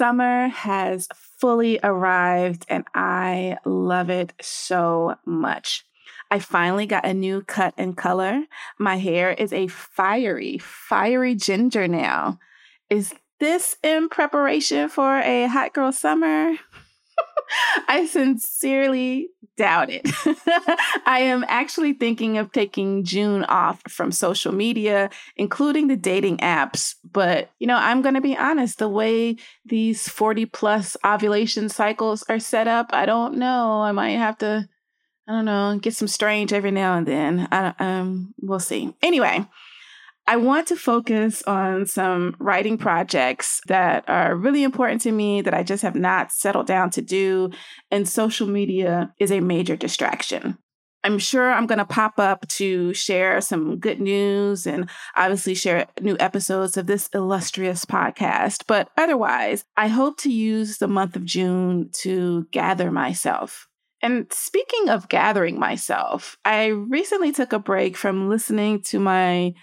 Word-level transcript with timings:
Summer 0.00 0.48
has 0.48 1.08
fully 1.12 1.78
arrived 1.82 2.64
and 2.70 2.86
I 2.94 3.58
love 3.66 4.08
it 4.08 4.32
so 4.40 5.16
much. 5.26 5.84
I 6.30 6.38
finally 6.38 6.86
got 6.86 7.04
a 7.04 7.12
new 7.12 7.42
cut 7.42 7.74
and 7.76 7.94
color. 7.94 8.44
My 8.78 8.96
hair 8.96 9.32
is 9.32 9.52
a 9.52 9.66
fiery, 9.66 10.56
fiery 10.56 11.34
ginger 11.34 11.86
now. 11.86 12.38
Is 12.88 13.12
this 13.40 13.76
in 13.82 14.08
preparation 14.08 14.88
for 14.88 15.18
a 15.18 15.44
hot 15.48 15.74
girl 15.74 15.92
summer? 15.92 16.54
I 17.86 18.06
sincerely 18.06 19.28
doubt 19.60 19.90
it. 19.90 20.08
I 21.04 21.20
am 21.20 21.44
actually 21.46 21.92
thinking 21.92 22.38
of 22.38 22.50
taking 22.50 23.04
June 23.04 23.44
off 23.44 23.82
from 23.90 24.10
social 24.10 24.52
media, 24.52 25.10
including 25.36 25.86
the 25.86 25.96
dating 25.96 26.38
apps. 26.38 26.94
But, 27.12 27.50
you 27.58 27.66
know, 27.66 27.76
I'm 27.76 28.00
going 28.00 28.14
to 28.14 28.22
be 28.22 28.34
honest, 28.34 28.78
the 28.78 28.88
way 28.88 29.36
these 29.66 30.08
40 30.08 30.46
plus 30.46 30.96
ovulation 31.04 31.68
cycles 31.68 32.24
are 32.30 32.38
set 32.38 32.68
up, 32.68 32.88
I 32.94 33.04
don't 33.04 33.36
know. 33.36 33.82
I 33.82 33.92
might 33.92 34.16
have 34.16 34.38
to, 34.38 34.66
I 35.28 35.32
don't 35.32 35.44
know, 35.44 35.78
get 35.78 35.94
some 35.94 36.08
strange 36.08 36.54
every 36.54 36.70
now 36.70 36.96
and 36.96 37.06
then. 37.06 37.46
I, 37.52 37.74
um, 37.78 38.32
we'll 38.40 38.60
see. 38.60 38.94
Anyway, 39.02 39.46
I 40.30 40.36
want 40.36 40.68
to 40.68 40.76
focus 40.76 41.42
on 41.42 41.86
some 41.86 42.36
writing 42.38 42.78
projects 42.78 43.60
that 43.66 44.04
are 44.08 44.36
really 44.36 44.62
important 44.62 45.00
to 45.00 45.10
me 45.10 45.40
that 45.40 45.54
I 45.54 45.64
just 45.64 45.82
have 45.82 45.96
not 45.96 46.30
settled 46.30 46.68
down 46.68 46.90
to 46.90 47.02
do, 47.02 47.50
and 47.90 48.08
social 48.08 48.46
media 48.46 49.12
is 49.18 49.32
a 49.32 49.40
major 49.40 49.74
distraction. 49.74 50.56
I'm 51.02 51.18
sure 51.18 51.50
I'm 51.50 51.66
going 51.66 51.80
to 51.80 51.84
pop 51.84 52.20
up 52.20 52.46
to 52.46 52.94
share 52.94 53.40
some 53.40 53.80
good 53.80 54.00
news 54.00 54.68
and 54.68 54.88
obviously 55.16 55.56
share 55.56 55.88
new 56.00 56.16
episodes 56.20 56.76
of 56.76 56.86
this 56.86 57.08
illustrious 57.12 57.84
podcast. 57.84 58.62
But 58.68 58.88
otherwise, 58.96 59.64
I 59.76 59.88
hope 59.88 60.16
to 60.18 60.32
use 60.32 60.78
the 60.78 60.86
month 60.86 61.16
of 61.16 61.24
June 61.24 61.90
to 62.02 62.46
gather 62.52 62.92
myself. 62.92 63.66
And 64.00 64.32
speaking 64.32 64.90
of 64.90 65.08
gathering 65.08 65.58
myself, 65.58 66.38
I 66.44 66.66
recently 66.66 67.32
took 67.32 67.52
a 67.52 67.58
break 67.58 67.96
from 67.96 68.28
listening 68.28 68.82
to 68.82 69.00
my 69.00 69.54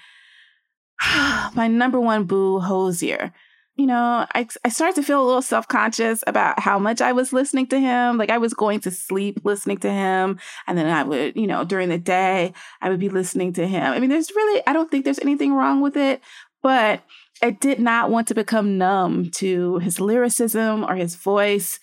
my 1.55 1.67
number 1.67 1.99
one 1.99 2.23
boo, 2.23 2.59
Hozier. 2.59 3.33
You 3.75 3.85
know, 3.85 4.25
I, 4.33 4.47
I 4.65 4.69
started 4.69 4.95
to 4.95 5.03
feel 5.03 5.23
a 5.23 5.25
little 5.25 5.41
self 5.43 5.67
conscious 5.67 6.23
about 6.25 6.59
how 6.59 6.79
much 6.79 6.99
I 6.99 7.11
was 7.11 7.31
listening 7.31 7.67
to 7.67 7.79
him. 7.79 8.17
Like 8.17 8.31
I 8.31 8.39
was 8.39 8.55
going 8.55 8.79
to 8.81 8.91
sleep 8.91 9.41
listening 9.43 9.77
to 9.79 9.91
him. 9.91 10.39
And 10.65 10.77
then 10.77 10.87
I 10.87 11.03
would, 11.03 11.35
you 11.35 11.45
know, 11.45 11.63
during 11.63 11.89
the 11.89 11.99
day, 11.99 12.53
I 12.81 12.89
would 12.89 12.99
be 12.99 13.09
listening 13.09 13.53
to 13.53 13.67
him. 13.67 13.93
I 13.93 13.99
mean, 13.99 14.09
there's 14.09 14.31
really, 14.35 14.63
I 14.65 14.73
don't 14.73 14.89
think 14.89 15.05
there's 15.05 15.19
anything 15.19 15.53
wrong 15.53 15.81
with 15.81 15.95
it, 15.95 16.21
but 16.63 17.03
I 17.43 17.51
did 17.51 17.79
not 17.79 18.09
want 18.09 18.27
to 18.29 18.33
become 18.35 18.79
numb 18.79 19.29
to 19.35 19.77
his 19.77 19.99
lyricism 19.99 20.83
or 20.83 20.95
his 20.95 21.13
voice 21.15 21.79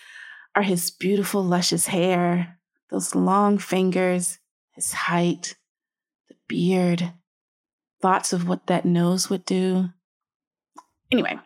or 0.57 0.63
his 0.63 0.91
beautiful, 0.91 1.45
luscious 1.45 1.87
hair, 1.87 2.59
those 2.91 3.15
long 3.15 3.59
fingers, 3.59 4.41
his 4.73 4.93
height, 4.93 5.55
the 6.29 6.35
beard 6.49 7.13
thoughts 8.05 8.35
of 8.35 8.47
what 8.47 8.67
that 8.67 8.85
nose 8.85 9.31
would 9.31 9.47
do. 9.47 9.89
Anyway, 11.11 11.39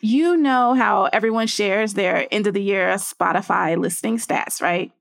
you 0.00 0.34
know 0.34 0.72
how 0.72 1.10
everyone 1.12 1.46
shares 1.46 1.92
their 1.92 2.26
end 2.30 2.46
of 2.46 2.54
the 2.54 2.62
year 2.62 2.88
Spotify 2.94 3.76
listening 3.76 4.16
stats, 4.16 4.62
right? 4.62 4.92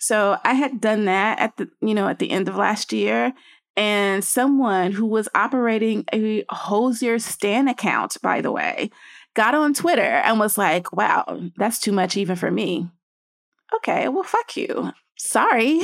So 0.00 0.36
I 0.42 0.54
had 0.54 0.80
done 0.80 1.04
that 1.04 1.38
at 1.38 1.56
the, 1.58 1.70
you 1.80 1.94
know, 1.94 2.08
at 2.08 2.18
the 2.18 2.32
end 2.32 2.48
of 2.48 2.56
last 2.56 2.92
year. 2.92 3.32
And 3.76 4.24
someone 4.24 4.90
who 4.90 5.06
was 5.06 5.28
operating 5.32 6.04
a 6.12 6.44
Hozier 6.50 7.20
Stan 7.20 7.68
account, 7.68 8.16
by 8.20 8.40
the 8.40 8.50
way, 8.50 8.90
got 9.34 9.54
on 9.54 9.74
Twitter 9.74 10.02
and 10.02 10.40
was 10.40 10.58
like, 10.58 10.92
wow, 10.92 11.40
that's 11.56 11.78
too 11.78 11.92
much 11.92 12.16
even 12.16 12.34
for 12.34 12.50
me. 12.50 12.90
Okay, 13.76 14.08
well, 14.08 14.24
fuck 14.24 14.56
you. 14.56 14.90
Sorry 15.16 15.82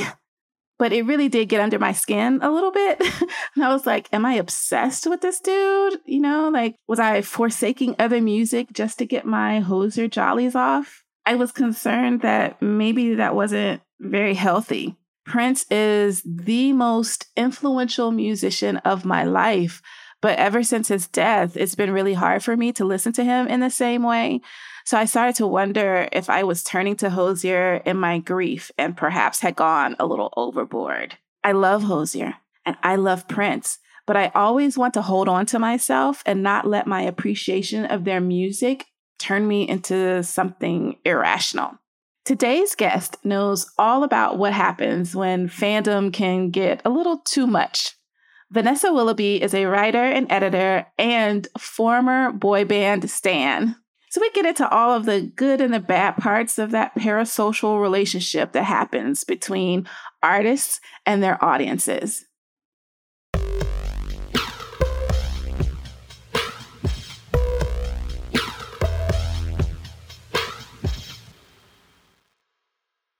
but 0.77 0.91
it 0.91 1.05
really 1.05 1.29
did 1.29 1.49
get 1.49 1.61
under 1.61 1.79
my 1.79 1.91
skin 1.91 2.39
a 2.41 2.51
little 2.51 2.71
bit. 2.71 2.99
and 3.55 3.63
I 3.63 3.73
was 3.73 3.85
like, 3.85 4.07
am 4.11 4.25
I 4.25 4.33
obsessed 4.33 5.07
with 5.07 5.21
this 5.21 5.39
dude? 5.39 5.99
You 6.05 6.19
know, 6.19 6.49
like, 6.49 6.75
was 6.87 6.99
I 6.99 7.21
forsaking 7.21 7.95
other 7.97 8.21
music 8.21 8.67
just 8.73 8.99
to 8.99 9.05
get 9.05 9.25
my 9.25 9.59
Hozier 9.59 10.07
jollies 10.07 10.55
off? 10.55 11.03
I 11.25 11.35
was 11.35 11.51
concerned 11.51 12.21
that 12.21 12.61
maybe 12.61 13.15
that 13.15 13.35
wasn't 13.35 13.81
very 13.99 14.35
healthy. 14.35 14.95
Prince 15.25 15.65
is 15.71 16.21
the 16.23 16.71
most 16.73 17.27
influential 17.35 18.11
musician 18.11 18.77
of 18.77 19.05
my 19.05 19.23
life. 19.23 19.81
But 20.21 20.37
ever 20.37 20.63
since 20.63 20.87
his 20.87 21.07
death, 21.07 21.57
it's 21.57 21.75
been 21.75 21.91
really 21.91 22.13
hard 22.13 22.43
for 22.43 22.55
me 22.55 22.71
to 22.73 22.85
listen 22.85 23.11
to 23.13 23.23
him 23.23 23.47
in 23.47 23.59
the 23.59 23.69
same 23.69 24.03
way. 24.03 24.41
So 24.85 24.99
I 24.99 25.05
started 25.05 25.35
to 25.37 25.47
wonder 25.47 26.07
if 26.11 26.29
I 26.29 26.43
was 26.43 26.63
turning 26.63 26.95
to 26.97 27.09
Hozier 27.09 27.81
in 27.85 27.97
my 27.97 28.19
grief 28.19 28.71
and 28.77 28.95
perhaps 28.95 29.39
had 29.39 29.55
gone 29.55 29.95
a 29.97 30.05
little 30.05 30.31
overboard. 30.37 31.17
I 31.43 31.53
love 31.53 31.83
Hozier 31.83 32.35
and 32.65 32.77
I 32.83 32.95
love 32.95 33.27
Prince, 33.27 33.79
but 34.05 34.15
I 34.15 34.31
always 34.35 34.77
want 34.77 34.93
to 34.93 35.01
hold 35.01 35.27
on 35.27 35.47
to 35.47 35.57
myself 35.57 36.21
and 36.27 36.43
not 36.43 36.67
let 36.67 36.85
my 36.85 37.01
appreciation 37.01 37.85
of 37.85 38.03
their 38.03 38.21
music 38.21 38.85
turn 39.17 39.47
me 39.47 39.67
into 39.67 40.21
something 40.21 40.97
irrational. 41.03 41.79
Today's 42.23 42.75
guest 42.75 43.17
knows 43.23 43.71
all 43.79 44.03
about 44.03 44.37
what 44.37 44.53
happens 44.53 45.15
when 45.15 45.47
fandom 45.47 46.13
can 46.13 46.51
get 46.51 46.81
a 46.85 46.89
little 46.89 47.19
too 47.19 47.47
much. 47.47 47.95
Vanessa 48.51 48.93
Willoughby 48.93 49.41
is 49.41 49.55
a 49.55 49.65
writer 49.65 50.03
and 50.03 50.31
editor 50.31 50.85
and 50.99 51.47
former 51.57 52.31
boy 52.31 52.65
band 52.65 53.09
Stan. 53.09 53.75
So 54.15 54.21
we 54.21 54.31
get 54.31 54.45
into 54.45 54.69
all 54.69 54.93
of 54.93 55.03
the 55.03 55.19
good 55.19 55.59
and 55.59 55.73
the 55.73 55.79
bad 55.81 56.15
parts 56.15 56.57
of 56.57 56.71
that 56.71 56.95
parasocial 56.95 57.81
relationship 57.81 58.53
that 58.53 58.63
happens 58.63 59.25
between 59.25 59.89
artists 60.23 60.79
and 61.05 61.21
their 61.21 61.43
audiences. 61.43 62.23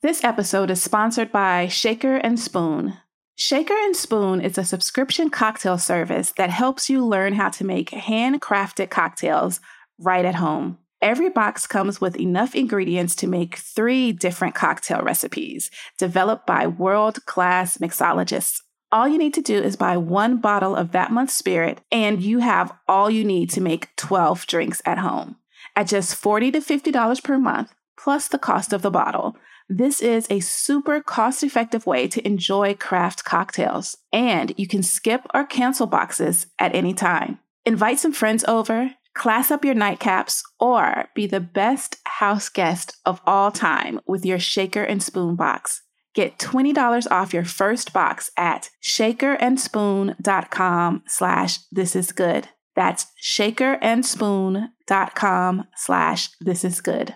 This 0.01 0.23
episode 0.23 0.71
is 0.71 0.81
sponsored 0.81 1.29
by 1.29 1.67
Shaker 1.67 2.15
and 2.15 2.39
Spoon. 2.39 2.93
Shaker 3.35 3.73
and 3.73 3.97
Spoon 3.97 4.39
is 4.39 4.57
a 4.57 4.63
subscription 4.63 5.29
cocktail 5.29 5.77
service 5.77 6.31
that 6.37 6.51
helps 6.51 6.89
you 6.89 7.05
learn 7.05 7.33
how 7.33 7.49
to 7.49 7.65
make 7.65 7.89
handcrafted 7.89 8.89
cocktails 8.89 9.59
right 9.99 10.23
at 10.23 10.35
home. 10.35 10.77
Every 11.05 11.29
box 11.29 11.67
comes 11.67 12.01
with 12.01 12.19
enough 12.19 12.55
ingredients 12.55 13.13
to 13.17 13.27
make 13.27 13.57
three 13.57 14.11
different 14.11 14.55
cocktail 14.55 15.03
recipes 15.03 15.69
developed 15.99 16.47
by 16.47 16.65
world 16.65 17.23
class 17.27 17.77
mixologists. 17.77 18.61
All 18.91 19.07
you 19.07 19.19
need 19.19 19.35
to 19.35 19.41
do 19.43 19.61
is 19.61 19.75
buy 19.75 19.97
one 19.97 20.37
bottle 20.37 20.75
of 20.75 20.93
that 20.93 21.11
month's 21.11 21.37
spirit, 21.37 21.79
and 21.91 22.23
you 22.23 22.39
have 22.39 22.73
all 22.87 23.11
you 23.11 23.23
need 23.23 23.51
to 23.51 23.61
make 23.61 23.95
12 23.97 24.47
drinks 24.47 24.81
at 24.83 24.97
home. 24.97 25.35
At 25.75 25.89
just 25.89 26.15
40 26.15 26.53
to 26.53 26.59
$50 26.59 27.23
per 27.23 27.37
month, 27.37 27.75
plus 27.99 28.27
the 28.27 28.39
cost 28.39 28.73
of 28.73 28.81
the 28.81 28.89
bottle, 28.89 29.37
this 29.69 30.01
is 30.01 30.25
a 30.31 30.39
super 30.39 31.01
cost 31.01 31.43
effective 31.43 31.85
way 31.85 32.07
to 32.07 32.25
enjoy 32.25 32.73
craft 32.73 33.23
cocktails. 33.23 33.95
And 34.11 34.55
you 34.57 34.67
can 34.67 34.81
skip 34.81 35.27
or 35.35 35.45
cancel 35.45 35.85
boxes 35.85 36.47
at 36.57 36.73
any 36.73 36.95
time. 36.95 37.37
Invite 37.63 37.99
some 37.99 38.11
friends 38.11 38.43
over, 38.47 38.95
class 39.15 39.49
up 39.49 39.65
your 39.65 39.73
nightcaps, 39.73 40.43
or 40.59 41.05
be 41.15 41.25
the 41.25 41.39
best 41.39 41.97
house 42.05 42.49
guest 42.49 42.97
of 43.05 43.19
all 43.25 43.49
time 43.51 43.99
with 44.05 44.23
your 44.25 44.39
shaker 44.39 44.83
and 44.83 45.01
spoon 45.01 45.35
box. 45.35 45.81
Get 46.13 46.37
$20 46.37 47.09
off 47.11 47.33
your 47.33 47.45
first 47.45 47.91
box 47.91 48.29
at 48.37 48.69
shakerandspoon.com 48.83 51.03
slash 51.07 51.57
this 51.71 51.95
is 51.95 52.11
good. 52.11 52.49
That's 52.75 53.07
shakerandspoon.com 53.21 55.67
slash 55.75 56.29
this 56.39 56.63
is 56.63 56.81
good. 56.81 57.15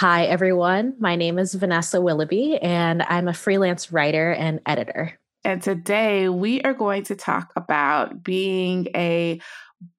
Hi, 0.00 0.24
everyone. 0.24 0.94
My 0.98 1.14
name 1.14 1.38
is 1.38 1.52
Vanessa 1.52 2.00
Willoughby, 2.00 2.56
and 2.62 3.02
I'm 3.02 3.28
a 3.28 3.34
freelance 3.34 3.92
writer 3.92 4.32
and 4.32 4.58
editor. 4.64 5.12
And 5.44 5.62
today 5.62 6.30
we 6.30 6.62
are 6.62 6.72
going 6.72 7.02
to 7.02 7.14
talk 7.14 7.52
about 7.54 8.24
being 8.24 8.88
a 8.94 9.42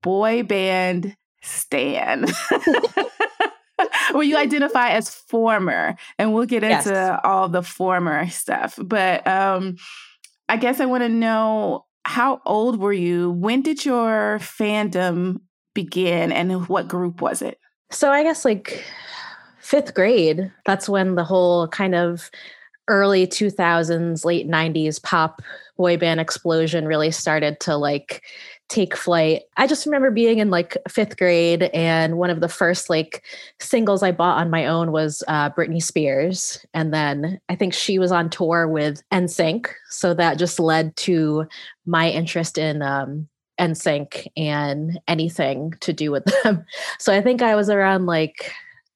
boy 0.01 0.42
band 0.42 1.15
stan. 1.44 2.25
Where 4.12 4.24
you 4.24 4.38
identify 4.38 4.89
as 4.89 5.13
former, 5.13 5.95
and 6.18 6.33
we'll 6.33 6.48
get 6.48 6.63
into 6.63 6.89
yes. 6.89 7.19
all 7.24 7.48
the 7.48 7.62
former 7.62 8.27
stuff. 8.30 8.80
But 8.81 9.27
um, 9.27 9.75
I 10.50 10.57
guess 10.57 10.80
I 10.80 10.88
want 10.88 11.03
to 11.03 11.09
know 11.09 11.86
how 12.06 12.42
old 12.48 12.80
were 12.80 12.92
you? 12.92 13.30
When 13.30 13.62
did 13.62 13.86
your 13.86 14.39
fandom 14.39 15.42
begin, 15.75 16.31
and 16.31 16.68
what 16.68 16.88
group 16.88 17.21
was 17.21 17.44
it? 17.44 17.59
So 17.92 18.12
I 18.12 18.24
guess 18.24 18.45
like 18.45 18.83
fifth 19.71 19.94
grade, 19.94 20.51
that's 20.65 20.89
when 20.89 21.15
the 21.15 21.23
whole 21.23 21.65
kind 21.69 21.95
of 21.95 22.29
early 22.89 23.25
2000s, 23.25 24.25
late 24.25 24.45
90s 24.45 25.01
pop 25.01 25.41
boy 25.77 25.95
band 25.95 26.19
explosion 26.19 26.85
really 26.85 27.09
started 27.09 27.57
to 27.62 27.77
like 27.77 28.21
take 28.68 28.97
flight. 28.97 29.44
I 29.56 29.68
just 29.68 29.85
remember 29.85 30.12
being 30.12 30.39
in 30.39 30.50
like 30.50 30.75
fifth 30.89 31.18
grade, 31.18 31.63
and 31.73 32.18
one 32.18 32.29
of 32.29 32.41
the 32.41 32.50
first 32.50 32.89
like 32.89 33.23
singles 33.62 34.03
I 34.03 34.12
bought 34.12 34.39
on 34.39 34.50
my 34.50 34.65
own 34.65 34.91
was 34.91 35.23
uh, 35.29 35.50
Britney 35.51 35.81
Spears. 35.81 36.65
And 36.74 36.94
then 36.94 37.39
I 37.47 37.56
think 37.56 37.74
she 37.74 37.97
was 37.97 38.12
on 38.12 38.29
tour 38.29 38.67
with 38.67 39.01
NSYNC. 39.13 39.67
So 39.89 40.13
that 40.15 40.38
just 40.38 40.59
led 40.59 40.94
to 40.97 41.47
my 41.85 42.09
interest 42.09 42.57
in 42.57 42.81
um, 42.81 43.29
NSYNC 43.57 44.27
and 44.35 45.00
anything 45.07 45.75
to 45.79 45.94
do 45.94 46.12
with 46.12 46.25
them. 46.44 46.65
So 47.00 47.13
I 47.13 47.21
think 47.21 47.41
I 47.41 47.56
was 47.56 47.69
around 47.69 48.06
like 48.06 48.51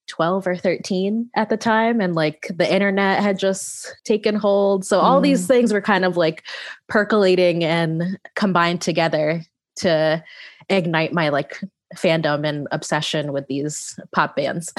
12 0.07 0.47
or 0.47 0.55
13 0.55 1.29
at 1.35 1.49
the 1.49 1.57
time 1.57 1.99
and 1.99 2.15
like 2.15 2.51
the 2.55 2.71
internet 2.71 3.21
had 3.21 3.39
just 3.39 3.95
taken 4.03 4.35
hold 4.35 4.85
so 4.85 4.99
all 4.99 5.19
mm. 5.19 5.23
these 5.23 5.47
things 5.47 5.73
were 5.73 5.81
kind 5.81 6.05
of 6.05 6.17
like 6.17 6.43
percolating 6.87 7.63
and 7.63 8.17
combined 8.35 8.81
together 8.81 9.41
to 9.75 10.23
ignite 10.69 11.13
my 11.13 11.29
like 11.29 11.59
fandom 11.95 12.47
and 12.47 12.67
obsession 12.71 13.31
with 13.31 13.47
these 13.47 13.99
pop 14.13 14.35
bands 14.35 14.73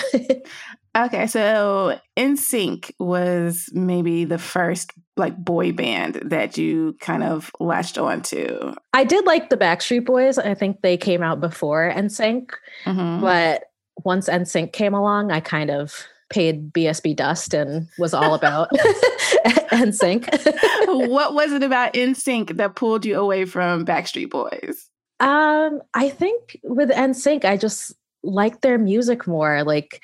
okay 0.96 1.26
so 1.26 1.98
NSYNC 2.16 2.92
was 2.98 3.68
maybe 3.72 4.24
the 4.24 4.38
first 4.38 4.92
like 5.16 5.36
boy 5.36 5.72
band 5.72 6.16
that 6.24 6.58
you 6.58 6.96
kind 7.00 7.22
of 7.22 7.50
latched 7.58 7.98
onto 7.98 8.74
i 8.92 9.02
did 9.02 9.24
like 9.24 9.48
the 9.48 9.56
backstreet 9.56 10.04
boys 10.04 10.38
i 10.38 10.54
think 10.54 10.82
they 10.82 10.96
came 10.96 11.22
out 11.22 11.40
before 11.40 11.92
NSYNC 11.96 12.50
mm-hmm. 12.84 13.20
but 13.20 13.64
once 14.04 14.28
NSYNC 14.28 14.72
came 14.72 14.94
along, 14.94 15.32
I 15.32 15.40
kind 15.40 15.70
of 15.70 16.06
paid 16.28 16.72
BSB 16.72 17.16
dust 17.16 17.54
and 17.54 17.88
was 17.98 18.12
all 18.14 18.34
about 18.40 18.70
NSYNC. 19.70 21.08
what 21.08 21.34
was 21.34 21.52
it 21.52 21.62
about 21.62 21.94
NSYNC 21.94 22.56
that 22.56 22.76
pulled 22.76 23.04
you 23.04 23.18
away 23.18 23.44
from 23.44 23.84
Backstreet 23.84 24.30
Boys? 24.30 24.88
Um, 25.20 25.80
I 25.94 26.10
think 26.10 26.58
with 26.62 26.90
NSYNC, 26.90 27.44
I 27.44 27.56
just 27.56 27.94
like 28.22 28.60
their 28.60 28.78
music 28.78 29.26
more. 29.26 29.62
Like 29.64 30.02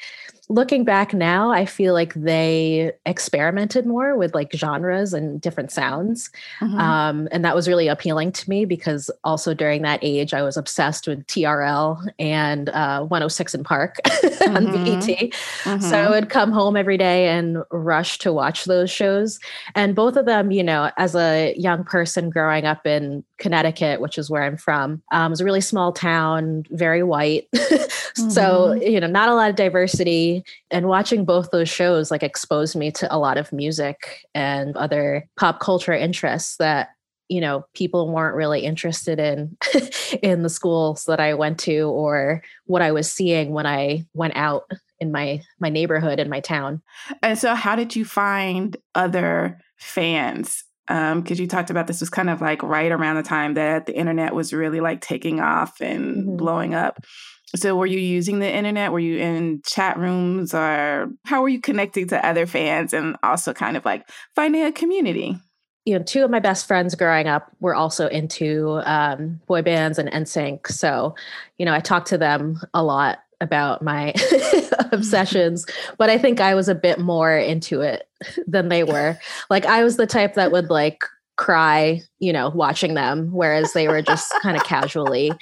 looking 0.49 0.85
back 0.85 1.15
now, 1.15 1.51
I 1.51 1.65
feel 1.65 1.95
like 1.95 2.15
they 2.15 2.93
experimented 3.07 3.87
more 3.87 4.17
with 4.17 4.35
like 4.35 4.53
genres 4.53 5.15
and 5.15 5.41
different 5.41 5.71
sounds. 5.71 6.31
Mm-hmm. 6.61 6.79
Um, 6.79 7.29
and 7.31 7.45
that 7.45 7.55
was 7.55 7.69
really 7.69 7.89
appealing 7.89 8.33
to 8.33 8.51
me 8.51 8.65
because 8.65 9.11
also 9.23 9.55
during 9.55 9.83
that 9.83 10.01
age, 10.03 10.35
I 10.35 10.43
was 10.43 10.57
obsessed 10.57 11.07
with 11.07 11.25
TRL 11.27 12.09
and 12.19 12.69
uh, 12.71 13.03
106 13.05 13.57
& 13.61 13.65
Park 13.65 13.97
mm-hmm. 14.07 14.57
on 14.57 14.65
BET. 14.73 15.03
Mm-hmm. 15.03 15.81
So 15.81 15.97
I 15.97 16.11
would 16.11 16.29
come 16.29 16.51
home 16.51 16.77
every 16.77 16.99
day 16.99 17.29
and 17.29 17.59
rush 17.71 18.19
to 18.19 18.33
watch 18.33 18.65
those 18.65 18.91
shows. 18.91 19.39
And 19.77 19.95
both 19.95 20.17
of 20.17 20.27
them, 20.27 20.51
you 20.51 20.65
know, 20.65 20.91
as 20.97 21.15
a 21.15 21.55
young 21.57 21.85
person 21.85 22.31
growing 22.31 22.65
up 22.65 22.87
in 22.87 23.25
Connecticut, 23.39 24.01
which 24.01 24.19
is 24.19 24.29
where 24.29 24.43
I'm 24.43 24.57
from, 24.57 25.03
um, 25.13 25.27
it 25.27 25.31
was 25.31 25.41
a 25.41 25.45
really 25.45 25.61
small 25.61 25.93
town, 25.93 26.65
very 26.71 27.03
white. 27.03 27.49
so, 27.55 28.75
mm-hmm. 28.75 28.83
you 28.83 29.01
know, 29.01 29.07
not 29.07 29.29
a 29.29 29.35
lot 29.35 29.49
of 29.49 29.57
diversity 29.57 30.32
and 30.71 30.89
watching 30.89 31.25
both 31.25 31.51
those 31.51 31.69
shows 31.69 32.11
like 32.11 32.23
exposed 32.23 32.77
me 32.77 32.91
to 32.93 33.15
a 33.15 33.19
lot 33.19 33.39
of 33.39 33.53
music 33.53 34.27
and 34.35 34.77
other 34.77 35.29
pop 35.39 35.61
culture 35.61 35.93
interests 35.93 36.57
that 36.57 36.89
you 37.29 37.41
know 37.41 37.65
people 37.75 38.13
weren't 38.13 38.37
really 38.37 38.61
interested 38.61 39.19
in 39.19 39.57
in 40.23 40.43
the 40.43 40.51
schools 40.51 41.05
that 41.05 41.21
I 41.21 41.35
went 41.35 41.59
to 41.61 41.83
or 41.83 42.43
what 42.67 42.83
I 42.83 42.93
was 42.93 43.11
seeing 43.11 43.53
when 43.53 43.67
I 43.67 44.05
went 44.13 44.37
out 44.37 44.71
in 45.01 45.11
my 45.11 45.43
my 45.59 45.69
neighborhood 45.69 46.21
in 46.21 46.29
my 46.29 46.41
town. 46.41 46.83
And 47.23 47.39
so 47.39 47.55
how 47.55 47.75
did 47.75 47.97
you 47.97 48.05
find 48.05 48.77
other 48.95 49.59
fans 49.77 50.65
um 50.89 51.23
because 51.23 51.41
you 51.41 51.47
talked 51.47 51.71
about 51.71 51.87
this 51.87 52.01
was 52.01 52.11
kind 52.11 52.29
of 52.31 52.41
like 52.41 52.63
right 52.63 52.93
around 52.93 53.17
the 53.17 53.23
time 53.23 53.55
that 53.55 53.87
the 53.87 53.97
internet 53.97 54.35
was 54.35 54.53
really 54.53 54.81
like 54.81 55.01
taking 55.01 55.41
off 55.41 55.81
and 55.81 56.17
mm-hmm. 56.17 56.37
blowing 56.37 56.75
up 56.75 57.05
so, 57.55 57.77
were 57.77 57.87
you 57.87 57.99
using 57.99 58.39
the 58.39 58.51
internet? 58.51 58.93
Were 58.93 58.99
you 58.99 59.19
in 59.19 59.61
chat 59.67 59.99
rooms 59.99 60.55
or 60.55 61.11
how 61.27 61.43
were 61.43 61.51
you 61.51 61.61
connecting 61.61 62.09
to 62.09 62.27
other 62.27 62.47
fans 62.47 62.95
and 62.95 63.17
also 63.23 63.53
kind 63.53 63.77
of 63.77 63.85
like 63.85 64.09
finding 64.35 64.63
a 64.63 64.73
community? 64.73 65.37
You 65.85 65.99
know, 65.99 66.05
two 66.05 66.25
of 66.25 66.31
my 66.31 66.39
best 66.39 66.67
friends 66.67 66.95
growing 66.95 67.27
up 67.27 67.51
were 67.61 67.75
also 67.75 68.07
into 68.07 68.81
um, 68.85 69.41
boy 69.47 69.63
bands 69.63 69.99
and 69.99 70.11
NSYNC. 70.11 70.69
So, 70.69 71.15
you 71.59 71.67
know, 71.67 71.75
I 71.75 71.81
talked 71.81 72.07
to 72.09 72.19
them 72.19 72.59
a 72.73 72.83
lot 72.83 73.19
about 73.41 73.83
my 73.83 74.15
obsessions, 74.93 75.67
but 75.99 76.09
I 76.09 76.17
think 76.17 76.41
I 76.41 76.55
was 76.55 76.69
a 76.69 76.75
bit 76.75 77.01
more 77.01 77.37
into 77.37 77.81
it 77.83 78.09
than 78.47 78.69
they 78.69 78.85
were. 78.85 79.19
Like, 79.51 79.67
I 79.67 79.85
was 79.85 79.97
the 79.97 80.07
type 80.07 80.35
that 80.35 80.53
would 80.53 80.71
like 80.71 81.03
cry, 81.37 82.01
you 82.21 82.33
know, 82.33 82.51
watching 82.51 82.95
them, 82.95 83.33
whereas 83.33 83.73
they 83.73 83.89
were 83.89 84.01
just 84.01 84.33
kind 84.43 84.57
of 84.57 84.63
casually 84.65 85.33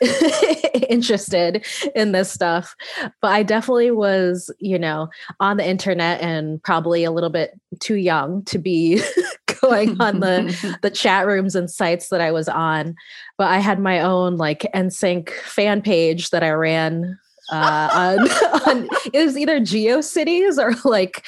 interested 0.88 1.64
in 1.94 2.12
this 2.12 2.30
stuff. 2.30 2.74
But 3.20 3.32
I 3.32 3.42
definitely 3.42 3.90
was, 3.90 4.50
you 4.58 4.78
know, 4.78 5.08
on 5.40 5.56
the 5.56 5.68
internet 5.68 6.20
and 6.20 6.62
probably 6.62 7.04
a 7.04 7.10
little 7.10 7.30
bit 7.30 7.58
too 7.80 7.96
young 7.96 8.44
to 8.44 8.58
be 8.58 9.00
going 9.60 10.00
on 10.00 10.20
the 10.20 10.78
the 10.82 10.90
chat 10.90 11.26
rooms 11.26 11.54
and 11.54 11.70
sites 11.70 12.08
that 12.08 12.20
I 12.20 12.32
was 12.32 12.48
on. 12.48 12.94
But 13.38 13.48
I 13.48 13.58
had 13.58 13.78
my 13.78 14.00
own 14.00 14.36
like 14.36 14.66
NSYNC 14.74 15.30
fan 15.30 15.82
page 15.82 16.30
that 16.30 16.42
I 16.42 16.50
ran 16.50 17.18
uh, 17.50 17.88
on, 17.92 18.28
on 18.66 18.88
it 19.12 19.24
was 19.24 19.36
either 19.36 19.60
GeoCities 19.60 20.58
or 20.58 20.74
like 20.88 21.24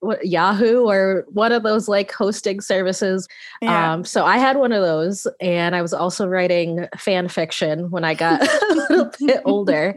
what, 0.00 0.26
Yahoo 0.26 0.84
or 0.84 1.24
one 1.28 1.52
of 1.52 1.62
those 1.62 1.88
like 1.88 2.10
hosting 2.12 2.60
services. 2.60 3.28
Yeah. 3.62 3.92
Um, 3.92 4.04
so 4.04 4.24
I 4.24 4.38
had 4.38 4.56
one 4.56 4.72
of 4.72 4.82
those, 4.82 5.26
and 5.40 5.76
I 5.76 5.82
was 5.82 5.92
also 5.92 6.26
writing 6.26 6.88
fan 6.96 7.28
fiction 7.28 7.90
when 7.90 8.04
I 8.04 8.14
got 8.14 8.42
a 8.70 8.74
little 8.74 9.10
bit 9.20 9.42
older. 9.44 9.96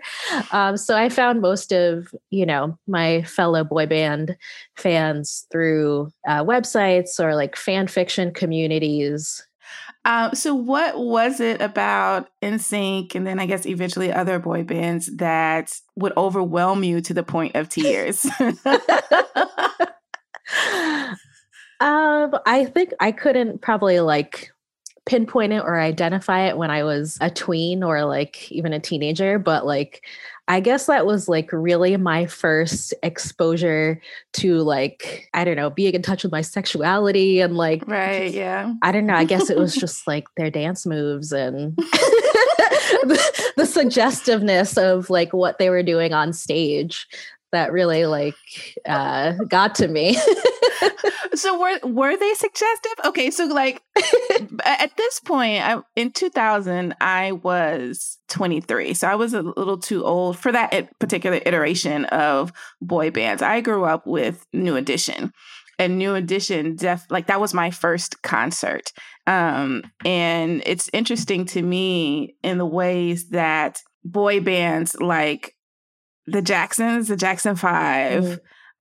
Um, 0.51 0.77
so 0.77 0.97
I 0.97 1.09
found 1.09 1.41
most 1.41 1.71
of 1.71 2.13
you 2.29 2.45
know 2.45 2.77
my 2.87 3.23
fellow 3.23 3.63
boy 3.63 3.85
band 3.85 4.37
fans 4.75 5.47
through 5.51 6.11
uh, 6.27 6.43
websites 6.43 7.19
or 7.19 7.35
like 7.35 7.55
fan 7.55 7.87
fiction 7.87 8.33
communities 8.33 9.45
um, 10.05 10.35
so, 10.35 10.53
what 10.53 10.99
was 10.99 11.39
it 11.39 11.61
about 11.61 12.29
NSYNC 12.41 13.15
and 13.15 13.25
then 13.25 13.39
I 13.39 13.45
guess 13.45 13.65
eventually 13.65 14.11
other 14.11 14.37
boy 14.37 14.63
bands 14.63 15.09
that 15.17 15.71
would 15.95 16.11
overwhelm 16.17 16.83
you 16.83 16.99
to 17.01 17.13
the 17.13 17.23
point 17.23 17.55
of 17.55 17.69
tears? 17.69 18.25
um, 18.39 18.75
I 21.79 22.69
think 22.73 22.91
I 22.99 23.13
couldn't 23.13 23.61
probably 23.61 24.01
like 24.01 24.51
pinpoint 25.05 25.53
it 25.53 25.63
or 25.63 25.79
identify 25.79 26.47
it 26.47 26.57
when 26.57 26.71
I 26.71 26.83
was 26.83 27.17
a 27.21 27.29
tween 27.29 27.81
or 27.81 28.03
like 28.03 28.51
even 28.51 28.73
a 28.73 28.79
teenager, 28.79 29.39
but 29.39 29.65
like 29.65 30.03
I 30.47 30.59
guess 30.59 30.87
that 30.87 31.05
was 31.05 31.29
like 31.29 31.51
really 31.53 31.95
my 31.95 32.25
first 32.25 32.93
exposure 33.01 34.01
to 34.33 34.57
like, 34.57 35.29
I 35.33 35.45
don't 35.45 35.55
know, 35.55 35.69
being 35.69 35.93
in 35.93 36.01
touch 36.01 36.23
with 36.23 36.33
my 36.33 36.41
sexuality 36.41 37.39
and 37.39 37.55
like, 37.55 37.87
right. 37.87 38.31
Yeah. 38.31 38.73
I 38.81 38.91
don't 38.91 39.05
know. 39.05 39.15
I 39.15 39.23
guess 39.23 39.49
it 39.49 39.57
was 39.57 39.73
just 39.83 40.05
like 40.05 40.25
their 40.35 40.51
dance 40.51 40.85
moves 40.85 41.31
and 41.31 41.75
the, 43.03 43.51
the 43.57 43.65
suggestiveness 43.65 44.77
of 44.77 45.09
like 45.09 45.33
what 45.33 45.59
they 45.59 45.69
were 45.69 45.83
doing 45.83 46.13
on 46.13 46.33
stage 46.33 47.07
that 47.53 47.71
really 47.71 48.05
like 48.05 48.35
uh 48.85 49.33
got 49.47 49.75
to 49.75 49.87
me. 49.87 50.17
So 51.35 51.59
were 51.59 51.79
were 51.83 52.15
they 52.15 52.33
suggestive? 52.35 52.91
Okay 53.05 53.31
so 53.31 53.45
like 53.45 53.81
at 54.65 54.95
this 54.97 55.19
point 55.21 55.63
I, 55.63 55.81
in 55.95 56.11
2000 56.11 56.95
i 57.01 57.31
was 57.31 58.17
23 58.29 58.93
so 58.93 59.07
i 59.07 59.15
was 59.15 59.33
a 59.33 59.41
little 59.41 59.77
too 59.77 60.03
old 60.03 60.37
for 60.37 60.51
that 60.51 60.97
particular 60.99 61.39
iteration 61.45 62.05
of 62.05 62.51
boy 62.81 63.11
bands. 63.11 63.41
I 63.41 63.61
grew 63.61 63.83
up 63.83 64.05
with 64.05 64.45
new 64.53 64.75
edition 64.75 65.31
and 65.79 65.97
new 65.97 66.15
edition 66.15 66.75
def 66.75 67.05
like 67.09 67.27
that 67.27 67.41
was 67.41 67.53
my 67.53 67.71
first 67.71 68.21
concert. 68.21 68.91
Um 69.25 69.83
and 70.05 70.61
it's 70.65 70.89
interesting 70.93 71.45
to 71.45 71.61
me 71.61 72.35
in 72.43 72.57
the 72.57 72.65
ways 72.65 73.29
that 73.29 73.81
boy 74.03 74.39
bands 74.39 74.95
like 74.99 75.55
the 76.27 76.41
Jacksons, 76.41 77.07
the 77.07 77.15
Jackson 77.15 77.55
5 77.55 78.23
mm-hmm. 78.23 78.33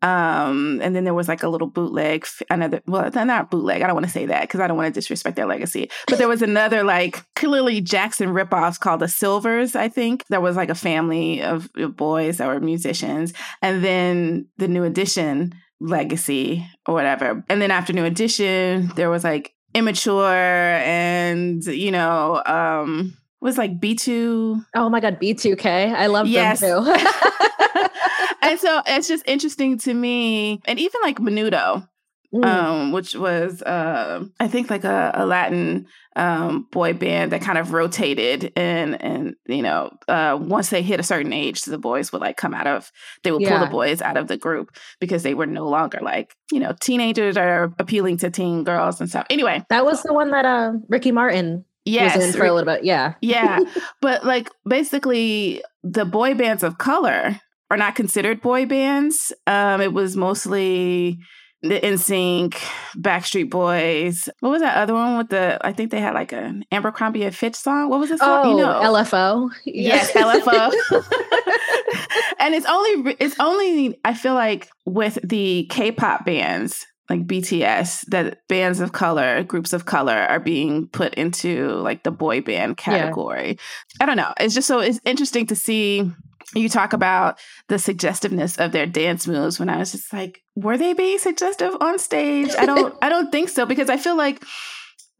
Um, 0.02 0.80
and 0.82 0.96
then 0.96 1.04
there 1.04 1.14
was 1.14 1.28
like 1.28 1.44
a 1.44 1.48
little 1.48 1.68
bootleg, 1.68 2.26
another, 2.50 2.82
well, 2.86 3.08
not 3.14 3.50
bootleg. 3.52 3.82
I 3.82 3.86
don't 3.86 3.94
want 3.94 4.06
to 4.06 4.12
say 4.12 4.26
that 4.26 4.42
because 4.42 4.58
I 4.58 4.66
don't 4.66 4.76
want 4.76 4.92
to 4.92 5.00
disrespect 5.00 5.36
their 5.36 5.46
legacy. 5.46 5.90
But 6.08 6.18
there 6.18 6.28
was 6.28 6.42
another 6.42 6.82
like 6.82 7.22
clearly 7.36 7.80
Jackson 7.80 8.30
ripoffs 8.30 8.80
called 8.80 9.00
the 9.00 9.08
Sylvers, 9.08 9.76
I 9.76 9.88
think. 9.88 10.24
There 10.28 10.40
was 10.40 10.56
like 10.56 10.70
a 10.70 10.74
family 10.74 11.40
of, 11.40 11.70
of 11.76 11.96
boys 11.96 12.38
that 12.38 12.48
were 12.48 12.58
musicians. 12.58 13.32
And 13.62 13.84
then 13.84 14.48
the 14.58 14.66
New 14.66 14.82
Edition 14.82 15.54
legacy 15.80 16.66
or 16.86 16.94
whatever. 16.94 17.44
And 17.48 17.62
then 17.62 17.70
after 17.70 17.92
New 17.92 18.04
Edition, 18.04 18.90
there 18.96 19.10
was 19.10 19.22
like 19.22 19.54
Immature 19.72 20.26
and, 20.26 21.64
you 21.64 21.92
know, 21.92 22.42
um, 22.44 23.16
was 23.42 23.58
like 23.58 23.80
B2. 23.80 24.64
Oh 24.74 24.88
my 24.88 25.00
God, 25.00 25.20
B2K. 25.20 25.92
I 25.92 26.06
love 26.06 26.26
yes. 26.26 26.60
them 26.60 26.84
too. 26.84 26.90
and 28.42 28.58
so 28.58 28.80
it's 28.86 29.08
just 29.08 29.24
interesting 29.26 29.78
to 29.78 29.92
me, 29.92 30.60
and 30.64 30.78
even 30.78 31.00
like 31.02 31.18
Menudo, 31.18 31.86
Mm. 32.34 32.46
Um, 32.46 32.92
which 32.92 33.14
was 33.14 33.60
uh, 33.60 34.24
I 34.40 34.48
think 34.48 34.70
like 34.70 34.84
a, 34.84 35.10
a 35.12 35.26
Latin 35.26 35.86
um, 36.16 36.66
boy 36.72 36.94
band 36.94 37.30
that 37.32 37.42
kind 37.42 37.58
of 37.58 37.74
rotated 37.74 38.54
and 38.56 39.02
and 39.02 39.34
you 39.46 39.60
know 39.60 39.90
uh, 40.08 40.38
once 40.40 40.70
they 40.70 40.80
hit 40.80 40.98
a 40.98 41.02
certain 41.02 41.34
age, 41.34 41.64
the 41.64 41.76
boys 41.76 42.10
would 42.10 42.22
like 42.22 42.38
come 42.38 42.54
out 42.54 42.66
of 42.66 42.90
they 43.22 43.32
would 43.32 43.42
yeah. 43.42 43.50
pull 43.50 43.66
the 43.66 43.70
boys 43.70 44.00
out 44.00 44.16
of 44.16 44.28
the 44.28 44.38
group 44.38 44.74
because 44.98 45.24
they 45.24 45.34
were 45.34 45.44
no 45.44 45.68
longer 45.68 45.98
like 46.00 46.34
you 46.50 46.58
know 46.58 46.74
teenagers 46.80 47.36
are 47.36 47.74
appealing 47.78 48.16
to 48.16 48.30
teen 48.30 48.64
girls 48.64 48.98
and 48.98 49.10
stuff. 49.10 49.26
Anyway, 49.28 49.62
that 49.68 49.84
was 49.84 50.02
the 50.02 50.14
one 50.14 50.30
that 50.30 50.46
uh, 50.46 50.72
Ricky 50.88 51.12
Martin 51.12 51.66
yes, 51.84 52.16
was 52.16 52.26
in 52.26 52.32
for 52.32 52.44
a 52.44 52.52
little 52.52 52.74
bit. 52.74 52.84
Yeah, 52.84 53.14
yeah, 53.20 53.60
but 54.00 54.24
like 54.24 54.50
basically 54.66 55.62
the 55.82 56.04
boy 56.04 56.34
bands 56.34 56.62
of 56.62 56.78
color 56.78 57.40
are 57.70 57.76
not 57.76 57.94
considered 57.94 58.40
boy 58.40 58.66
bands. 58.66 59.32
Um, 59.46 59.80
it 59.80 59.92
was 59.92 60.16
mostly 60.16 61.18
the 61.62 61.80
NSYNC, 61.80 62.54
Backstreet 62.98 63.50
Boys. 63.50 64.28
What 64.40 64.50
was 64.50 64.62
that 64.62 64.76
other 64.76 64.94
one 64.94 65.16
with 65.16 65.28
the? 65.28 65.58
I 65.62 65.72
think 65.72 65.90
they 65.90 66.00
had 66.00 66.14
like 66.14 66.32
an 66.32 66.64
Abercrombie 66.72 67.22
and 67.22 67.34
Fitch 67.34 67.54
song. 67.54 67.88
What 67.88 68.00
was 68.00 68.10
it? 68.10 68.18
Song? 68.18 68.46
Oh, 68.46 68.50
you 68.50 68.56
know, 68.56 68.68
LFO. 68.68 69.50
Yes, 69.64 70.12
LFO. 70.12 70.72
and 72.38 72.54
it's 72.54 72.66
only 72.66 73.16
it's 73.20 73.36
only 73.38 73.98
I 74.04 74.14
feel 74.14 74.34
like 74.34 74.68
with 74.84 75.18
the 75.22 75.66
K-pop 75.70 76.24
bands 76.26 76.84
like 77.12 77.26
BTS 77.26 78.06
that 78.06 78.38
bands 78.48 78.80
of 78.80 78.92
color, 78.92 79.42
groups 79.42 79.72
of 79.72 79.84
color 79.84 80.14
are 80.14 80.40
being 80.40 80.88
put 80.88 81.14
into 81.14 81.68
like 81.74 82.02
the 82.02 82.10
boy 82.10 82.40
band 82.40 82.76
category. 82.76 83.50
Yeah. 83.50 83.56
I 84.00 84.06
don't 84.06 84.16
know. 84.16 84.32
It's 84.40 84.54
just 84.54 84.66
so 84.66 84.80
it's 84.80 85.00
interesting 85.04 85.46
to 85.46 85.56
see 85.56 86.10
you 86.54 86.68
talk 86.68 86.92
about 86.92 87.38
the 87.68 87.78
suggestiveness 87.78 88.58
of 88.58 88.72
their 88.72 88.86
dance 88.86 89.26
moves 89.26 89.58
when 89.58 89.68
I 89.68 89.78
was 89.78 89.92
just 89.92 90.12
like, 90.12 90.42
were 90.54 90.76
they 90.76 90.92
being 90.92 91.18
suggestive 91.18 91.74
on 91.80 91.98
stage? 91.98 92.50
I 92.58 92.66
don't 92.66 92.94
I 93.02 93.08
don't 93.08 93.30
think 93.30 93.48
so 93.48 93.66
because 93.66 93.90
I 93.90 93.96
feel 93.96 94.16
like 94.16 94.42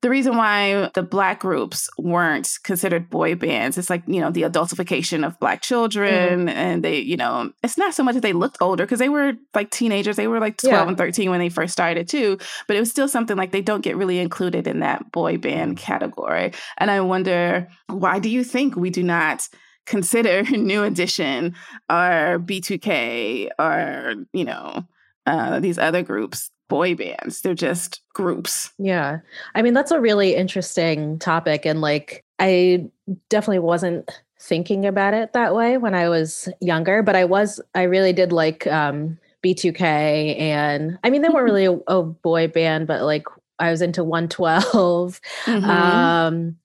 the 0.03 0.11
reason 0.11 0.37
why 0.37 0.91
the 0.95 1.03
black 1.03 1.41
groups 1.41 1.89
weren't 1.97 2.59
considered 2.65 3.09
boy 3.09 3.35
bands 3.35 3.79
it's 3.79 3.89
like 3.89 4.03
you 4.07 4.21
know 4.21 4.31
the 4.31 4.43
adultification 4.43 5.27
of 5.27 5.39
black 5.41 5.63
children 5.63 6.47
mm. 6.47 6.51
and 6.51 6.85
they 6.85 6.99
you 6.99 7.17
know 7.17 7.51
it's 7.63 7.79
not 7.79 7.95
so 7.95 8.03
much 8.03 8.15
that 8.15 8.21
they 8.21 8.33
looked 8.33 8.59
older 8.61 8.85
because 8.85 8.99
they 8.99 9.09
were 9.09 9.33
like 9.55 9.71
teenagers 9.71 10.17
they 10.17 10.29
were 10.29 10.41
like 10.41 10.57
12 10.59 10.73
yeah. 10.73 10.89
and 10.89 10.99
13 10.99 11.31
when 11.31 11.41
they 11.41 11.49
first 11.49 11.73
started 11.73 12.09
too 12.09 12.37
but 12.67 12.77
it 12.77 12.81
was 12.81 12.91
still 12.91 13.09
something 13.09 13.37
like 13.37 13.53
they 13.53 13.63
don't 13.63 13.83
get 13.83 13.97
really 13.97 14.19
included 14.19 14.67
in 14.67 14.81
that 14.81 15.11
boy 15.13 15.39
band 15.39 15.77
category 15.77 16.53
and 16.79 16.91
i 16.91 17.01
wonder 17.01 17.69
why 17.89 18.19
do 18.19 18.29
you 18.29 18.45
think 18.45 18.77
we 18.77 18.91
do 18.91 19.03
not 19.03 19.49
consider 19.87 20.43
New 20.51 20.83
Edition 20.83 21.55
or 21.91 22.39
B2K 22.39 23.51
or, 23.59 24.15
you 24.33 24.45
know, 24.45 24.87
uh, 25.27 25.61
these 25.61 25.79
other 25.79 26.03
groups 26.03 26.51
boy 26.73 26.95
bands. 26.95 27.43
They're 27.43 27.53
just 27.53 28.01
groups. 28.15 28.73
Yeah. 28.79 29.19
I 29.55 29.61
mean, 29.61 29.75
that's 29.75 29.91
a 29.91 30.01
really 30.01 30.35
interesting 30.35 31.19
topic. 31.19 31.67
And 31.67 31.83
like, 31.83 32.25
I 32.39 32.89
definitely 33.29 33.59
wasn't 33.59 34.11
thinking 34.41 34.87
about 34.87 35.13
it 35.13 35.35
that 35.35 35.55
way 35.55 35.77
when 35.77 35.95
I 35.95 36.09
was 36.09 36.49
younger, 36.63 37.03
but 37.03 37.15
I 37.15 37.27
was, 37.27 37.61
I 37.75 37.83
really 37.83 38.15
did 38.15 38.33
like 38.33 38.67
um, 38.69 39.19
B2K. 39.45 40.41
And 40.41 40.99
I 41.05 41.11
mean, 41.11 41.21
they 41.21 41.29
weren't 41.29 41.45
really 41.53 41.67
a, 41.67 41.73
a 41.89 42.03
boy 42.03 42.49
band, 42.49 42.87
but 42.87 43.03
like, 43.03 43.25
I 43.59 43.71
was 43.71 43.83
into 43.83 44.03
112. 44.03 45.21
Mm-hmm. 45.45 45.65
Um, 45.69 46.57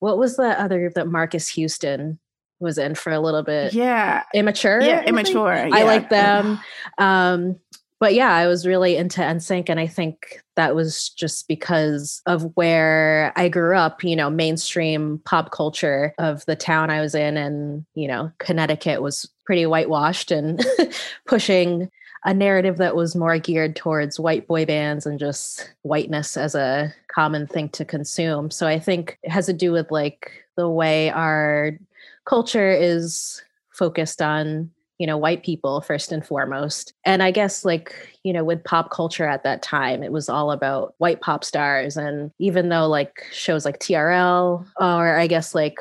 what 0.00 0.18
was 0.18 0.36
the 0.36 0.60
other 0.60 0.78
group 0.78 0.92
that 0.94 1.08
Marques 1.08 1.48
Houston 1.48 2.18
was 2.60 2.76
in 2.76 2.94
for 2.94 3.12
a 3.12 3.20
little 3.20 3.42
bit. 3.42 3.74
Yeah. 3.74 4.22
Immature. 4.34 4.80
Yeah, 4.80 5.02
immature. 5.02 5.54
Yeah. 5.54 5.70
I 5.72 5.82
like 5.84 6.10
them. 6.10 6.60
Um, 6.98 7.56
but 7.98 8.14
yeah, 8.14 8.34
I 8.34 8.46
was 8.46 8.66
really 8.66 8.96
into 8.96 9.20
NSYNC, 9.20 9.68
and 9.68 9.80
I 9.80 9.86
think 9.86 10.42
that 10.56 10.74
was 10.74 11.08
just 11.10 11.48
because 11.48 12.20
of 12.26 12.52
where 12.56 13.32
I 13.36 13.48
grew 13.48 13.76
up. 13.76 14.04
You 14.04 14.16
know, 14.16 14.28
mainstream 14.28 15.20
pop 15.24 15.50
culture 15.50 16.14
of 16.18 16.44
the 16.46 16.56
town 16.56 16.90
I 16.90 17.00
was 17.00 17.14
in, 17.14 17.36
and 17.36 17.86
you 17.94 18.08
know, 18.08 18.30
Connecticut 18.38 19.02
was 19.02 19.28
pretty 19.44 19.64
whitewashed 19.64 20.30
and 20.30 20.64
pushing 21.26 21.90
a 22.24 22.34
narrative 22.34 22.78
that 22.78 22.96
was 22.96 23.14
more 23.14 23.38
geared 23.38 23.76
towards 23.76 24.18
white 24.18 24.48
boy 24.48 24.66
bands 24.66 25.06
and 25.06 25.18
just 25.18 25.72
whiteness 25.82 26.36
as 26.36 26.54
a 26.56 26.92
common 27.08 27.46
thing 27.46 27.68
to 27.68 27.84
consume. 27.84 28.50
So 28.50 28.66
I 28.66 28.80
think 28.80 29.16
it 29.22 29.30
has 29.30 29.46
to 29.46 29.52
do 29.52 29.70
with 29.70 29.92
like 29.92 30.44
the 30.56 30.68
way 30.68 31.10
our 31.10 31.78
culture 32.24 32.70
is 32.70 33.42
focused 33.70 34.20
on 34.20 34.70
you 34.98 35.06
know 35.06 35.16
white 35.18 35.42
people 35.42 35.80
first 35.80 36.12
and 36.12 36.24
foremost. 36.24 36.94
And 37.04 37.22
i 37.22 37.30
guess 37.30 37.64
like 37.64 37.94
you 38.22 38.32
know 38.32 38.44
with 38.44 38.64
pop 38.64 38.90
culture 38.90 39.26
at 39.26 39.44
that 39.44 39.62
time 39.62 40.02
it 40.02 40.12
was 40.12 40.28
all 40.28 40.50
about 40.50 40.94
white 40.98 41.20
pop 41.20 41.44
stars. 41.44 41.96
And 41.96 42.30
even 42.38 42.68
though 42.68 42.88
like 42.88 43.24
shows 43.32 43.64
like 43.64 43.78
trl 43.78 44.66
or 44.80 45.18
i 45.18 45.26
guess 45.26 45.54
like 45.54 45.76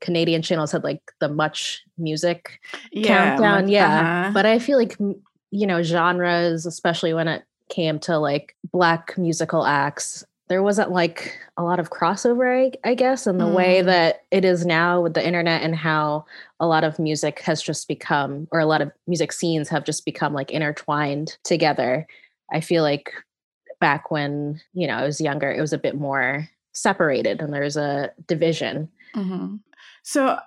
canadian 0.00 0.42
channels 0.42 0.72
had 0.72 0.84
like 0.84 1.00
the 1.20 1.28
much 1.28 1.82
music 1.96 2.60
yeah, 2.92 3.36
countdown 3.36 3.68
yeah. 3.68 4.00
uh-huh. 4.00 4.30
but 4.34 4.44
i 4.44 4.58
feel 4.58 4.76
like 4.76 4.96
you 5.50 5.66
know 5.66 5.82
genres 5.82 6.66
especially 6.66 7.14
when 7.14 7.28
it 7.28 7.44
came 7.70 7.98
to 7.98 8.18
like 8.18 8.54
black 8.72 9.16
musical 9.16 9.64
acts 9.64 10.24
there 10.48 10.62
wasn't 10.62 10.92
like 10.92 11.38
a 11.56 11.62
lot 11.62 11.80
of 11.80 11.90
crossover, 11.90 12.66
I, 12.66 12.88
I 12.88 12.94
guess, 12.94 13.26
in 13.26 13.38
the 13.38 13.46
mm. 13.46 13.54
way 13.54 13.82
that 13.82 14.24
it 14.30 14.44
is 14.44 14.64
now 14.64 15.00
with 15.00 15.14
the 15.14 15.26
internet 15.26 15.62
and 15.62 15.74
how 15.74 16.26
a 16.60 16.66
lot 16.66 16.84
of 16.84 16.98
music 16.98 17.40
has 17.40 17.60
just 17.60 17.88
become, 17.88 18.46
or 18.52 18.60
a 18.60 18.66
lot 18.66 18.80
of 18.80 18.92
music 19.06 19.32
scenes 19.32 19.68
have 19.68 19.84
just 19.84 20.04
become 20.04 20.32
like 20.32 20.50
intertwined 20.50 21.36
together. 21.42 22.06
I 22.52 22.60
feel 22.60 22.82
like 22.82 23.12
back 23.80 24.10
when, 24.10 24.60
you 24.72 24.86
know, 24.86 24.94
I 24.94 25.04
was 25.04 25.20
younger, 25.20 25.50
it 25.50 25.60
was 25.60 25.72
a 25.72 25.78
bit 25.78 25.96
more 25.96 26.48
separated 26.72 27.40
and 27.40 27.52
there's 27.52 27.76
a 27.76 28.12
division. 28.26 28.88
Mm-hmm. 29.14 29.56
So, 30.04 30.38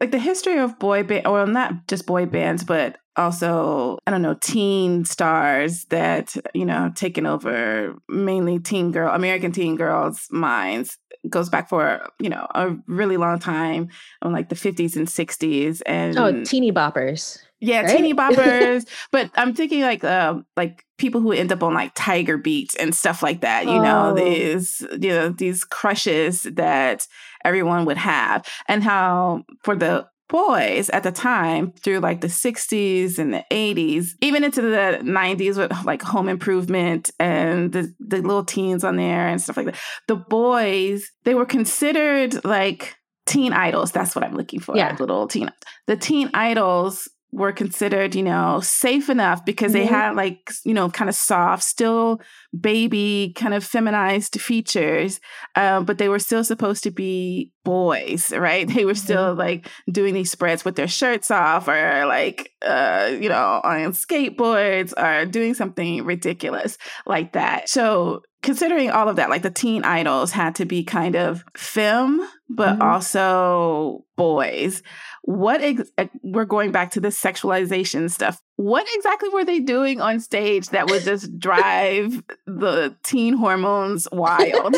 like 0.00 0.10
the 0.10 0.18
history 0.18 0.58
of 0.58 0.78
boy 0.78 1.04
band, 1.04 1.26
well, 1.26 1.46
not 1.46 1.86
just 1.86 2.06
boy 2.06 2.26
bands, 2.26 2.64
but 2.64 2.98
also 3.16 3.98
i 4.06 4.10
don't 4.10 4.22
know 4.22 4.34
teen 4.34 5.04
stars 5.04 5.84
that 5.86 6.36
you 6.54 6.64
know 6.64 6.92
taken 6.94 7.26
over 7.26 7.94
mainly 8.08 8.58
teen 8.58 8.92
girl 8.92 9.12
american 9.12 9.52
teen 9.52 9.76
girls 9.76 10.26
minds 10.30 10.98
goes 11.28 11.48
back 11.48 11.68
for 11.68 12.06
you 12.20 12.28
know 12.28 12.46
a 12.54 12.76
really 12.86 13.16
long 13.16 13.38
time 13.38 13.88
on 14.22 14.32
like 14.32 14.48
the 14.48 14.54
50s 14.54 14.96
and 14.96 15.06
60s 15.06 15.82
and 15.86 16.18
oh 16.18 16.44
teeny 16.44 16.72
boppers 16.72 17.38
yeah 17.60 17.82
right? 17.82 17.96
teeny 17.96 18.14
boppers 18.14 18.86
but 19.10 19.30
i'm 19.34 19.54
thinking 19.54 19.82
like 19.82 20.04
uh 20.04 20.38
like 20.56 20.84
people 20.98 21.20
who 21.20 21.32
end 21.32 21.52
up 21.52 21.62
on 21.62 21.74
like 21.74 21.92
tiger 21.94 22.36
beats 22.36 22.74
and 22.76 22.94
stuff 22.94 23.22
like 23.22 23.40
that 23.40 23.64
you 23.64 23.72
oh. 23.72 23.82
know 23.82 24.14
these 24.14 24.80
you 25.00 25.10
know 25.10 25.28
these 25.30 25.64
crushes 25.64 26.42
that 26.42 27.06
everyone 27.44 27.84
would 27.84 27.98
have 27.98 28.46
and 28.68 28.82
how 28.82 29.44
for 29.62 29.74
the 29.74 30.06
boys 30.28 30.90
at 30.90 31.02
the 31.02 31.12
time 31.12 31.72
through 31.72 32.00
like 32.00 32.20
the 32.20 32.26
60s 32.26 33.18
and 33.18 33.32
the 33.32 33.44
80s 33.50 34.10
even 34.20 34.42
into 34.42 34.60
the 34.60 34.98
90s 35.02 35.56
with 35.56 35.84
like 35.84 36.02
home 36.02 36.28
improvement 36.28 37.10
and 37.20 37.72
the, 37.72 37.94
the 38.00 38.18
little 38.22 38.44
teens 38.44 38.82
on 38.82 38.96
there 38.96 39.28
and 39.28 39.40
stuff 39.40 39.56
like 39.56 39.66
that 39.66 39.78
the 40.08 40.16
boys 40.16 41.10
they 41.24 41.34
were 41.34 41.46
considered 41.46 42.44
like 42.44 42.96
teen 43.26 43.52
idols 43.52 43.92
that's 43.92 44.16
what 44.16 44.24
i'm 44.24 44.34
looking 44.34 44.60
for 44.60 44.76
yeah. 44.76 44.96
little 44.98 45.28
teen 45.28 45.50
the 45.86 45.96
teen 45.96 46.30
idols 46.34 47.08
were 47.36 47.52
considered, 47.52 48.14
you 48.14 48.22
know, 48.22 48.60
safe 48.60 49.10
enough 49.10 49.44
because 49.44 49.72
mm-hmm. 49.72 49.80
they 49.80 49.86
had 49.86 50.16
like, 50.16 50.50
you 50.64 50.72
know, 50.72 50.88
kind 50.88 51.08
of 51.08 51.14
soft, 51.14 51.62
still 51.62 52.20
baby, 52.60 53.32
kind 53.36 53.54
of 53.54 53.64
feminized 53.64 54.40
features, 54.40 55.20
uh, 55.54 55.80
but 55.80 55.98
they 55.98 56.08
were 56.08 56.18
still 56.18 56.44
supposed 56.44 56.82
to 56.84 56.90
be 56.90 57.52
boys, 57.64 58.32
right? 58.32 58.68
They 58.76 58.84
were 58.84 58.94
still 58.94 59.30
mm-hmm. 59.30 59.38
like 59.38 59.68
doing 59.90 60.14
these 60.14 60.30
spreads 60.30 60.64
with 60.64 60.76
their 60.76 60.88
shirts 60.88 61.30
off 61.30 61.68
or 61.68 62.06
like, 62.06 62.52
uh, 62.62 63.10
you 63.12 63.28
know, 63.28 63.60
on 63.64 63.92
skateboards 63.92 64.92
or 64.96 65.26
doing 65.26 65.54
something 65.54 66.04
ridiculous 66.04 66.78
like 67.06 67.32
that. 67.32 67.68
So 67.68 68.22
considering 68.42 68.90
all 68.90 69.08
of 69.08 69.16
that, 69.16 69.30
like 69.30 69.42
the 69.42 69.50
teen 69.50 69.84
idols 69.84 70.30
had 70.30 70.54
to 70.56 70.64
be 70.64 70.84
kind 70.84 71.16
of 71.16 71.44
femme, 71.56 72.26
but 72.48 72.74
mm-hmm. 72.74 72.82
also 72.82 74.04
boys. 74.16 74.82
What 75.22 75.60
ex- 75.60 75.90
uh, 75.98 76.06
we're 76.22 76.44
going 76.44 76.70
back 76.70 76.92
to 76.92 77.00
this 77.00 77.20
sexualization 77.20 78.10
stuff. 78.10 78.40
What 78.56 78.86
exactly 78.94 79.28
were 79.28 79.44
they 79.44 79.60
doing 79.60 80.00
on 80.00 80.20
stage 80.20 80.70
that 80.70 80.90
would 80.90 81.02
just 81.02 81.38
drive 81.38 82.22
the 82.46 82.96
teen 83.02 83.34
hormones 83.34 84.08
wild? 84.10 84.76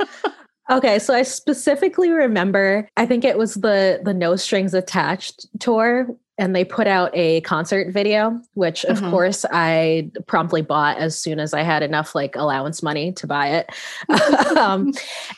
okay, 0.70 0.98
so 0.98 1.14
I 1.14 1.22
specifically 1.22 2.10
remember 2.10 2.88
I 2.96 3.06
think 3.06 3.24
it 3.24 3.36
was 3.36 3.54
the 3.54 4.00
the 4.04 4.14
No 4.14 4.36
Strings 4.36 4.74
Attached 4.74 5.46
tour 5.58 6.08
and 6.40 6.56
they 6.56 6.64
put 6.64 6.86
out 6.86 7.10
a 7.12 7.42
concert 7.42 7.92
video, 7.92 8.40
which 8.54 8.84
of 8.86 8.98
Mhm. 8.98 9.10
course 9.10 9.44
I 9.52 10.10
promptly 10.26 10.62
bought 10.62 10.96
as 10.96 11.16
soon 11.16 11.38
as 11.38 11.52
I 11.52 11.60
had 11.60 11.82
enough 11.82 12.14
like 12.14 12.34
allowance 12.34 12.82
money 12.82 13.12
to 13.12 13.26
buy 13.26 13.48
it. 13.48 13.70
um, 14.56 14.92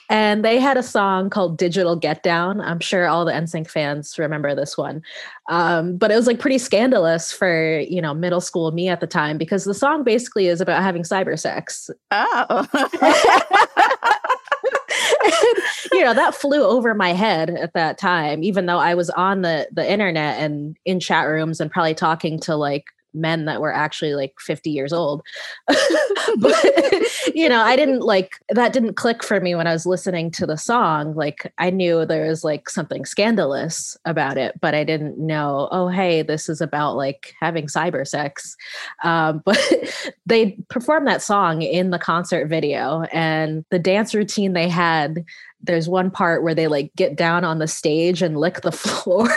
and 0.09 0.45
they 0.45 0.61
had 0.61 0.77
a 0.77 0.83
song 0.83 1.29
called 1.29 1.59
Digital 1.59 1.97
Get 1.97 2.23
Down. 2.23 2.61
I'm 2.61 2.79
sure 2.79 3.09
all 3.09 3.25
the 3.25 3.33
NSYNC 3.33 3.69
fans 3.69 4.17
remember 4.17 4.55
this 4.55 4.79
one. 4.79 5.03
Um, 5.51 5.97
but 5.97 6.13
it 6.13 6.17
was 6.17 6.29
like 6.29 6.39
pretty 6.39 6.59
scandalous 6.59 7.33
for, 7.33 7.81
you 7.81 8.01
know, 8.01 8.15
middle 8.15 8.41
school 8.41 8.71
me 8.71 8.89
at 8.89 9.01
the 9.01 9.09
time 9.09 9.39
because 9.39 9.65
the 9.65 9.75
song 9.75 10.05
basically 10.05 10.47
is 10.47 10.61
about 10.61 10.83
having 10.83 11.03
cyber 11.03 11.37
sex. 11.37 11.91
Oh. 12.13 12.67
You 15.93 16.05
know 16.05 16.15
that 16.15 16.35
flew 16.35 16.63
over 16.65 16.95
my 16.95 17.13
head 17.13 17.51
at 17.51 17.75
that 17.75 17.99
time 17.99 18.43
even 18.43 18.67
though 18.67 18.79
i 18.79 18.95
was 18.95 19.11
on 19.11 19.43
the 19.43 19.69
the 19.71 19.89
internet 19.89 20.41
and 20.41 20.77
in 20.85 21.01
chat 21.01 21.29
rooms 21.29 21.61
and 21.61 21.71
probably 21.71 21.95
talking 21.95 22.41
to 22.41 22.57
like 22.57 22.87
men 23.15 23.45
that 23.47 23.61
were 23.61 23.73
actually 23.73 24.15
like 24.15 24.35
50 24.41 24.71
years 24.71 24.93
old. 24.93 25.23
But 26.39 26.65
you 27.35 27.49
know 27.49 27.61
i 27.61 27.77
didn't 27.77 28.01
like 28.01 28.41
that 28.49 28.73
didn't 28.73 28.95
click 28.95 29.23
for 29.23 29.41
me 29.41 29.55
when 29.55 29.67
i 29.67 29.73
was 29.73 29.87
listening 29.87 30.31
to 30.33 30.47
the 30.47 30.57
song. 30.57 31.15
Like 31.15 31.53
i 31.59 31.71
knew 31.71 32.07
there 32.07 32.29
was 32.29 32.45
like 32.45 32.69
something 32.71 33.05
scandalous 33.05 33.97
about 34.05 34.39
it 34.39 34.59
but 34.61 34.75
i 34.75 34.85
didn't 34.85 35.19
know 35.19 35.69
oh 35.73 35.89
hey 35.89 36.23
this 36.23 36.49
is 36.49 36.61
about 36.61 36.97
like 36.97 37.35
having 37.41 37.67
cyber 37.67 38.07
sex. 38.07 38.57
Um, 39.05 39.43
but 39.45 39.61
they 40.27 40.53
performed 40.69 41.07
that 41.07 41.23
song 41.23 41.63
in 41.63 41.91
the 41.91 41.99
concert 41.99 42.47
video 42.47 43.03
and 43.13 43.65
the 43.71 43.79
dance 43.79 44.15
routine 44.15 44.53
they 44.53 44.69
had 44.69 45.25
there's 45.65 45.89
one 45.89 46.11
part 46.11 46.43
where 46.43 46.55
they 46.55 46.67
like 46.67 46.91
get 46.97 47.17
down 47.17 47.45
on 47.45 47.59
the 47.59 47.69
stage 47.69 48.23
and 48.23 48.37
lick 48.37 48.63
the 48.63 48.73
floor 48.73 49.29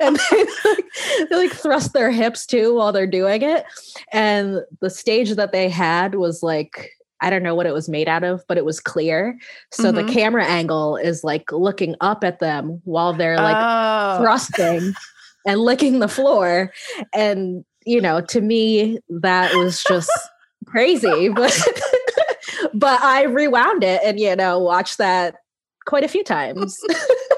and 0.00 0.18
they 0.30 0.44
like, 0.64 0.84
they 1.30 1.36
like 1.36 1.52
thrust 1.52 1.92
their 1.92 2.10
hips 2.10 2.46
too 2.46 2.74
while 2.74 2.92
they're 2.92 3.06
doing 3.06 3.42
it 3.42 3.64
and 4.12 4.60
the 4.80 4.90
stage 4.90 5.30
that 5.32 5.52
they 5.52 5.68
had 5.68 6.14
was 6.14 6.42
like 6.42 6.90
I 7.20 7.30
don't 7.30 7.42
know 7.42 7.54
what 7.54 7.66
it 7.66 7.74
was 7.74 7.88
made 7.88 8.08
out 8.08 8.22
of, 8.22 8.44
but 8.46 8.58
it 8.58 8.64
was 8.64 8.78
clear. 8.78 9.36
So 9.72 9.90
Mhm. 9.90 10.06
the 10.06 10.12
camera 10.12 10.44
angle 10.44 10.96
is 10.96 11.24
like 11.24 11.50
looking 11.50 11.96
up 12.00 12.22
at 12.22 12.38
them 12.38 12.80
while 12.84 13.12
they're 13.12 13.36
like 13.36 13.56
oh. 13.58 14.22
thrusting 14.22 14.92
and 15.44 15.60
licking 15.60 15.98
the 15.98 16.08
floor. 16.08 16.72
And, 17.12 17.64
you 17.84 18.00
know, 18.00 18.20
to 18.20 18.40
me, 18.40 19.00
that 19.08 19.52
was 19.54 19.82
just 19.88 20.10
crazy. 20.66 21.28
But 21.34 21.60
but 22.74 23.02
I 23.02 23.24
rewound 23.24 23.82
it 23.82 24.00
and, 24.04 24.20
you 24.20 24.36
know, 24.36 24.58
watched 24.60 24.98
that 24.98 25.36
quite 25.86 26.04
a 26.04 26.08
few 26.08 26.22
times. 26.22 26.78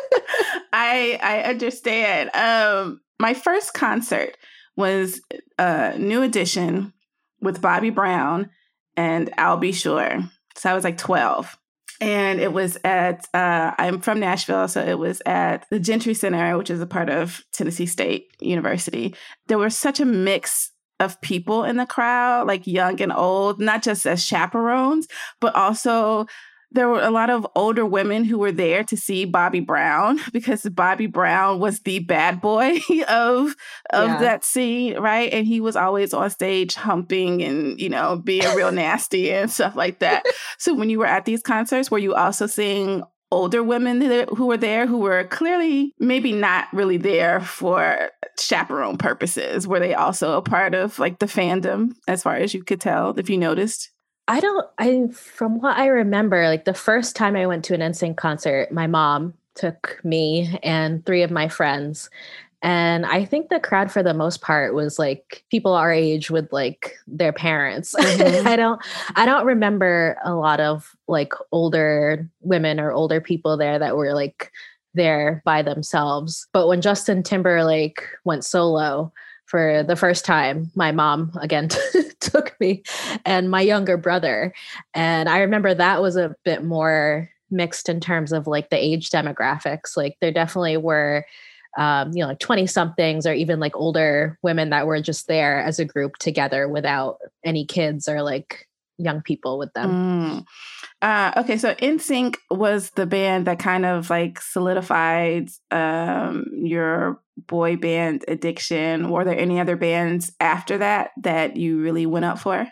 I 0.81 1.19
I 1.23 1.43
understand. 1.43 2.31
Um, 2.35 3.01
my 3.19 3.35
first 3.35 3.75
concert 3.75 4.37
was 4.77 5.21
uh, 5.59 5.93
New 5.99 6.23
Edition 6.23 6.95
with 7.43 7.61
Bobby 7.61 7.91
Brown 7.91 8.51
and 8.97 9.31
Al 9.37 9.59
B. 9.59 9.73
Sure. 9.73 10.21
So 10.57 10.71
I 10.71 10.75
was 10.75 10.85
like 10.85 10.97
twelve, 10.97 11.59
and 12.01 12.41
it 12.41 12.53
was 12.53 12.79
at. 12.83 13.27
Uh, 13.35 13.73
I'm 13.79 14.01
from 14.01 14.21
Nashville, 14.21 14.69
so 14.69 14.83
it 14.83 14.99
was 14.99 15.21
at 15.27 15.67
the 15.71 15.79
Gentry 15.79 16.15
Center, 16.15 16.57
which 16.57 16.71
is 16.71 16.81
a 16.81 16.87
part 16.87 17.11
of 17.11 17.45
Tennessee 17.53 17.87
State 17.87 18.35
University. 18.41 19.15
There 19.49 19.59
was 19.59 19.77
such 19.77 20.01
a 20.01 20.07
mix 20.07 20.73
of 20.99 21.21
people 21.21 21.65
in 21.65 21.77
the 21.77 21.87
crowd, 21.87 22.47
like 22.47 22.67
young 22.67 23.01
and 23.03 23.13
old, 23.13 23.61
not 23.61 23.83
just 23.83 24.07
as 24.07 24.25
chaperones, 24.25 25.09
but 25.41 25.55
also 25.55 26.27
there 26.73 26.89
were 26.89 27.01
a 27.03 27.11
lot 27.11 27.31
of 27.31 27.47
older 27.57 27.85
women 27.85 28.25
who 28.25 28.39
were 28.39 28.53
there 28.53 28.85
to 28.85 28.97
see 28.97 29.25
Bobby 29.25 29.61
Brown 29.61 30.21
because 30.33 30.63
Bobby 30.71 31.07
Brown 31.07 31.59
was 31.59 31.81
the 31.81 31.99
bad 32.01 32.41
boy 32.41 32.79
of 33.09 33.55
of 33.91 34.09
Yeah. 34.09 34.19
that 34.19 34.45
scene, 34.45 34.99
right? 34.99 35.33
And 35.33 35.47
he 35.47 35.61
was 35.61 35.77
always 35.77 36.15
on 36.15 36.31
stage 36.31 36.75
humping 36.75 37.43
and 37.43 37.81
you 37.81 37.89
know 37.89 38.17
being 38.17 38.55
real 38.55 38.73
nasty 38.85 39.31
and 39.33 39.51
stuff 39.51 39.75
like 39.77 39.99
that. 40.01 40.25
so 40.59 40.75
when 40.75 40.91
you 40.91 40.99
were 40.99 41.07
at 41.07 41.25
these 41.25 41.43
concerts, 41.43 41.91
were 41.91 41.99
you 41.99 42.15
also 42.15 42.47
seeing 42.47 43.03
older 43.33 43.63
women 43.63 44.01
who 44.37 44.47
were 44.47 44.57
there 44.57 44.89
who 44.89 44.99
were 44.99 45.23
clearly 45.25 45.95
maybe 46.01 46.33
not 46.33 46.67
really 46.73 46.97
there 46.97 47.41
for 47.41 48.11
chaperone 48.39 48.97
purposes? 48.99 49.69
Were 49.69 49.79
they 49.79 49.95
also 49.95 50.37
a 50.37 50.43
part 50.43 50.75
of 50.75 50.99
like 50.99 51.21
the 51.21 51.27
fandom 51.27 51.93
as 52.09 52.23
far 52.25 52.35
as 52.37 52.55
you 52.55 52.65
could 52.65 52.81
tell 52.81 53.17
if 53.19 53.31
you 53.31 53.39
noticed? 53.39 53.91
I 54.31 54.39
don't 54.39 54.69
I 54.79 55.09
from 55.13 55.61
what 55.61 55.77
I 55.77 55.89
remember, 55.89 56.47
like 56.47 56.65
the 56.65 56.73
first 56.73 57.17
time 57.17 57.35
I 57.35 57.47
went 57.49 57.65
to 57.65 57.75
an 57.75 57.81
NSYNC 57.81 58.17
concert, 58.17 58.71
my 58.71 58.87
mom 58.87 59.35
took 59.57 60.01
me 60.05 60.57
and 60.63 61.05
three 61.05 61.23
of 61.25 61.33
my 61.33 61.49
friends. 61.49 62.09
And 62.63 63.07
I 63.07 63.25
think 63.25 63.49
the 63.49 63.59
crowd 63.59 63.91
for 63.91 64.05
the 64.05 64.15
most 64.15 64.41
part 64.41 64.73
was 64.73 65.01
like 65.01 65.43
people 65.51 65.75
our 65.75 65.93
age 65.93 66.31
with 66.31 66.53
like 66.53 66.95
their 67.09 67.33
parents. 67.33 67.93
Mhm. 67.99 68.47
I 68.47 68.55
don't 68.55 68.81
I 69.17 69.27
don't 69.27 69.47
remember 69.47 70.17
a 70.25 70.33
lot 70.33 70.61
of 70.61 70.95
like 71.09 71.33
older 71.51 72.29
women 72.41 72.79
or 72.79 72.93
older 72.93 73.21
people 73.21 73.57
there 73.57 73.81
that 73.81 73.97
were 73.97 74.15
like 74.15 74.53
there 74.95 75.43
by 75.45 75.63
themselves. 75.63 76.47
But 76.53 76.69
when 76.69 76.83
Justin 76.83 77.25
Timberlake 77.25 78.05
went 78.25 78.45
solo 78.45 79.13
for 79.51 79.83
the 79.83 79.97
first 79.97 80.25
time, 80.25 80.71
my 80.77 80.93
mom 80.93 81.33
again 81.41 81.69
took 82.21 82.55
me 82.61 82.85
and 83.25 83.51
my 83.51 83.61
younger 83.61 83.97
brother. 83.97 84.55
And 84.95 85.29
I 85.29 85.41
remember 85.41 85.75
that 85.75 86.01
was 86.01 86.17
a 86.17 86.37
bit 86.45 86.63
more 86.63 87.29
mixed 87.51 87.89
in 87.89 87.99
terms 87.99 88.31
of 88.31 88.47
like 88.47 88.71
the 88.71 88.77
age 88.77 89.11
demographics. 89.11 89.97
Like 89.97 90.17
there 90.21 90.31
definitely 90.31 90.77
were 90.77 91.27
um, 91.77 92.11
you 92.13 92.21
know, 92.21 92.29
like 92.29 92.41
20 92.41 92.67
somethings 92.67 93.27
or 93.27 93.33
even 93.33 93.61
like 93.61 93.77
older 93.77 94.39
women 94.43 94.71
that 94.71 94.87
were 94.87 95.01
just 95.01 95.29
there 95.29 95.61
as 95.61 95.79
a 95.79 95.85
group 95.85 96.17
together 96.19 96.69
without 96.69 97.19
any 97.45 97.65
kids 97.65 98.09
or 98.09 98.23
like 98.23 98.69
young 99.01 99.23
people 99.23 99.59
with 99.59 99.73
them. 99.73 99.91
Mm. 99.91 100.45
Uh, 101.03 101.33
okay, 101.39 101.57
so 101.57 101.75
NSYNC 101.75 102.37
was 102.51 102.91
the 102.91 103.07
band 103.07 103.47
that 103.47 103.59
kind 103.59 103.87
of 103.87 104.11
like 104.11 104.41
solidified 104.41 105.49
um, 105.71 106.45
your 106.53 107.21
boy 107.47 107.77
band 107.77 108.25
addiction. 108.29 109.09
Were 109.09 109.25
there 109.25 109.39
any 109.39 109.61
other 109.61 109.77
bands 109.77 110.33
after 110.41 110.79
that 110.79 111.11
that 111.23 111.57
you 111.57 111.81
really 111.81 112.07
went 112.07 112.27
up 112.27 112.39
for? 112.39 112.67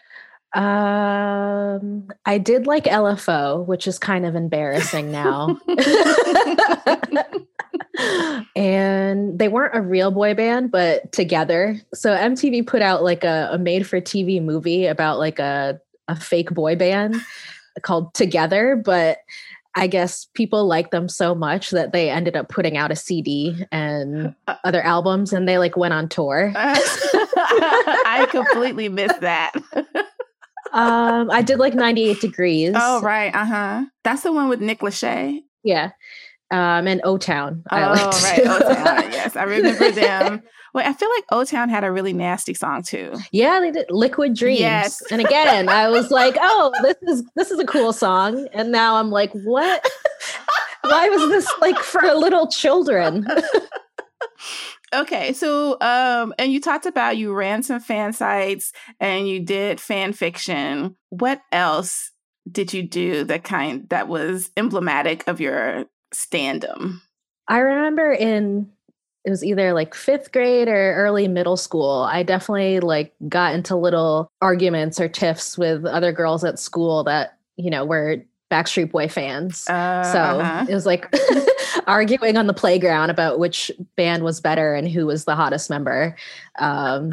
Um, 0.55 2.09
I 2.25 2.39
did 2.39 2.67
like 2.67 2.85
LFO, 2.85 3.67
which 3.67 3.87
is 3.87 3.99
kind 3.99 4.25
of 4.25 4.35
embarrassing 4.35 5.13
now. 5.13 5.59
and 8.57 9.39
they 9.39 9.49
weren't 9.49 9.77
a 9.77 9.83
real 9.83 10.11
boy 10.11 10.35
band, 10.35 10.71
but 10.71 11.13
together. 11.13 11.79
So 11.93 12.17
MTV 12.17 12.67
put 12.67 12.81
out 12.81 13.03
like 13.03 13.25
a, 13.25 13.51
a 13.53 13.59
made 13.59 13.87
for 13.87 14.01
TV 14.01 14.43
movie 14.43 14.87
about 14.87 15.19
like 15.19 15.39
a, 15.39 15.81
a 16.09 16.17
fake 16.17 16.51
boy 16.51 16.77
band 16.77 17.17
called 17.83 18.13
Together, 18.15 18.81
but 18.83 19.19
I 19.75 19.87
guess 19.87 20.27
people 20.35 20.67
liked 20.67 20.91
them 20.91 21.09
so 21.09 21.35
much 21.35 21.71
that 21.71 21.93
they 21.93 22.11
ended 22.11 22.35
up 22.37 22.49
putting 22.49 22.77
out 22.77 22.91
a 22.91 22.97
CD 22.97 23.65
and 23.71 24.35
other 24.65 24.83
albums 24.83 25.33
and 25.33 25.47
they 25.49 25.59
like 25.59 25.77
went 25.77 25.95
on 25.95 26.09
tour. 26.09 26.53
I 26.57 28.27
completely 28.31 28.89
missed 28.89 29.21
that. 29.21 29.53
Um, 30.73 31.31
I 31.31 31.43
did 31.43 31.59
like 31.59 31.75
98 31.75 32.21
Degrees. 32.21 32.73
oh, 32.75 33.01
right. 33.03 33.33
Uh 33.35 33.45
huh. 33.45 33.85
That's 34.03 34.23
the 34.23 34.33
one 34.33 34.49
with 34.49 34.61
Nick 34.61 34.81
Lachey. 34.81 35.45
Yeah. 35.63 35.93
Um, 36.51 36.87
and 36.89 37.01
O 37.05 37.19
Town. 37.19 37.63
Oh, 37.71 37.77
right. 37.77 38.41
O-Town. 38.47 39.13
Yes, 39.13 39.37
I 39.37 39.43
remember 39.45 39.91
them. 39.91 40.43
Wait, 40.75 40.87
I 40.87 40.93
feel 40.93 41.09
like 41.11 41.25
O 41.31 41.45
Town 41.45 41.69
had 41.69 41.85
a 41.85 41.91
really 41.91 42.13
nasty 42.13 42.55
song 42.55 42.83
too. 42.83 43.15
Yeah, 43.33 43.61
they 43.61 43.71
did 43.71 43.87
Liquid 43.91 44.35
Dreams. 44.35 44.61
Yes. 44.61 45.03
And 45.11 45.21
again, 45.21 45.69
I 45.69 45.89
was 45.89 46.11
like, 46.11 46.37
oh, 46.41 46.73
this 46.83 46.97
is 47.03 47.25
this 47.37 47.51
is 47.51 47.59
a 47.59 47.67
cool 47.67 47.93
song. 47.93 48.47
And 48.53 48.71
now 48.71 48.97
I'm 48.97 49.11
like, 49.11 49.33
what? 49.33 49.89
Why 50.83 51.09
was 51.09 51.29
this 51.31 51.51
like 51.61 51.79
for 51.79 52.03
little 52.03 52.49
children? 52.49 53.27
Okay, 54.95 55.35
so 55.35 55.77
um, 55.81 56.33
and 56.39 56.51
you 56.51 56.61
talked 56.61 56.87
about 56.87 57.19
you 57.19 57.35
ran 57.35 57.63
some 57.63 57.81
fan 57.81 58.13
sites 58.13 58.73
and 59.01 59.29
you 59.29 59.41
did 59.41 59.81
fan 59.81 60.13
fiction. 60.15 60.97
What 61.11 61.43
else 61.53 62.11
did 62.51 62.73
you 62.73 62.83
do 62.83 63.25
that 63.25 63.45
kind 63.45 63.87
that 63.91 64.09
was 64.09 64.51
emblematic 64.57 65.29
of 65.29 65.41
your 65.41 65.85
standom? 66.15 67.01
I 67.49 67.59
remember 67.59 68.13
in 68.13 68.71
it 69.25 69.31
was 69.31 69.45
either 69.45 69.73
like 69.73 69.95
fifth 69.95 70.33
grade 70.33 70.69
or 70.69 70.95
early 70.95 71.29
middle 71.29 71.57
school. 71.57 72.09
I 72.11 72.23
definitely 72.23 72.81
like 72.81 73.15
got 73.29 73.55
into 73.55 73.77
little 73.77 74.31
arguments 74.41 75.01
or 75.01 75.09
tiffs 75.09 75.59
with 75.59 75.85
other 75.85 76.13
girls 76.13 76.45
at 76.45 76.59
school 76.59 77.05
that, 77.05 77.39
you 77.57 77.71
know, 77.71 77.85
were 77.85 78.23
Backstreet 78.51 78.91
Boy 78.91 79.09
fans. 79.09 79.69
Uh, 79.69 80.03
So 80.05 80.19
uh-huh. 80.19 80.67
it 80.69 80.75
was 80.75 80.87
like 80.87 81.13
arguing 81.87 82.37
on 82.37 82.47
the 82.47 82.55
playground 82.55 83.11
about 83.11 83.39
which 83.39 83.71
band 83.97 84.23
was 84.23 84.41
better 84.41 84.75
and 84.75 84.89
who 84.89 85.07
was 85.07 85.25
the 85.25 85.35
hottest 85.35 85.69
member. 85.69 86.17
Um, 86.59 87.11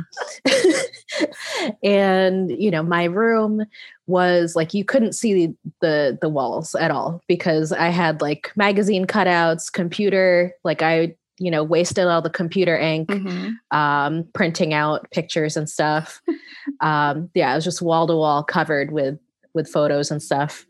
and, 1.83 2.51
you 2.51 2.71
know, 2.71 2.83
my 2.83 3.05
room 3.05 3.65
was 4.07 4.55
like 4.55 4.73
you 4.73 4.85
couldn't 4.85 5.13
see 5.13 5.33
the, 5.33 5.55
the 5.81 6.17
the 6.21 6.29
walls 6.29 6.75
at 6.75 6.91
all 6.91 7.21
because 7.27 7.71
I 7.71 7.89
had 7.89 8.21
like 8.21 8.51
magazine 8.55 9.05
cutouts, 9.05 9.71
computer, 9.71 10.53
like 10.63 10.81
I 10.81 11.15
you 11.37 11.51
know 11.51 11.63
wasted 11.63 12.07
all 12.07 12.21
the 12.21 12.29
computer 12.29 12.77
ink 12.77 13.09
mm-hmm. 13.09 13.77
um, 13.77 14.27
printing 14.33 14.73
out 14.73 15.09
pictures 15.11 15.57
and 15.57 15.69
stuff. 15.69 16.21
Um, 16.81 17.29
yeah 17.35 17.51
it 17.51 17.55
was 17.55 17.63
just 17.63 17.81
wall 17.81 18.07
to 18.07 18.15
wall 18.15 18.43
covered 18.43 18.91
with 18.91 19.19
with 19.53 19.69
photos 19.69 20.09
and 20.09 20.21
stuff. 20.21 20.65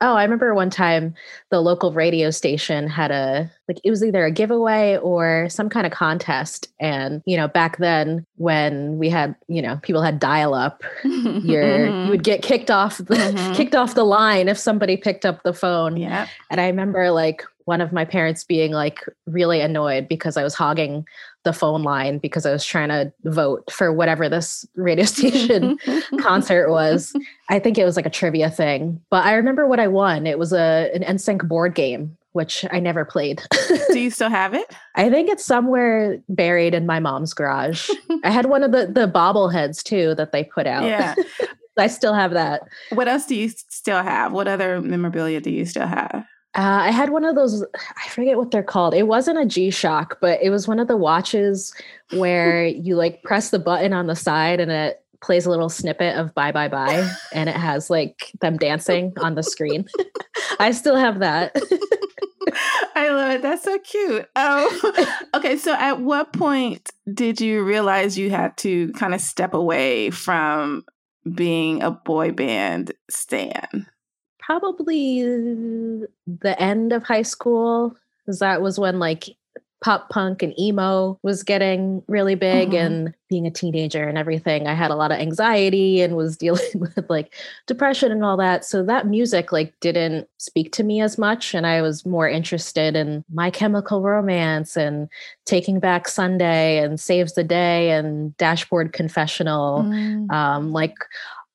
Oh 0.00 0.14
i 0.14 0.24
remember 0.24 0.54
one 0.54 0.70
time 0.70 1.14
the 1.50 1.60
local 1.60 1.92
radio 1.92 2.30
station 2.30 2.88
had 2.88 3.12
a 3.12 3.50
like 3.68 3.78
it 3.84 3.90
was 3.90 4.02
either 4.02 4.24
a 4.24 4.30
giveaway 4.32 4.98
or 4.98 5.48
some 5.48 5.68
kind 5.68 5.86
of 5.86 5.92
contest. 5.92 6.68
And 6.80 7.22
you 7.26 7.36
know 7.36 7.46
back 7.46 7.78
then 7.78 8.26
when 8.36 8.98
we 8.98 9.08
had 9.08 9.36
you 9.46 9.62
know 9.62 9.78
people 9.82 10.02
had 10.02 10.18
dial 10.18 10.52
up 10.52 10.82
you're 11.04 11.86
you 11.86 12.10
would 12.10 12.24
get 12.24 12.42
kicked 12.42 12.70
off 12.70 12.98
the 12.98 13.04
mm-hmm. 13.04 13.52
kicked 13.54 13.76
off 13.76 13.94
the 13.94 14.04
line 14.04 14.48
if 14.48 14.58
somebody 14.58 14.96
picked 14.96 15.24
up 15.24 15.44
the 15.44 15.54
phone. 15.54 15.96
Yeah 15.96 16.26
and 16.50 16.60
i 16.60 16.66
remember 16.66 17.12
like 17.12 17.44
one 17.66 17.80
of 17.80 17.92
my 17.92 18.04
parents 18.04 18.44
being 18.44 18.72
like 18.72 19.04
really 19.26 19.60
annoyed 19.60 20.08
because 20.08 20.36
I 20.36 20.44
was 20.44 20.54
hogging 20.54 21.04
the 21.42 21.52
phone 21.52 21.82
line 21.82 22.18
because 22.18 22.46
I 22.46 22.52
was 22.52 22.64
trying 22.64 22.88
to 22.88 23.12
vote 23.24 23.70
for 23.70 23.92
whatever 23.92 24.28
this 24.28 24.64
radio 24.76 25.04
station 25.06 25.78
concert 26.20 26.70
was. 26.70 27.12
I 27.50 27.58
think 27.58 27.76
it 27.76 27.84
was 27.84 27.96
like 27.96 28.06
a 28.06 28.10
trivia 28.10 28.50
thing. 28.50 29.00
But 29.10 29.24
I 29.24 29.34
remember 29.34 29.66
what 29.66 29.80
I 29.80 29.88
won. 29.88 30.26
It 30.26 30.38
was 30.38 30.52
a 30.52 30.90
an 30.94 31.02
NSYNC 31.02 31.46
board 31.48 31.74
game, 31.74 32.16
which 32.32 32.64
I 32.70 32.78
never 32.78 33.04
played. 33.04 33.42
Do 33.90 33.98
you 33.98 34.10
still 34.10 34.30
have 34.30 34.54
it? 34.54 34.72
I 34.94 35.10
think 35.10 35.28
it's 35.28 35.44
somewhere 35.44 36.22
buried 36.28 36.72
in 36.72 36.86
my 36.86 37.00
mom's 37.00 37.34
garage. 37.34 37.90
I 38.22 38.30
had 38.30 38.46
one 38.46 38.62
of 38.62 38.70
the 38.70 38.86
the 38.86 39.08
bobbleheads 39.08 39.82
too 39.82 40.14
that 40.14 40.30
they 40.30 40.44
put 40.44 40.68
out. 40.68 40.84
Yeah. 40.84 41.16
I 41.78 41.88
still 41.88 42.14
have 42.14 42.30
that. 42.32 42.62
What 42.90 43.06
else 43.06 43.26
do 43.26 43.34
you 43.34 43.50
still 43.50 44.02
have? 44.02 44.32
What 44.32 44.48
other 44.48 44.80
memorabilia 44.80 45.40
do 45.42 45.50
you 45.50 45.66
still 45.66 45.86
have? 45.86 46.24
Uh, 46.56 46.84
I 46.84 46.90
had 46.90 47.10
one 47.10 47.24
of 47.24 47.34
those, 47.34 47.62
I 47.62 48.08
forget 48.08 48.38
what 48.38 48.50
they're 48.50 48.62
called. 48.62 48.94
It 48.94 49.06
wasn't 49.06 49.38
a 49.38 49.44
G 49.44 49.70
Shock, 49.70 50.18
but 50.22 50.40
it 50.42 50.48
was 50.48 50.66
one 50.66 50.78
of 50.78 50.88
the 50.88 50.96
watches 50.96 51.74
where 52.12 52.64
you 52.66 52.96
like 52.96 53.22
press 53.22 53.50
the 53.50 53.58
button 53.58 53.92
on 53.92 54.06
the 54.06 54.16
side 54.16 54.58
and 54.58 54.70
it 54.72 55.02
plays 55.22 55.44
a 55.44 55.50
little 55.50 55.68
snippet 55.68 56.16
of 56.16 56.34
bye 56.34 56.52
bye 56.52 56.68
bye 56.68 57.10
and 57.32 57.48
it 57.48 57.56
has 57.56 57.88
like 57.88 58.30
them 58.40 58.56
dancing 58.56 59.12
on 59.20 59.34
the 59.34 59.42
screen. 59.42 59.86
I 60.58 60.70
still 60.70 60.96
have 60.96 61.18
that. 61.18 61.54
I 62.94 63.10
love 63.10 63.32
it. 63.32 63.42
That's 63.42 63.64
so 63.64 63.78
cute. 63.80 64.26
Oh, 64.36 65.08
okay. 65.34 65.56
So, 65.56 65.74
at 65.74 66.00
what 66.00 66.32
point 66.32 66.90
did 67.12 67.40
you 67.40 67.62
realize 67.64 68.16
you 68.16 68.30
had 68.30 68.56
to 68.58 68.92
kind 68.92 69.14
of 69.14 69.20
step 69.20 69.52
away 69.52 70.10
from 70.10 70.84
being 71.34 71.82
a 71.82 71.90
boy 71.90 72.32
band 72.32 72.92
stan? 73.10 73.86
Probably 74.46 75.22
the 76.26 76.56
end 76.58 76.92
of 76.92 77.02
high 77.02 77.22
school 77.22 77.96
because 78.18 78.38
that 78.38 78.62
was 78.62 78.78
when 78.78 79.00
like 79.00 79.36
pop 79.84 80.08
punk 80.08 80.42
and 80.42 80.58
emo 80.58 81.18
was 81.22 81.42
getting 81.42 82.02
really 82.06 82.34
big 82.34 82.68
mm-hmm. 82.68 82.76
and 82.76 83.14
being 83.28 83.46
a 83.46 83.50
teenager 83.50 84.04
and 84.08 84.16
everything 84.16 84.66
i 84.66 84.72
had 84.72 84.90
a 84.90 84.94
lot 84.94 85.10
of 85.12 85.18
anxiety 85.18 86.00
and 86.00 86.16
was 86.16 86.36
dealing 86.44 86.64
with 86.76 87.04
like 87.10 87.34
depression 87.66 88.10
and 88.10 88.24
all 88.24 88.36
that 88.36 88.64
so 88.64 88.82
that 88.82 89.06
music 89.06 89.52
like 89.52 89.74
didn't 89.80 90.28
speak 90.38 90.72
to 90.72 90.84
me 90.84 91.00
as 91.00 91.18
much 91.18 91.52
and 91.52 91.66
i 91.66 91.82
was 91.82 92.06
more 92.06 92.28
interested 92.28 92.96
in 92.96 93.24
my 93.32 93.50
chemical 93.50 94.00
romance 94.00 94.76
and 94.76 95.08
taking 95.44 95.78
back 95.78 96.08
sunday 96.08 96.78
and 96.78 97.00
saves 97.00 97.34
the 97.34 97.44
day 97.44 97.90
and 97.90 98.34
dashboard 98.38 98.92
confessional 98.92 99.82
mm. 99.82 100.30
um, 100.32 100.72
like 100.72 100.94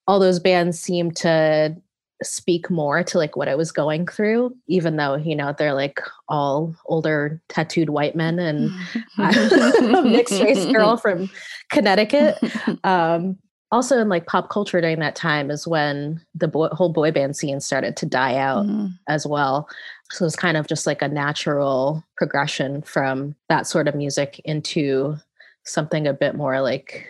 all 0.07 0.19
those 0.19 0.39
bands 0.39 0.79
seem 0.79 1.09
to 1.09 1.75
speak 2.23 2.69
more 2.69 3.03
to 3.03 3.17
like 3.17 3.35
what 3.35 3.47
I 3.47 3.55
was 3.55 3.71
going 3.71 4.07
through, 4.07 4.55
even 4.67 4.95
though, 4.95 5.15
you 5.15 5.35
know, 5.35 5.53
they're 5.57 5.73
like 5.73 5.99
all 6.29 6.75
older 6.85 7.41
tattooed 7.49 7.89
white 7.89 8.15
men 8.15 8.39
and 8.39 8.71
a 9.17 10.01
mixed 10.03 10.41
race 10.41 10.65
girl 10.65 10.97
from 10.97 11.29
Connecticut. 11.71 12.37
Um, 12.83 13.37
also 13.71 13.99
in 13.99 14.09
like 14.09 14.27
pop 14.27 14.49
culture 14.49 14.81
during 14.81 14.99
that 14.99 15.15
time 15.15 15.49
is 15.49 15.67
when 15.67 16.21
the 16.35 16.47
boy, 16.47 16.67
whole 16.71 16.91
boy 16.91 17.11
band 17.11 17.35
scene 17.35 17.59
started 17.59 17.95
to 17.97 18.05
die 18.05 18.35
out 18.37 18.65
mm-hmm. 18.65 18.87
as 19.07 19.25
well. 19.25 19.67
So 20.11 20.23
it 20.23 20.27
was 20.27 20.35
kind 20.35 20.57
of 20.57 20.67
just 20.67 20.85
like 20.85 21.01
a 21.01 21.07
natural 21.07 22.03
progression 22.17 22.81
from 22.81 23.35
that 23.49 23.67
sort 23.67 23.87
of 23.87 23.95
music 23.95 24.41
into 24.43 25.15
something 25.63 26.05
a 26.05 26.13
bit 26.13 26.35
more 26.35 26.61
like 26.61 27.07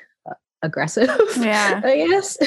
aggressive. 0.62 1.10
Yeah. 1.38 1.82
I 1.86 2.08
guess. 2.08 2.38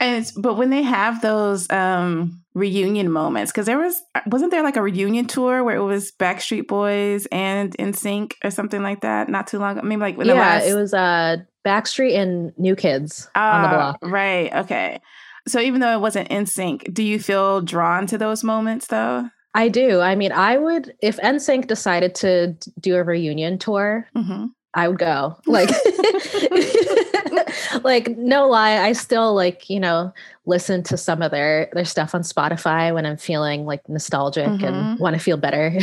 And 0.00 0.30
but 0.36 0.54
when 0.54 0.70
they 0.70 0.82
have 0.82 1.22
those 1.22 1.70
um 1.70 2.42
reunion 2.54 3.10
moments, 3.10 3.52
because 3.52 3.66
there 3.66 3.78
was 3.78 4.00
wasn't 4.26 4.50
there 4.50 4.62
like 4.62 4.76
a 4.76 4.82
reunion 4.82 5.26
tour 5.26 5.64
where 5.64 5.76
it 5.76 5.82
was 5.82 6.12
Backstreet 6.12 6.66
Boys 6.66 7.26
and 7.32 7.76
NSYNC 7.76 8.34
or 8.44 8.50
something 8.50 8.82
like 8.82 9.02
that 9.02 9.28
not 9.28 9.46
too 9.46 9.58
long 9.58 9.78
ago? 9.78 9.86
Maybe 9.86 10.00
like 10.00 10.16
yeah, 10.18 10.34
last... 10.34 10.66
it 10.66 10.74
was 10.74 10.94
uh 10.94 11.36
Backstreet 11.66 12.16
and 12.16 12.52
New 12.58 12.76
Kids 12.76 13.28
uh, 13.34 13.40
on 13.40 13.62
the 13.62 13.68
ah, 13.68 13.72
block. 13.72 13.98
Right. 14.02 14.54
Okay. 14.54 15.00
So 15.48 15.60
even 15.60 15.80
though 15.80 15.92
it 15.92 16.00
wasn't 16.00 16.28
NSYNC, 16.28 16.92
do 16.92 17.02
you 17.02 17.20
feel 17.20 17.60
drawn 17.60 18.06
to 18.08 18.18
those 18.18 18.42
moments 18.42 18.88
though? 18.88 19.28
I 19.54 19.68
do. 19.68 20.00
I 20.00 20.16
mean, 20.16 20.32
I 20.32 20.58
would 20.58 20.92
if 21.02 21.16
NSYNC 21.18 21.66
decided 21.66 22.14
to 22.16 22.56
do 22.80 22.96
a 22.96 23.02
reunion 23.02 23.58
tour. 23.58 24.08
Mm-hmm. 24.14 24.46
I 24.74 24.88
would 24.88 24.98
go. 24.98 25.36
Like 25.46 25.70
like 27.84 28.16
no 28.16 28.48
lie, 28.48 28.78
I 28.78 28.92
still 28.92 29.34
like, 29.34 29.68
you 29.70 29.80
know, 29.80 30.12
listen 30.46 30.82
to 30.84 30.96
some 30.96 31.22
of 31.22 31.30
their 31.30 31.68
their 31.72 31.84
stuff 31.84 32.14
on 32.14 32.22
Spotify 32.22 32.92
when 32.94 33.06
I'm 33.06 33.16
feeling 33.16 33.66
like 33.66 33.88
nostalgic 33.88 34.46
mm-hmm. 34.46 34.64
and 34.64 34.98
want 34.98 35.14
to 35.14 35.20
feel 35.20 35.36
better 35.36 35.78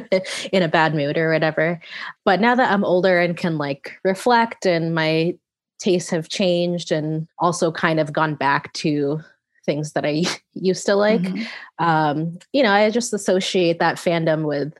in 0.52 0.62
a 0.62 0.68
bad 0.68 0.94
mood 0.94 1.16
or 1.16 1.32
whatever. 1.32 1.80
But 2.24 2.40
now 2.40 2.54
that 2.54 2.70
I'm 2.72 2.84
older 2.84 3.18
and 3.20 3.36
can 3.36 3.58
like 3.58 3.98
reflect 4.04 4.66
and 4.66 4.94
my 4.94 5.36
tastes 5.78 6.10
have 6.10 6.28
changed 6.28 6.90
and 6.90 7.28
also 7.38 7.70
kind 7.70 8.00
of 8.00 8.12
gone 8.12 8.34
back 8.34 8.72
to 8.74 9.20
things 9.64 9.92
that 9.92 10.04
I 10.04 10.24
used 10.54 10.86
to 10.86 10.94
like. 10.94 11.20
Mm-hmm. 11.20 11.84
Um, 11.84 12.38
you 12.52 12.62
know, 12.62 12.72
I 12.72 12.90
just 12.90 13.12
associate 13.12 13.78
that 13.78 13.96
fandom 13.96 14.44
with 14.44 14.74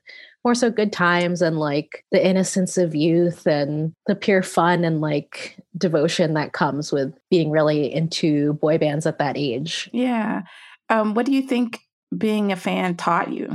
more 0.45 0.55
so 0.55 0.71
good 0.71 0.93
times 0.93 1.43
and 1.43 1.59
like 1.59 2.05
the 2.13 2.25
innocence 2.25 2.79
of 2.79 2.95
youth 2.95 3.47
and 3.47 3.93
the 4.07 4.15
pure 4.15 4.43
fun 4.43 4.85
and 4.85 5.01
like 5.01 5.59
devotion 5.77 6.35
that 6.35 6.53
comes 6.53 6.93
with 6.93 7.13
being 7.31 7.51
really 7.51 7.93
into 7.93 8.55
boy 8.55 8.79
bands 8.79 9.07
at 9.07 9.19
that 9.19 9.37
age. 9.37 9.91
Yeah. 9.93 10.43
Um, 10.89 11.15
what 11.15 11.27
do 11.27 11.33
you 11.33 11.43
think 11.43 11.81
being 12.17 12.53
a 12.53 12.57
fan 12.57 12.97
taught 12.97 13.33
you? 13.33 13.53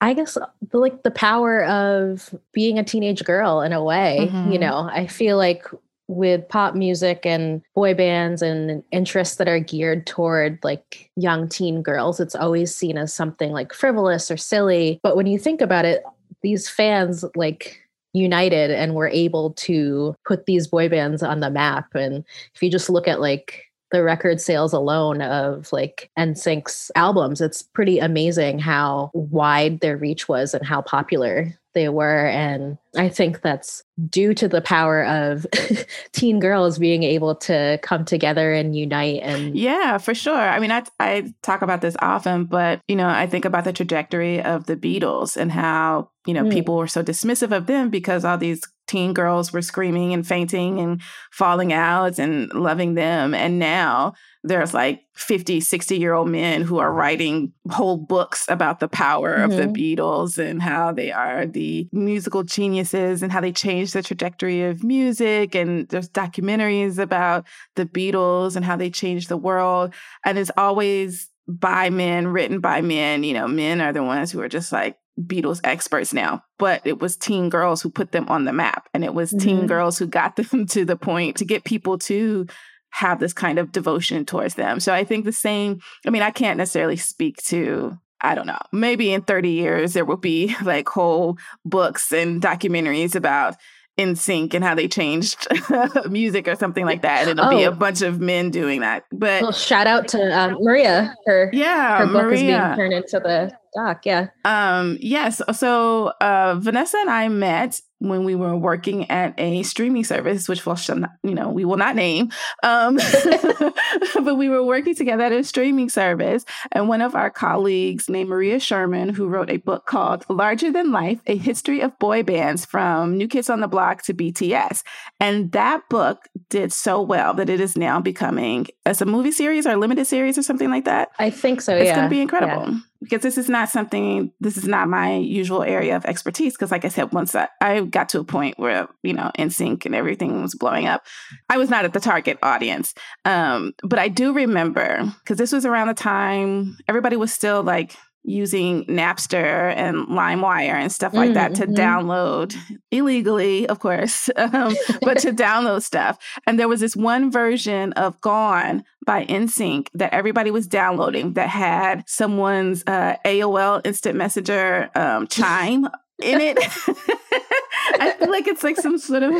I 0.00 0.12
guess 0.12 0.36
uh, 0.36 0.46
the, 0.70 0.78
like 0.78 1.02
the 1.04 1.10
power 1.10 1.64
of 1.64 2.34
being 2.52 2.78
a 2.78 2.84
teenage 2.84 3.24
girl 3.24 3.62
in 3.62 3.72
a 3.72 3.82
way. 3.82 4.28
Mm-hmm. 4.30 4.52
You 4.52 4.58
know, 4.58 4.90
I 4.92 5.06
feel 5.06 5.36
like 5.38 5.66
with 6.08 6.48
pop 6.48 6.74
music 6.74 7.24
and 7.24 7.62
boy 7.74 7.94
bands 7.94 8.42
and 8.42 8.82
interests 8.92 9.36
that 9.36 9.48
are 9.48 9.58
geared 9.58 10.06
toward 10.06 10.58
like 10.62 11.10
young 11.16 11.48
teen 11.48 11.82
girls, 11.82 12.20
it's 12.20 12.34
always 12.34 12.74
seen 12.74 12.98
as 12.98 13.12
something 13.12 13.52
like 13.52 13.72
frivolous 13.72 14.30
or 14.30 14.36
silly. 14.36 15.00
But 15.02 15.16
when 15.16 15.26
you 15.26 15.38
think 15.38 15.60
about 15.60 15.84
it, 15.84 16.04
these 16.46 16.68
fans 16.68 17.24
like 17.34 17.80
united 18.12 18.70
and 18.70 18.94
were 18.94 19.08
able 19.08 19.52
to 19.54 20.14
put 20.24 20.46
these 20.46 20.68
boy 20.68 20.88
bands 20.88 21.20
on 21.20 21.40
the 21.40 21.50
map. 21.50 21.92
And 21.96 22.24
if 22.54 22.62
you 22.62 22.70
just 22.70 22.88
look 22.88 23.08
at 23.08 23.20
like 23.20 23.64
the 23.92 24.02
record 24.02 24.40
sales 24.40 24.72
alone 24.72 25.22
of 25.22 25.72
like 25.72 26.10
NSYNC's 26.18 26.90
albums, 26.96 27.40
it's 27.40 27.62
pretty 27.62 27.98
amazing 27.98 28.58
how 28.58 29.10
wide 29.14 29.80
their 29.80 29.96
reach 29.96 30.28
was 30.28 30.54
and 30.54 30.66
how 30.66 30.82
popular 30.82 31.56
they 31.76 31.88
were. 31.90 32.26
And 32.26 32.78
I 32.96 33.10
think 33.10 33.42
that's 33.42 33.84
due 34.08 34.32
to 34.34 34.48
the 34.48 34.62
power 34.62 35.04
of 35.04 35.46
teen 36.12 36.40
girls 36.40 36.78
being 36.78 37.02
able 37.02 37.34
to 37.34 37.78
come 37.82 38.04
together 38.04 38.52
and 38.52 38.74
unite 38.74 39.20
and 39.22 39.56
yeah 39.56 39.96
for 39.96 40.14
sure 40.14 40.38
i 40.38 40.58
mean 40.58 40.70
I, 40.70 40.82
I 41.00 41.32
talk 41.42 41.62
about 41.62 41.80
this 41.80 41.96
often 42.00 42.44
but 42.44 42.82
you 42.88 42.96
know 42.96 43.08
i 43.08 43.26
think 43.26 43.46
about 43.46 43.64
the 43.64 43.72
trajectory 43.72 44.42
of 44.42 44.66
the 44.66 44.76
beatles 44.76 45.34
and 45.34 45.50
how 45.50 46.10
you 46.26 46.34
know 46.34 46.44
mm. 46.44 46.52
people 46.52 46.76
were 46.76 46.86
so 46.86 47.02
dismissive 47.02 47.56
of 47.56 47.66
them 47.66 47.88
because 47.88 48.22
all 48.22 48.36
these 48.36 48.62
teen 48.86 49.12
girls 49.12 49.52
were 49.52 49.62
screaming 49.62 50.12
and 50.12 50.26
fainting 50.26 50.78
and 50.80 51.02
falling 51.30 51.72
out 51.72 52.18
and 52.18 52.52
loving 52.52 52.94
them 52.94 53.34
and 53.34 53.58
now 53.58 54.14
there's 54.44 54.72
like 54.72 55.02
50 55.14 55.60
60 55.60 55.98
year 55.98 56.14
old 56.14 56.28
men 56.28 56.62
who 56.62 56.78
are 56.78 56.92
writing 56.92 57.52
whole 57.70 57.96
books 57.96 58.46
about 58.48 58.80
the 58.80 58.88
power 58.88 59.36
mm-hmm. 59.36 59.50
of 59.50 59.56
the 59.56 59.64
mm-hmm. 59.64 59.72
beatles 59.72 60.38
and 60.38 60.62
how 60.62 60.92
they 60.92 61.10
are 61.10 61.46
the 61.46 61.88
musical 61.92 62.42
geniuses 62.42 63.22
and 63.22 63.32
how 63.32 63.40
they 63.40 63.52
changed 63.52 63.92
the 63.92 64.02
trajectory 64.02 64.62
of 64.62 64.84
music 64.84 65.54
and 65.54 65.88
there's 65.88 66.08
documentaries 66.08 66.98
about 66.98 67.44
the 67.74 67.86
beatles 67.86 68.56
and 68.56 68.64
how 68.64 68.76
they 68.76 68.90
changed 68.90 69.28
the 69.28 69.36
world 69.36 69.92
and 70.24 70.38
it's 70.38 70.50
always 70.56 71.30
by 71.48 71.90
men 71.90 72.28
written 72.28 72.60
by 72.60 72.80
men 72.80 73.24
you 73.24 73.34
know 73.34 73.48
men 73.48 73.80
are 73.80 73.92
the 73.92 74.02
ones 74.02 74.30
who 74.30 74.40
are 74.40 74.48
just 74.48 74.72
like 74.72 74.96
Beatles 75.20 75.60
experts 75.64 76.12
now, 76.12 76.42
but 76.58 76.82
it 76.84 77.00
was 77.00 77.16
teen 77.16 77.48
girls 77.48 77.82
who 77.82 77.90
put 77.90 78.12
them 78.12 78.28
on 78.28 78.44
the 78.44 78.52
map. 78.52 78.88
And 78.92 79.04
it 79.04 79.14
was 79.14 79.30
mm-hmm. 79.30 79.38
teen 79.46 79.66
girls 79.66 79.98
who 79.98 80.06
got 80.06 80.36
them 80.50 80.66
to 80.66 80.84
the 80.84 80.96
point 80.96 81.36
to 81.36 81.44
get 81.44 81.64
people 81.64 81.98
to 82.00 82.46
have 82.90 83.20
this 83.20 83.32
kind 83.32 83.58
of 83.58 83.72
devotion 83.72 84.24
towards 84.24 84.54
them. 84.54 84.80
So 84.80 84.92
I 84.94 85.04
think 85.04 85.24
the 85.24 85.32
same, 85.32 85.80
I 86.06 86.10
mean, 86.10 86.22
I 86.22 86.30
can't 86.30 86.58
necessarily 86.58 86.96
speak 86.96 87.36
to 87.44 87.98
I 88.22 88.34
don't 88.34 88.46
know, 88.46 88.58
maybe 88.72 89.12
in 89.12 89.22
30 89.22 89.50
years 89.50 89.92
there 89.92 90.04
will 90.04 90.16
be 90.16 90.56
like 90.62 90.88
whole 90.88 91.36
books 91.64 92.12
and 92.12 92.40
documentaries 92.40 93.14
about 93.14 93.56
NSYNC 93.98 94.52
and 94.54 94.62
how 94.62 94.74
they 94.74 94.88
changed 94.88 95.46
music 96.10 96.48
or 96.48 96.54
something 96.56 96.84
like 96.84 97.02
that. 97.02 97.22
And 97.22 97.30
it'll 97.30 97.46
oh. 97.46 97.56
be 97.56 97.64
a 97.64 97.70
oh. 97.70 97.74
bunch 97.74 98.02
of 98.02 98.20
men 98.20 98.50
doing 98.50 98.80
that. 98.80 99.04
But 99.10 99.42
well, 99.42 99.52
shout 99.52 99.86
out 99.86 100.08
to 100.08 100.38
um, 100.38 100.58
Maria. 100.60 101.14
Her 101.26 101.50
yeah, 101.52 101.98
her 101.98 102.06
book 102.06 102.24
Maria. 102.24 102.34
is 102.34 102.40
being 102.42 102.76
turned 102.76 102.92
into 102.92 103.20
the 103.20 103.52
doc. 103.74 104.04
Yeah. 104.04 104.28
Um. 104.44 104.98
Yes. 105.00 105.40
So 105.52 106.12
uh, 106.20 106.56
Vanessa 106.58 106.98
and 106.98 107.10
I 107.10 107.28
met 107.28 107.80
when 107.98 108.24
we 108.24 108.34
were 108.34 108.56
working 108.56 109.10
at 109.10 109.34
a 109.38 109.62
streaming 109.62 110.04
service, 110.04 110.48
which 110.48 110.66
we'll 110.66 110.78
you 111.22 111.34
know 111.34 111.48
we 111.48 111.64
will 111.64 111.76
not 111.76 111.96
name, 111.96 112.30
um, 112.62 112.96
but 114.22 114.36
we 114.36 114.48
were 114.48 114.62
working 114.62 114.94
together 114.94 115.24
at 115.24 115.32
a 115.32 115.44
streaming 115.44 115.88
service, 115.88 116.44
and 116.72 116.88
one 116.88 117.00
of 117.00 117.14
our 117.14 117.30
colleagues 117.30 118.08
named 118.08 118.28
Maria 118.28 118.60
Sherman, 118.60 119.08
who 119.10 119.26
wrote 119.26 119.50
a 119.50 119.56
book 119.56 119.86
called 119.86 120.24
"Larger 120.28 120.70
Than 120.70 120.92
Life: 120.92 121.20
A 121.26 121.36
History 121.36 121.80
of 121.80 121.98
Boy 121.98 122.22
Bands 122.22 122.64
from 122.64 123.16
New 123.16 123.28
Kids 123.28 123.48
on 123.48 123.60
the 123.60 123.68
Block 123.68 124.02
to 124.02 124.14
BTS," 124.14 124.82
and 125.18 125.52
that 125.52 125.88
book 125.88 126.28
did 126.50 126.72
so 126.72 127.00
well 127.00 127.34
that 127.34 127.48
it 127.48 127.60
is 127.60 127.76
now 127.76 128.00
becoming 128.00 128.66
as 128.84 129.00
a 129.00 129.06
movie 129.06 129.32
series 129.32 129.66
or 129.66 129.72
a 129.72 129.76
limited 129.76 130.06
series 130.06 130.36
or 130.36 130.42
something 130.42 130.70
like 130.70 130.84
that. 130.84 131.10
I 131.18 131.30
think 131.30 131.60
so. 131.60 131.74
It's 131.74 131.86
yeah. 131.86 131.96
going 131.96 132.08
to 132.08 132.14
be 132.14 132.20
incredible. 132.20 132.72
Yeah 132.72 132.78
because 133.00 133.22
this 133.22 133.38
is 133.38 133.48
not 133.48 133.68
something 133.68 134.32
this 134.40 134.56
is 134.56 134.66
not 134.66 134.88
my 134.88 135.16
usual 135.16 135.62
area 135.62 135.96
of 135.96 136.04
expertise. 136.04 136.54
Because 136.54 136.70
like 136.70 136.84
i 136.84 136.88
said 136.88 137.12
once 137.12 137.34
I, 137.34 137.48
I, 137.60 137.80
got 137.80 138.08
to 138.10 138.20
a 138.20 138.24
point 138.24 138.58
where 138.58 138.88
you 139.02 139.12
know 139.12 139.30
NSYNC 139.38 139.86
and 139.86 139.94
everything 139.94 140.42
was 140.42 140.54
blowing 140.54 140.86
up 140.86 141.04
i 141.48 141.56
was 141.56 141.70
not 141.70 141.84
at 141.84 141.92
the 141.92 142.00
target 142.00 142.38
audience. 142.42 142.94
Um, 143.24 143.72
but 143.82 143.98
i 143.98 144.08
do 144.08 144.32
remember 144.32 145.12
because 145.20 145.38
this 145.38 145.52
was 145.52 145.66
around 145.66 145.88
the 145.88 145.94
time 145.94 146.76
everybody 146.88 147.16
was 147.16 147.32
still 147.32 147.62
like 147.62 147.96
using 148.26 148.84
Napster 148.86 149.72
and 149.76 150.08
LimeWire 150.08 150.74
and 150.74 150.90
stuff 150.90 151.14
like 151.14 151.30
mm, 151.30 151.34
that 151.34 151.54
to 151.54 151.66
mm-hmm. 151.66 151.74
download 151.74 152.54
illegally, 152.90 153.68
of 153.68 153.78
course, 153.78 154.28
um, 154.36 154.74
but 155.02 155.18
to 155.18 155.32
download 155.32 155.82
stuff. 155.82 156.18
And 156.46 156.58
there 156.58 156.68
was 156.68 156.80
this 156.80 156.96
one 156.96 157.30
version 157.30 157.92
of 157.94 158.20
Gone 158.20 158.84
by 159.06 159.24
NSYNC 159.26 159.88
that 159.94 160.12
everybody 160.12 160.50
was 160.50 160.66
downloading 160.66 161.34
that 161.34 161.48
had 161.48 162.02
someone's 162.08 162.82
uh, 162.86 163.16
AOL 163.24 163.86
Instant 163.86 164.16
Messenger 164.16 164.90
um, 164.96 165.28
chime 165.28 165.86
in 166.20 166.40
it. 166.40 166.58
I 167.94 168.14
feel 168.18 168.30
like 168.30 168.46
it's 168.46 168.62
like 168.62 168.76
some 168.76 168.98
sort 168.98 169.22
of 169.22 169.34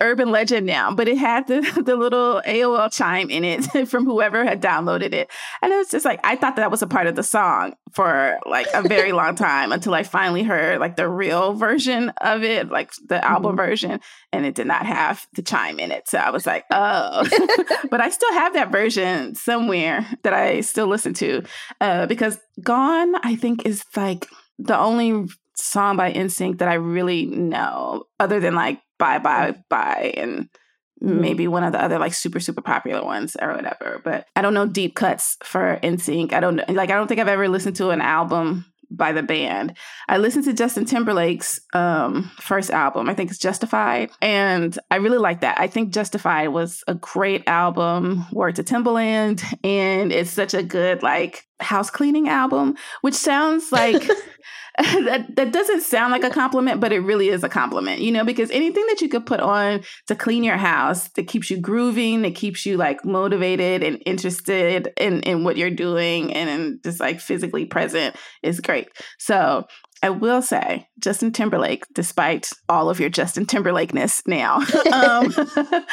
urban 0.00 0.30
legend 0.30 0.66
now, 0.66 0.92
but 0.94 1.08
it 1.08 1.18
had 1.18 1.46
the, 1.46 1.60
the 1.84 1.96
little 1.96 2.42
AOL 2.46 2.92
chime 2.92 3.30
in 3.30 3.44
it 3.44 3.88
from 3.88 4.04
whoever 4.04 4.44
had 4.44 4.60
downloaded 4.60 5.12
it. 5.12 5.30
And 5.62 5.72
it 5.72 5.76
was 5.76 5.90
just 5.90 6.04
like, 6.04 6.20
I 6.24 6.36
thought 6.36 6.56
that 6.56 6.70
was 6.70 6.82
a 6.82 6.86
part 6.86 7.06
of 7.06 7.16
the 7.16 7.22
song 7.22 7.74
for 7.92 8.38
like 8.46 8.66
a 8.74 8.82
very 8.82 9.12
long 9.12 9.34
time 9.36 9.72
until 9.72 9.94
I 9.94 10.02
finally 10.02 10.42
heard 10.42 10.80
like 10.80 10.96
the 10.96 11.08
real 11.08 11.54
version 11.54 12.10
of 12.20 12.42
it, 12.42 12.70
like 12.70 12.92
the 13.06 13.24
album 13.24 13.52
mm-hmm. 13.52 13.66
version, 13.66 14.00
and 14.32 14.44
it 14.44 14.54
did 14.54 14.66
not 14.66 14.86
have 14.86 15.26
the 15.34 15.42
chime 15.42 15.78
in 15.78 15.90
it. 15.90 16.08
So 16.08 16.18
I 16.18 16.30
was 16.30 16.46
like, 16.46 16.64
oh, 16.70 17.26
but 17.90 18.00
I 18.00 18.10
still 18.10 18.32
have 18.32 18.54
that 18.54 18.72
version 18.72 19.34
somewhere 19.34 20.06
that 20.22 20.34
I 20.34 20.60
still 20.60 20.86
listen 20.86 21.14
to 21.14 21.42
uh, 21.80 22.06
because 22.06 22.38
Gone, 22.62 23.14
I 23.16 23.36
think, 23.36 23.66
is 23.66 23.84
like 23.94 24.26
the 24.58 24.78
only 24.78 25.26
song 25.56 25.96
by 25.96 26.12
NSYNC 26.12 26.58
that 26.58 26.68
I 26.68 26.74
really 26.74 27.26
know, 27.26 28.04
other 28.20 28.40
than 28.40 28.54
like 28.54 28.80
Bye 28.98 29.18
Bye 29.18 29.54
Bye 29.68 30.14
and 30.16 30.48
mm-hmm. 31.02 31.20
maybe 31.20 31.48
one 31.48 31.64
of 31.64 31.72
the 31.72 31.82
other 31.82 31.98
like 31.98 32.14
super 32.14 32.40
super 32.40 32.62
popular 32.62 33.04
ones 33.04 33.36
or 33.40 33.54
whatever. 33.54 34.00
But 34.04 34.26
I 34.36 34.42
don't 34.42 34.54
know 34.54 34.66
deep 34.66 34.94
cuts 34.94 35.36
for 35.42 35.78
NSYNC. 35.82 36.32
I 36.32 36.40
don't 36.40 36.56
know, 36.56 36.64
like 36.68 36.90
I 36.90 36.94
don't 36.94 37.08
think 37.08 37.20
I've 37.20 37.28
ever 37.28 37.48
listened 37.48 37.76
to 37.76 37.90
an 37.90 38.00
album 38.00 38.66
by 38.90 39.12
the 39.12 39.22
band. 39.22 39.76
I 40.08 40.18
listened 40.18 40.44
to 40.44 40.52
Justin 40.52 40.84
Timberlake's 40.84 41.60
um, 41.72 42.30
first 42.40 42.70
album. 42.70 43.08
I 43.08 43.14
think 43.14 43.30
it's 43.30 43.38
Justified, 43.38 44.10
and 44.20 44.78
I 44.90 44.96
really 44.96 45.18
like 45.18 45.40
that. 45.40 45.58
I 45.58 45.66
think 45.66 45.92
Justified 45.92 46.48
was 46.48 46.82
a 46.88 46.94
great 46.94 47.44
album. 47.46 48.26
Word 48.32 48.56
to 48.56 48.64
Timbaland, 48.64 49.42
and 49.64 50.12
it's 50.12 50.30
such 50.30 50.54
a 50.54 50.62
good 50.62 51.02
like 51.02 51.46
house 51.60 51.90
cleaning 51.90 52.28
album, 52.28 52.76
which 53.00 53.14
sounds 53.14 53.72
like 53.72 54.02
that 54.78 55.34
that 55.36 55.52
doesn't 55.52 55.80
sound 55.82 56.12
like 56.12 56.24
a 56.24 56.30
compliment, 56.30 56.80
but 56.80 56.92
it 56.92 57.00
really 57.00 57.28
is 57.28 57.42
a 57.42 57.48
compliment, 57.48 58.00
you 58.00 58.12
know, 58.12 58.24
because 58.24 58.50
anything 58.50 58.84
that 58.88 59.00
you 59.00 59.08
could 59.08 59.24
put 59.24 59.40
on 59.40 59.82
to 60.06 60.14
clean 60.14 60.44
your 60.44 60.58
house 60.58 61.08
that 61.10 61.28
keeps 61.28 61.50
you 61.50 61.58
grooving, 61.58 62.22
that 62.22 62.34
keeps 62.34 62.66
you 62.66 62.76
like 62.76 63.04
motivated 63.04 63.82
and 63.82 64.02
interested 64.04 64.92
in 64.98 65.20
in 65.22 65.44
what 65.44 65.56
you're 65.56 65.70
doing 65.70 66.32
and 66.34 66.82
just 66.82 67.00
like 67.00 67.20
physically 67.20 67.64
present 67.64 68.16
is 68.42 68.60
great. 68.60 68.75
So 69.18 69.66
I 70.02 70.10
will 70.10 70.42
say, 70.42 70.88
Justin 70.98 71.32
Timberlake, 71.32 71.84
despite 71.92 72.50
all 72.68 72.90
of 72.90 73.00
your 73.00 73.08
Justin 73.08 73.46
Timberlakeness 73.46 74.26
now, 74.26 74.60
um, 74.92 75.34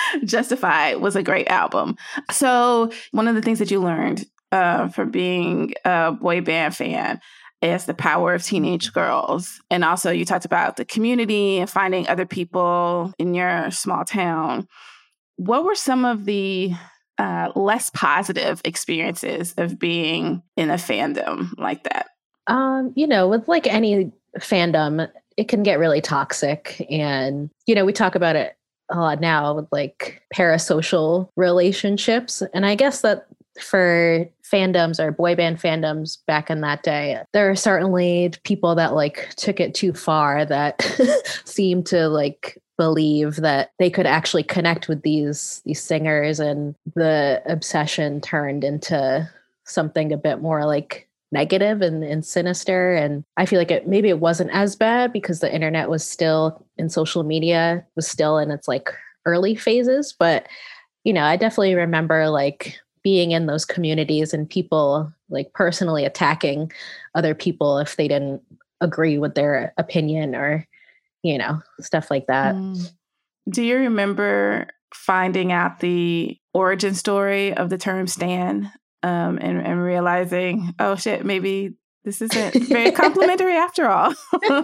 Justify 0.25 0.95
was 0.95 1.15
a 1.15 1.23
great 1.23 1.47
album. 1.47 1.95
So, 2.31 2.91
one 3.11 3.27
of 3.27 3.35
the 3.35 3.41
things 3.41 3.59
that 3.59 3.71
you 3.71 3.81
learned 3.81 4.25
uh, 4.51 4.89
from 4.89 5.09
being 5.09 5.73
a 5.85 6.11
boy 6.11 6.41
band 6.41 6.75
fan 6.75 7.19
is 7.61 7.85
the 7.85 7.93
power 7.93 8.33
of 8.33 8.43
teenage 8.43 8.91
girls. 8.91 9.61
And 9.71 9.85
also, 9.85 10.11
you 10.11 10.25
talked 10.25 10.45
about 10.45 10.75
the 10.75 10.85
community 10.85 11.59
and 11.59 11.69
finding 11.69 12.07
other 12.07 12.25
people 12.25 13.13
in 13.17 13.33
your 13.33 13.71
small 13.71 14.03
town. 14.03 14.67
What 15.37 15.63
were 15.63 15.75
some 15.75 16.03
of 16.03 16.25
the 16.25 16.73
uh, 17.17 17.51
less 17.55 17.89
positive 17.89 18.61
experiences 18.65 19.53
of 19.57 19.79
being 19.79 20.43
in 20.57 20.69
a 20.69 20.75
fandom 20.75 21.57
like 21.57 21.83
that? 21.85 22.07
Um, 22.47 22.93
you 22.95 23.07
know, 23.07 23.27
with 23.27 23.47
like 23.47 23.67
any 23.67 24.11
fandom, 24.39 25.09
it 25.37 25.47
can 25.47 25.63
get 25.63 25.79
really 25.79 26.01
toxic. 26.01 26.85
And, 26.89 27.49
you 27.65 27.75
know, 27.75 27.85
we 27.85 27.93
talk 27.93 28.15
about 28.15 28.35
it 28.35 28.55
a 28.89 28.99
lot 28.99 29.21
now 29.21 29.53
with 29.53 29.67
like 29.71 30.21
parasocial 30.35 31.29
relationships. 31.35 32.43
And 32.53 32.65
I 32.65 32.75
guess 32.75 33.01
that 33.01 33.27
for 33.59 34.27
fandoms 34.43 34.99
or 34.99 35.11
boy 35.11 35.35
band 35.35 35.59
fandoms 35.59 36.17
back 36.25 36.49
in 36.49 36.61
that 36.61 36.83
day 36.83 37.21
there 37.33 37.49
are 37.49 37.55
certainly 37.55 38.31
people 38.43 38.75
that 38.75 38.95
like 38.95 39.29
took 39.35 39.59
it 39.59 39.75
too 39.75 39.93
far 39.93 40.43
that 40.43 40.81
seemed 41.45 41.85
to 41.85 42.07
like 42.07 42.57
believe 42.77 43.35
that 43.37 43.71
they 43.77 43.89
could 43.89 44.07
actually 44.07 44.43
connect 44.43 44.87
with 44.87 45.03
these 45.03 45.61
these 45.65 45.81
singers 45.81 46.39
and 46.39 46.73
the 46.95 47.41
obsession 47.45 48.19
turned 48.19 48.63
into 48.63 49.29
something 49.65 50.11
a 50.11 50.17
bit 50.17 50.41
more 50.41 50.65
like 50.65 51.07
negative 51.33 51.81
and, 51.81 52.03
and 52.03 52.25
sinister. 52.25 52.93
And 52.95 53.25
i 53.35 53.45
feel 53.45 53.59
like 53.59 53.71
it 53.71 53.87
maybe 53.87 54.07
it 54.09 54.19
wasn't 54.19 54.51
as 54.51 54.75
bad 54.75 55.11
because 55.11 55.39
the 55.39 55.53
internet 55.53 55.89
was 55.89 56.07
still 56.07 56.65
in 56.77 56.89
social 56.89 57.23
media 57.23 57.85
was 57.95 58.07
still 58.07 58.37
in 58.37 58.51
its 58.51 58.67
like 58.67 58.89
early 59.25 59.55
phases. 59.55 60.13
But 60.17 60.47
you 61.03 61.13
know 61.13 61.23
i 61.23 61.35
definitely 61.35 61.75
remember 61.75 62.29
like 62.29 62.79
being 63.03 63.31
in 63.31 63.45
those 63.45 63.65
communities 63.65 64.33
and 64.33 64.49
people 64.49 65.11
like 65.29 65.51
personally 65.53 66.05
attacking 66.05 66.71
other 67.15 67.35
people 67.35 67.77
if 67.77 67.97
they 67.97 68.07
didn't 68.07 68.41
agree 68.81 69.17
with 69.17 69.35
their 69.35 69.73
opinion 69.77 70.35
or 70.35 70.67
you 71.21 71.37
know 71.37 71.61
stuff 71.79 72.09
like 72.09 72.27
that. 72.27 72.55
Mm. 72.55 72.91
do 73.49 73.61
you 73.61 73.77
remember 73.77 74.67
finding 74.93 75.51
out 75.51 75.79
the 75.79 76.37
origin 76.53 76.93
story 76.93 77.53
of 77.53 77.69
the 77.69 77.77
term 77.77 78.07
stan 78.07 78.71
um, 79.03 79.37
and, 79.39 79.59
and 79.59 79.81
realizing 79.81 80.73
oh 80.79 80.95
shit 80.95 81.25
maybe 81.25 81.73
this 82.03 82.21
isn't 82.21 82.55
very 82.65 82.91
complimentary 82.91 83.55
after 83.55 83.87
all 83.87 84.13
uh, 84.33 84.47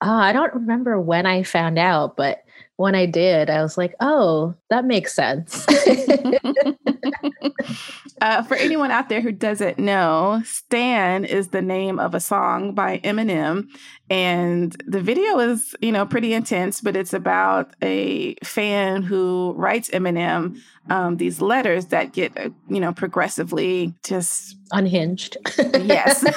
i 0.00 0.32
don't 0.32 0.54
remember 0.54 1.00
when 1.00 1.26
i 1.26 1.42
found 1.42 1.78
out 1.78 2.16
but 2.16 2.42
when 2.76 2.94
I 2.94 3.06
did, 3.06 3.48
I 3.48 3.62
was 3.62 3.78
like, 3.78 3.94
oh, 4.00 4.54
that 4.68 4.84
makes 4.84 5.14
sense. 5.14 5.64
uh, 8.20 8.42
for 8.42 8.54
anyone 8.54 8.90
out 8.90 9.08
there 9.08 9.22
who 9.22 9.32
doesn't 9.32 9.78
know, 9.78 10.42
Stan 10.44 11.24
is 11.24 11.48
the 11.48 11.62
name 11.62 11.98
of 11.98 12.14
a 12.14 12.20
song 12.20 12.74
by 12.74 12.98
Eminem. 12.98 13.68
And 14.08 14.80
the 14.86 15.00
video 15.00 15.38
is, 15.40 15.74
you 15.80 15.90
know, 15.90 16.06
pretty 16.06 16.32
intense, 16.32 16.80
but 16.80 16.96
it's 16.96 17.12
about 17.12 17.74
a 17.82 18.34
fan 18.44 19.02
who 19.02 19.52
writes 19.56 19.90
Eminem 19.90 20.58
um, 20.88 21.16
these 21.16 21.40
letters 21.40 21.86
that 21.86 22.12
get, 22.12 22.36
uh, 22.38 22.50
you 22.68 22.80
know, 22.80 22.92
progressively 22.92 23.94
just 24.04 24.56
unhinged. 24.70 25.36
yes. 25.58 26.20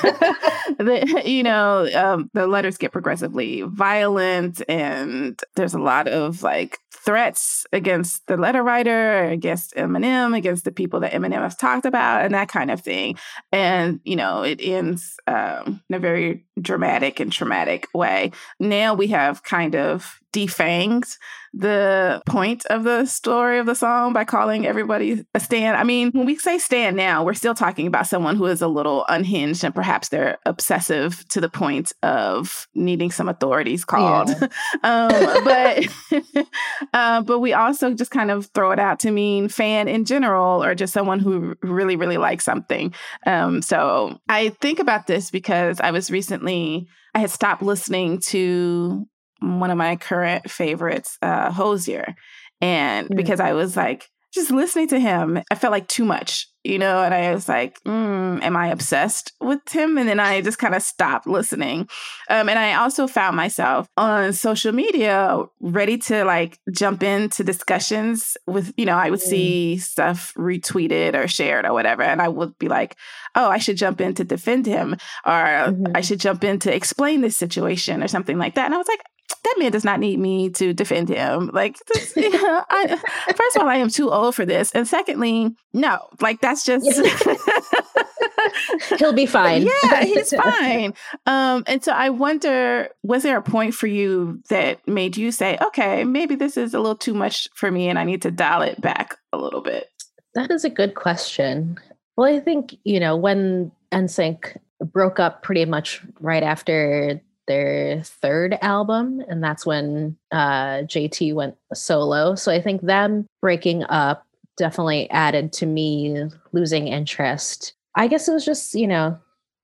the, 0.78 1.22
you 1.26 1.44
know, 1.44 1.90
um, 1.94 2.30
the 2.34 2.48
letters 2.48 2.78
get 2.78 2.92
progressively 2.92 3.62
violent, 3.62 4.62
and 4.68 5.40
there's 5.56 5.74
a 5.74 5.80
lot 5.80 6.08
of 6.08 6.42
like 6.42 6.80
threats 6.92 7.66
against 7.72 8.26
the 8.28 8.38
letter 8.38 8.64
writer, 8.64 9.24
against 9.26 9.76
Eminem, 9.76 10.36
against 10.36 10.66
the 10.66 10.72
people 10.72 11.00
that 11.00 11.14
Eminem 11.14 11.42
has 11.42 11.56
talked 11.56 11.86
about, 11.86 12.26
and 12.26 12.34
that 12.34 12.50
kind 12.50 12.72
of 12.72 12.82
thing. 12.82 13.18
And, 13.52 14.00
you 14.04 14.16
know, 14.16 14.44
it 14.44 14.60
ends 14.62 15.16
um, 15.28 15.82
in 15.90 15.96
a 15.96 16.00
very 16.00 16.46
dramatic 16.60 17.20
and 17.20 17.32
traumatic 17.32 17.59
way. 17.94 18.32
Now 18.60 18.94
we 18.94 19.08
have 19.08 19.44
kind 19.44 19.76
of 19.76 20.20
defanged 20.34 21.18
the 21.54 22.22
point 22.28 22.66
of 22.68 22.84
the 22.84 23.06
story 23.06 23.58
of 23.58 23.66
the 23.66 23.74
song 23.74 24.14
by 24.14 24.24
calling 24.24 24.68
everybody 24.68 25.26
a 25.34 25.40
stan. 25.40 25.76
I 25.76 25.84
mean, 25.84 26.12
when 26.12 26.28
we 26.28 26.36
say 26.36 26.60
stan 26.60 26.96
now, 26.96 27.24
we're 27.24 27.34
still 27.34 27.56
talking 27.56 27.88
about 27.88 28.06
someone 28.06 28.36
who 28.36 28.46
is 28.46 28.62
a 28.62 28.68
little 28.68 29.06
unhinged 29.10 29.64
and 29.64 29.74
perhaps 29.74 30.10
they're 30.10 30.38
obsessive 30.46 31.28
to 31.30 31.42
the 31.42 31.50
point 31.50 31.92
of 32.04 32.68
needing 32.76 33.10
some 33.10 33.28
authorities 33.28 33.84
called. 33.84 34.30
Yeah. 34.30 34.48
um, 34.84 35.44
but 35.44 36.48
uh, 36.94 37.22
but 37.24 37.40
we 37.40 37.54
also 37.54 37.94
just 37.96 38.12
kind 38.12 38.30
of 38.30 38.46
throw 38.54 38.72
it 38.72 38.80
out 38.80 39.00
to 39.00 39.12
mean 39.12 39.50
fan 39.50 39.88
in 39.88 40.06
general 40.06 40.64
or 40.64 40.76
just 40.76 40.94
someone 40.94 41.20
who 41.20 41.56
really 41.64 41.96
really 41.96 42.18
likes 42.18 42.46
something. 42.46 42.94
Um, 43.26 43.64
so 43.64 44.20
I 44.30 44.50
think 44.62 44.78
about 44.78 45.08
this 45.08 45.32
because 45.32 45.80
I 45.80 45.90
was 45.90 46.12
recently 46.12 46.88
I 47.14 47.20
had 47.20 47.32
stopped 47.32 47.62
listening 47.62 48.20
to 48.20 49.08
one 49.40 49.72
of 49.72 49.78
my 49.78 49.96
current 49.96 50.50
favorites, 50.50 51.18
uh, 51.22 51.52
Hozier. 51.52 52.16
And 52.62 53.10
mm. 53.10 53.16
because 53.16 53.40
I 53.40 53.54
was 53.54 53.78
like, 53.78 54.10
just 54.34 54.52
listening 54.52 54.90
to 54.90 55.00
him, 55.00 55.42
I 55.50 55.56
felt 55.56 55.72
like 55.72 55.88
too 55.88 56.06
much, 56.06 56.48
you 56.64 56.78
know, 56.78 57.02
and 57.02 57.14
I 57.14 57.34
was 57.34 57.48
like, 57.48 57.82
mm, 57.84 58.44
am 58.44 58.56
I 58.56 58.68
obsessed 58.68 59.32
with 59.40 59.68
him? 59.70 59.98
And 59.98 60.10
then 60.10 60.20
I 60.20 60.42
just 60.42 60.58
kind 60.58 60.76
of 60.76 60.82
stopped 60.82 61.26
listening. 61.26 61.88
Um, 62.30 62.50
and 62.50 62.60
I 62.60 62.74
also 62.74 63.08
found 63.08 63.38
myself 63.38 63.88
on 63.96 64.34
social 64.34 64.74
media 64.74 65.42
ready 65.62 65.98
to 66.00 66.26
like 66.26 66.60
jump 66.72 67.02
into 67.02 67.44
discussions 67.44 68.36
with, 68.46 68.74
you 68.76 68.86
know, 68.86 68.98
I 68.98 69.10
would 69.10 69.22
mm. 69.22 69.24
see 69.24 69.78
stuff 69.78 70.34
retweeted 70.36 71.16
or 71.16 71.28
shared 71.28 71.66
or 71.66 71.74
whatever. 71.74 72.04
And 72.04 72.22
I 72.22 72.28
would 72.28 72.58
be 72.60 72.68
like, 72.68 72.98
oh, 73.36 73.50
I 73.50 73.58
should 73.58 73.78
jump 73.78 74.02
in 74.02 74.14
to 74.16 74.24
defend 74.26 74.66
him 74.66 74.94
or 75.26 75.32
mm-hmm. 75.32 75.86
I 75.96 76.02
should 76.02 76.20
jump 76.20 76.44
in 76.44 76.60
to 76.60 76.76
explain 76.76 77.22
this 77.22 77.38
situation 77.38 78.04
or 78.04 78.08
something 78.10 78.38
like 78.38 78.56
that. 78.56 78.66
And 78.66 78.74
I 78.74 78.78
was 78.78 78.88
like, 78.88 79.02
that 79.44 79.56
man 79.58 79.72
does 79.72 79.84
not 79.84 80.00
need 80.00 80.20
me 80.20 80.50
to 80.52 80.74
defend 80.74 81.10
him. 81.10 81.50
Like, 81.54 81.78
this, 81.94 82.16
you 82.16 82.30
know, 82.30 82.64
I, 82.70 82.88
first 83.36 83.56
of 83.56 83.62
all, 83.62 83.70
I 83.70 83.76
am 83.76 83.90
too 83.90 84.12
old 84.12 84.36
for 84.36 84.46
this, 84.46 84.72
and 84.72 84.88
secondly, 84.88 85.56
no, 85.74 86.08
like 86.22 86.42
that's 86.42 86.66
just 86.66 86.86
he'll 89.00 89.14
be 89.14 89.26
fine. 89.26 89.68
Yeah, 89.68 90.04
he's 90.04 90.34
fine. 90.36 90.94
Um, 91.26 91.64
and 91.68 91.84
so 91.84 91.92
I 91.92 92.10
wonder, 92.10 92.90
was 93.04 93.24
there 93.24 93.38
a 93.38 93.42
point 93.42 93.74
for 93.74 93.88
you 93.88 94.42
that 94.50 94.86
made 94.88 95.18
you 95.18 95.32
say, 95.32 95.58
okay, 95.62 96.04
maybe 96.04 96.36
this 96.36 96.58
is 96.58 96.74
a 96.74 96.80
little 96.80 96.96
too 96.96 97.14
much 97.14 97.48
for 97.56 97.72
me, 97.72 97.90
and 97.90 98.00
I 98.00 98.04
need 98.04 98.22
to 98.24 98.32
dial 98.32 98.62
it 98.62 98.80
back 98.82 99.18
a 99.34 99.38
little 99.38 99.62
bit? 99.62 99.88
That 100.36 100.52
is 100.52 100.64
a 100.64 100.70
good 100.70 100.96
question. 100.96 101.78
Well, 102.18 102.34
I 102.34 102.40
think 102.40 102.76
you 102.84 103.00
know 103.00 103.16
when 103.16 103.72
NSYNC 103.92 104.58
broke 104.94 105.20
up 105.20 105.44
pretty 105.44 105.66
much 105.66 106.02
right 106.20 106.44
after 106.44 107.22
their 107.50 108.02
third 108.04 108.58
album, 108.62 109.22
and 109.28 109.44
that's 109.44 109.66
when 109.66 110.16
uh, 110.32 110.84
JT 110.86 111.34
went 111.34 111.58
solo. 111.74 112.36
So 112.36 112.52
I 112.52 112.62
think 112.62 112.82
them 112.82 113.26
breaking 113.42 113.84
up 113.90 114.26
definitely 114.56 115.10
added 115.10 115.52
to 115.54 115.66
me 115.66 116.30
losing 116.54 116.88
interest. 116.88 117.74
I 117.96 118.08
guess 118.08 118.28
it 118.28 118.34
was 118.34 118.46
just, 118.46 118.76
you 118.76 118.88
know, 118.88 119.18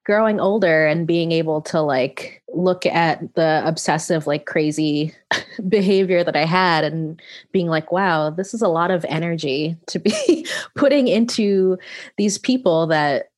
growing 0.04 0.40
older 0.40 0.88
and 0.88 1.08
being 1.08 1.32
able 1.32 1.62
to 1.62 1.82
like 1.82 2.42
look 2.54 2.86
at 2.88 3.34
the 3.36 3.62
obsessive 3.66 4.26
like 4.26 4.46
crazy 4.46 5.14
behavior 5.70 6.24
that 6.24 6.36
I 6.36 6.46
had 6.46 6.84
and 6.84 7.20
being 7.52 7.68
like 7.68 7.92
wow 7.92 8.30
this 8.30 8.54
is 8.54 8.62
a 8.62 8.68
lot 8.68 8.92
of 8.92 9.04
energy 9.10 9.76
to 9.88 9.98
be 9.98 10.48
putting 10.76 11.08
into 11.08 11.80
these 12.18 12.38
people 12.38 12.86
that 12.88 13.30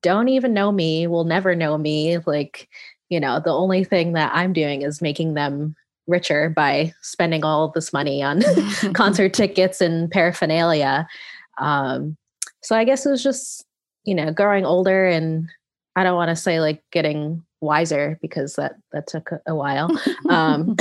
don't 0.00 0.28
even 0.28 0.54
know 0.54 0.72
me 0.72 1.06
will 1.06 1.24
never 1.24 1.54
know 1.54 1.76
me 1.76 2.16
like 2.26 2.70
you 3.08 3.20
know 3.20 3.40
the 3.40 3.52
only 3.52 3.84
thing 3.84 4.12
that 4.12 4.30
i'm 4.34 4.52
doing 4.52 4.82
is 4.82 5.02
making 5.02 5.34
them 5.34 5.74
richer 6.06 6.48
by 6.48 6.92
spending 7.02 7.44
all 7.44 7.68
this 7.68 7.92
money 7.92 8.22
on 8.22 8.42
concert 8.94 9.34
tickets 9.34 9.80
and 9.80 10.10
paraphernalia. 10.10 11.06
Um, 11.58 12.16
so 12.62 12.76
i 12.76 12.84
guess 12.84 13.06
it 13.06 13.10
was 13.10 13.22
just 13.22 13.64
you 14.04 14.14
know 14.14 14.32
growing 14.32 14.64
older 14.64 15.06
and 15.06 15.48
i 15.96 16.02
don't 16.02 16.16
want 16.16 16.28
to 16.28 16.36
say 16.36 16.60
like 16.60 16.82
getting 16.90 17.44
wiser 17.60 18.18
because 18.22 18.54
that 18.54 18.76
that 18.92 19.06
took 19.06 19.30
a, 19.46 19.54
while. 19.54 19.90
Um, 20.28 20.76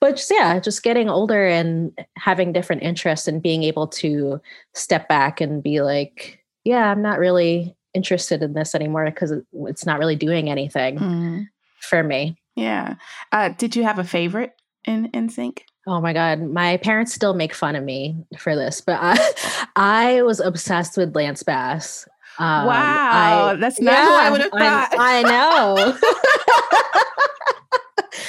but 0.00 0.16
just, 0.16 0.30
yeah 0.30 0.58
just 0.60 0.82
getting 0.82 1.08
older 1.08 1.46
and 1.46 1.92
having 2.16 2.52
different 2.52 2.82
interests 2.82 3.26
and 3.26 3.42
being 3.42 3.62
able 3.62 3.86
to 3.88 4.40
step 4.74 5.08
back 5.08 5.40
and 5.40 5.62
be 5.62 5.80
like 5.80 6.44
yeah 6.64 6.90
i'm 6.90 7.00
not 7.00 7.18
really 7.18 7.75
interested 7.96 8.42
in 8.42 8.52
this 8.52 8.74
anymore 8.74 9.06
because 9.06 9.32
it's 9.66 9.86
not 9.86 9.98
really 9.98 10.16
doing 10.16 10.50
anything 10.50 10.98
mm. 10.98 11.48
for 11.80 12.02
me. 12.02 12.36
Yeah. 12.54 12.94
Uh, 13.32 13.48
did 13.50 13.74
you 13.74 13.82
have 13.82 13.98
a 13.98 14.04
favorite 14.04 14.52
in 14.84 15.10
NSYNC? 15.10 15.62
Oh 15.86 16.00
my 16.00 16.12
God. 16.12 16.40
My 16.42 16.76
parents 16.78 17.12
still 17.12 17.34
make 17.34 17.54
fun 17.54 17.76
of 17.76 17.84
me 17.84 18.16
for 18.38 18.54
this, 18.54 18.80
but 18.80 18.98
I, 19.00 19.66
I 19.76 20.22
was 20.22 20.40
obsessed 20.40 20.96
with 20.96 21.14
Lance 21.14 21.42
Bass. 21.42 22.06
Um, 22.38 22.66
wow. 22.66 23.46
I, 23.48 23.54
that's 23.56 23.80
not 23.80 23.92
yeah, 23.92 24.08
I 24.08 24.30
would 24.30 24.40
have 24.42 24.50
thought. 24.50 24.94
I, 24.98 25.18
I 25.18 25.22
know. 25.22 25.98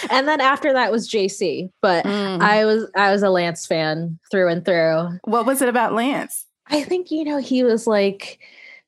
and 0.12 0.28
then 0.28 0.42
after 0.42 0.74
that 0.74 0.92
was 0.92 1.10
JC, 1.10 1.70
but 1.82 2.06
mm. 2.06 2.42
I 2.42 2.66
was 2.66 2.90
I 2.96 3.12
was 3.12 3.24
a 3.24 3.30
Lance 3.30 3.66
fan 3.66 4.20
through 4.32 4.50
and 4.50 4.64
through. 4.64 5.20
What 5.24 5.46
was 5.46 5.62
it 5.62 5.70
about 5.70 5.94
Lance? 5.94 6.46
I 6.68 6.84
think 6.84 7.12
you 7.12 7.24
know 7.24 7.38
he 7.38 7.64
was 7.64 7.88
like 7.88 8.40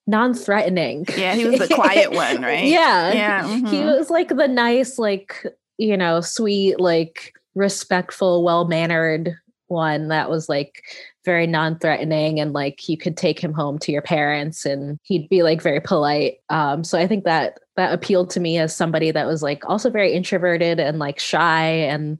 non-threatening. 0.09 1.05
Yeah, 1.15 1.35
he 1.35 1.45
was 1.45 1.59
the 1.59 1.67
quiet 1.73 2.11
one, 2.11 2.41
right? 2.41 2.65
yeah. 2.65 3.13
Yeah. 3.13 3.43
Mm-hmm. 3.43 3.67
He 3.67 3.79
was 3.79 4.09
like 4.09 4.29
the 4.29 4.47
nice, 4.47 4.97
like, 4.97 5.45
you 5.77 5.95
know, 5.95 6.21
sweet, 6.21 6.79
like 6.79 7.33
respectful, 7.55 8.43
well-mannered 8.43 9.35
one 9.67 10.07
that 10.07 10.29
was 10.29 10.49
like 10.49 10.81
very 11.25 11.45
non-threatening 11.45 12.39
and 12.39 12.53
like 12.53 12.89
you 12.89 12.97
could 12.97 13.15
take 13.15 13.39
him 13.39 13.53
home 13.53 13.77
to 13.77 13.91
your 13.91 14.01
parents 14.01 14.65
and 14.65 14.97
he'd 15.03 15.29
be 15.29 15.43
like 15.43 15.61
very 15.61 15.79
polite. 15.79 16.39
Um, 16.49 16.83
so 16.83 16.97
I 16.97 17.05
think 17.05 17.23
that 17.25 17.59
that 17.75 17.93
appealed 17.93 18.31
to 18.31 18.39
me 18.39 18.57
as 18.57 18.75
somebody 18.75 19.11
that 19.11 19.27
was 19.27 19.43
like 19.43 19.63
also 19.69 19.91
very 19.91 20.11
introverted 20.11 20.79
and 20.79 20.97
like 20.97 21.19
shy 21.19 21.65
and 21.65 22.19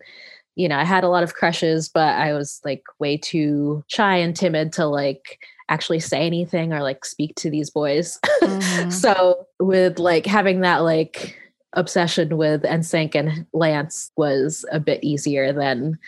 you 0.56 0.68
know, 0.68 0.78
I 0.78 0.84
had 0.84 1.06
a 1.06 1.10
lot 1.10 1.24
of 1.24 1.36
crushes, 1.36 1.88
but 1.88 2.16
I 2.16 2.34
was 2.34 2.60
like 2.66 2.84
way 3.00 3.16
too 3.16 3.82
shy 3.88 4.18
and 4.18 4.36
timid 4.36 4.74
to 4.74 4.88
like 4.88 5.40
actually 5.70 6.00
say 6.00 6.26
anything 6.26 6.74
or 6.74 6.82
like 6.82 7.06
speak 7.06 7.36
to 7.36 7.50
these 7.50 7.70
boys. 7.70 8.20
Mm-hmm. 8.40 8.90
so 8.90 9.46
with 9.60 10.00
like 10.00 10.26
having 10.26 10.62
that 10.62 10.78
like 10.78 11.38
obsession 11.74 12.38
with 12.38 12.64
NSYNC 12.64 13.16
and 13.16 13.46
Lance 13.54 14.12
was 14.16 14.66
a 14.72 14.80
bit 14.80 15.04
easier 15.04 15.54
than 15.54 16.00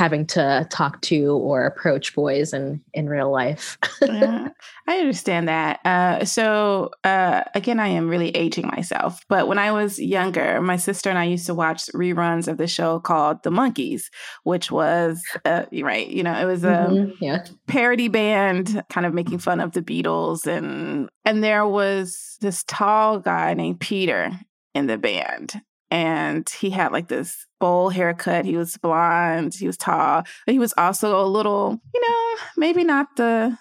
having 0.00 0.24
to 0.24 0.66
talk 0.70 0.98
to 1.02 1.34
or 1.34 1.66
approach 1.66 2.14
boys 2.14 2.54
in 2.54 2.82
in 2.94 3.06
real 3.06 3.30
life. 3.30 3.76
yeah, 4.02 4.48
I 4.88 4.96
understand 4.96 5.46
that. 5.46 5.78
Uh, 5.84 6.24
so 6.24 6.90
uh, 7.04 7.42
again, 7.54 7.78
I 7.78 7.88
am 7.88 8.08
really 8.08 8.30
aging 8.30 8.66
myself. 8.66 9.22
But 9.28 9.46
when 9.46 9.58
I 9.58 9.72
was 9.72 9.98
younger, 9.98 10.58
my 10.62 10.78
sister 10.78 11.10
and 11.10 11.18
I 11.18 11.24
used 11.24 11.44
to 11.46 11.54
watch 11.54 11.84
reruns 11.88 12.48
of 12.48 12.56
the 12.56 12.66
show 12.66 12.98
called 12.98 13.42
The 13.42 13.50
Monkees, 13.50 14.04
which 14.44 14.70
was 14.70 15.22
uh, 15.44 15.66
right. 15.70 16.08
You 16.08 16.22
know, 16.22 16.32
it 16.32 16.46
was 16.46 16.64
a 16.64 16.86
mm-hmm, 16.88 17.22
yeah. 17.22 17.44
parody 17.66 18.08
band, 18.08 18.82
kind 18.88 19.04
of 19.04 19.12
making 19.12 19.40
fun 19.40 19.60
of 19.60 19.72
the 19.72 19.82
Beatles, 19.82 20.46
and 20.46 21.10
and 21.26 21.44
there 21.44 21.66
was 21.66 22.38
this 22.40 22.64
tall 22.66 23.18
guy 23.18 23.52
named 23.52 23.80
Peter 23.80 24.32
in 24.74 24.86
the 24.86 24.96
band 24.96 25.60
and 25.90 26.48
he 26.48 26.70
had 26.70 26.92
like 26.92 27.08
this 27.08 27.46
bowl 27.58 27.90
haircut. 27.90 28.44
He 28.44 28.56
was 28.56 28.76
blonde. 28.76 29.54
He 29.54 29.66
was 29.66 29.76
tall. 29.76 30.24
But 30.46 30.52
he 30.52 30.58
was 30.58 30.74
also 30.78 31.20
a 31.20 31.26
little, 31.26 31.80
you 31.94 32.00
know, 32.00 32.40
maybe 32.56 32.84
not 32.84 33.16
the 33.16 33.56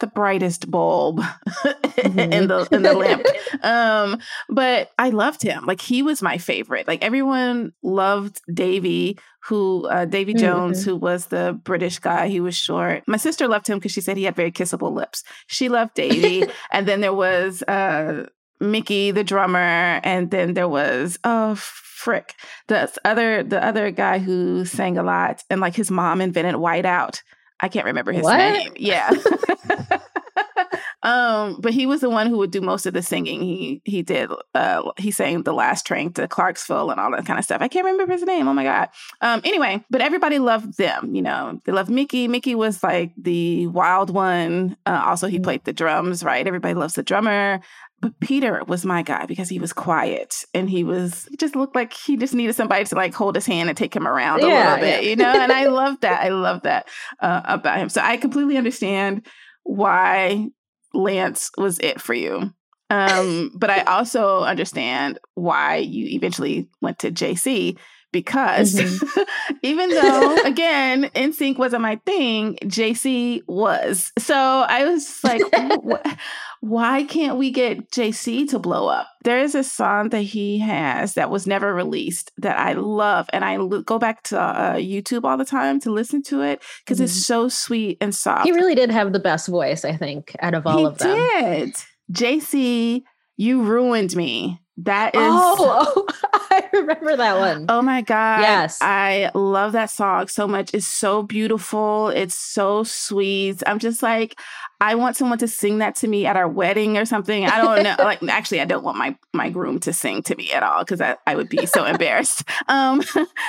the 0.00 0.06
brightest 0.06 0.70
bulb 0.70 1.20
mm-hmm. 1.64 2.18
in 2.18 2.48
the 2.48 2.66
in 2.72 2.82
the 2.82 2.94
lamp. 2.94 3.24
Um, 3.62 4.18
but 4.48 4.90
I 4.98 5.10
loved 5.10 5.42
him. 5.42 5.66
Like 5.66 5.80
he 5.80 6.02
was 6.02 6.22
my 6.22 6.38
favorite. 6.38 6.88
Like 6.88 7.04
everyone 7.04 7.72
loved 7.82 8.40
Davy, 8.52 9.18
who 9.44 9.86
uh, 9.88 10.06
Davy 10.06 10.34
Jones, 10.34 10.80
mm-hmm. 10.80 10.90
who 10.90 10.96
was 10.96 11.26
the 11.26 11.58
British 11.62 11.98
guy. 11.98 12.28
He 12.28 12.40
was 12.40 12.56
short. 12.56 13.04
My 13.06 13.18
sister 13.18 13.46
loved 13.46 13.68
him 13.68 13.78
because 13.78 13.92
she 13.92 14.00
said 14.00 14.16
he 14.16 14.24
had 14.24 14.36
very 14.36 14.50
kissable 14.50 14.92
lips. 14.92 15.22
She 15.46 15.68
loved 15.68 15.94
Davy, 15.94 16.50
and 16.72 16.88
then 16.88 17.00
there 17.02 17.14
was 17.14 17.62
uh, 17.62 18.26
Mickey, 18.60 19.10
the 19.10 19.24
drummer, 19.24 20.00
and 20.04 20.30
then 20.30 20.54
there 20.54 20.68
was 20.68 21.18
oh 21.24 21.54
frick, 21.56 22.34
the 22.68 22.90
other 23.04 23.42
the 23.42 23.64
other 23.64 23.90
guy 23.90 24.18
who 24.18 24.64
sang 24.64 24.98
a 24.98 25.02
lot, 25.02 25.42
and 25.50 25.60
like 25.60 25.74
his 25.74 25.90
mom 25.90 26.20
invented 26.20 26.56
whiteout. 26.56 27.22
I 27.60 27.68
can't 27.68 27.86
remember 27.86 28.12
his 28.12 28.22
what? 28.22 28.38
name. 28.38 28.72
Yeah. 28.76 29.10
um, 31.02 31.58
but 31.60 31.72
he 31.72 31.86
was 31.86 32.00
the 32.00 32.10
one 32.10 32.26
who 32.26 32.38
would 32.38 32.50
do 32.50 32.60
most 32.60 32.86
of 32.86 32.94
the 32.94 33.02
singing. 33.02 33.42
He 33.42 33.82
he 33.84 34.02
did 34.02 34.30
uh 34.54 34.90
he 34.96 35.10
sang 35.10 35.42
the 35.42 35.52
last 35.52 35.86
train 35.86 36.12
to 36.14 36.26
Clarksville 36.26 36.90
and 36.90 36.98
all 37.00 37.10
that 37.12 37.26
kind 37.26 37.38
of 37.38 37.44
stuff. 37.44 37.60
I 37.60 37.68
can't 37.68 37.84
remember 37.84 38.12
his 38.12 38.22
name. 38.22 38.48
Oh 38.48 38.54
my 38.54 38.64
god. 38.64 38.88
Um 39.20 39.40
anyway, 39.44 39.84
but 39.90 40.00
everybody 40.00 40.38
loved 40.38 40.78
them, 40.78 41.14
you 41.14 41.22
know. 41.22 41.60
They 41.64 41.72
loved 41.72 41.90
Mickey. 41.90 42.28
Mickey 42.28 42.54
was 42.54 42.82
like 42.82 43.12
the 43.16 43.66
wild 43.68 44.10
one. 44.10 44.76
Uh, 44.86 45.02
also 45.04 45.26
he 45.26 45.38
mm. 45.38 45.44
played 45.44 45.64
the 45.64 45.72
drums, 45.72 46.24
right? 46.24 46.46
Everybody 46.46 46.74
loves 46.74 46.94
the 46.94 47.02
drummer. 47.02 47.60
But 48.00 48.18
Peter 48.20 48.62
was 48.66 48.86
my 48.86 49.02
guy 49.02 49.26
because 49.26 49.48
he 49.48 49.58
was 49.58 49.72
quiet 49.72 50.44
and 50.54 50.70
he 50.70 50.84
was 50.84 51.26
he 51.30 51.36
just 51.36 51.54
looked 51.54 51.76
like 51.76 51.92
he 51.92 52.16
just 52.16 52.34
needed 52.34 52.54
somebody 52.54 52.84
to 52.84 52.94
like 52.94 53.12
hold 53.12 53.34
his 53.34 53.46
hand 53.46 53.68
and 53.68 53.76
take 53.76 53.94
him 53.94 54.06
around 54.06 54.40
a 54.40 54.46
little 54.46 54.76
bit, 54.76 55.02
yeah. 55.04 55.10
you 55.10 55.16
know. 55.16 55.32
And 55.32 55.52
I 55.52 55.66
love 55.68 56.00
that. 56.00 56.22
I 56.22 56.30
love 56.30 56.62
that 56.62 56.88
uh, 57.20 57.42
about 57.44 57.78
him. 57.78 57.88
So 57.88 58.00
I 58.00 58.16
completely 58.16 58.56
understand 58.56 59.26
why 59.64 60.48
Lance 60.94 61.50
was 61.58 61.78
it 61.80 62.00
for 62.00 62.14
you. 62.14 62.52
Um, 62.88 63.52
but 63.54 63.70
I 63.70 63.82
also 63.82 64.40
understand 64.40 65.18
why 65.34 65.76
you 65.76 66.06
eventually 66.16 66.68
went 66.80 66.98
to 67.00 67.12
JC 67.12 67.78
because 68.12 68.74
mm-hmm. 68.74 69.54
even 69.62 69.90
though 69.90 70.36
again 70.44 71.04
NSYNC 71.14 71.58
wasn't 71.58 71.82
my 71.82 71.96
thing 72.06 72.56
jc 72.64 73.42
was. 73.46 74.12
So 74.18 74.34
i 74.34 74.84
was 74.84 75.22
like 75.24 75.42
why 76.60 77.04
can't 77.04 77.38
we 77.38 77.50
get 77.50 77.90
jc 77.90 78.48
to 78.50 78.58
blow 78.58 78.88
up? 78.88 79.08
There 79.24 79.40
is 79.40 79.54
a 79.54 79.64
song 79.64 80.10
that 80.10 80.22
he 80.22 80.58
has 80.58 81.14
that 81.14 81.30
was 81.30 81.46
never 81.46 81.74
released 81.74 82.32
that 82.38 82.58
i 82.58 82.72
love 82.72 83.28
and 83.32 83.44
i 83.44 83.56
go 83.82 83.98
back 83.98 84.22
to 84.24 84.40
uh, 84.40 84.74
youtube 84.74 85.24
all 85.24 85.36
the 85.36 85.44
time 85.44 85.80
to 85.80 85.90
listen 85.90 86.22
to 86.24 86.42
it 86.42 86.62
because 86.84 86.98
mm-hmm. 86.98 87.04
it's 87.04 87.26
so 87.26 87.48
sweet 87.48 87.98
and 88.00 88.14
soft. 88.14 88.44
He 88.44 88.52
really 88.52 88.74
did 88.74 88.90
have 88.90 89.12
the 89.12 89.20
best 89.20 89.48
voice 89.48 89.84
i 89.84 89.96
think 89.96 90.34
out 90.40 90.54
of 90.54 90.66
all 90.66 90.78
he 90.78 90.84
of 90.84 90.98
them. 90.98 91.16
did. 91.16 91.74
Jc 92.12 93.02
you 93.36 93.62
ruined 93.62 94.14
me 94.14 94.59
that 94.84 95.14
is 95.14 95.20
oh, 95.22 96.06
oh, 96.06 96.06
I 96.50 96.68
remember 96.72 97.16
that 97.16 97.38
one. 97.38 97.66
Oh 97.68 97.82
my 97.82 98.02
god. 98.02 98.40
Yes. 98.40 98.78
I 98.80 99.30
love 99.34 99.72
that 99.72 99.90
song 99.90 100.28
so 100.28 100.46
much. 100.46 100.72
It's 100.72 100.86
so 100.86 101.22
beautiful. 101.22 102.08
It's 102.08 102.34
so 102.34 102.84
sweet. 102.84 103.62
I'm 103.66 103.78
just 103.78 104.02
like 104.02 104.38
I 104.80 104.94
want 104.94 105.16
someone 105.16 105.38
to 105.38 105.48
sing 105.48 105.78
that 105.78 105.96
to 105.96 106.08
me 106.08 106.24
at 106.24 106.36
our 106.36 106.48
wedding 106.48 106.96
or 106.96 107.04
something. 107.04 107.44
I 107.44 107.58
don't 107.60 107.82
know. 107.82 107.96
like 108.04 108.22
actually 108.22 108.60
I 108.60 108.64
don't 108.64 108.84
want 108.84 108.96
my 108.96 109.16
my 109.32 109.50
groom 109.50 109.78
to 109.80 109.92
sing 109.92 110.22
to 110.22 110.36
me 110.36 110.50
at 110.52 110.62
all 110.62 110.84
cuz 110.84 111.00
I, 111.00 111.16
I 111.26 111.36
would 111.36 111.48
be 111.48 111.66
so 111.66 111.84
embarrassed. 111.92 112.44
Um 112.68 113.02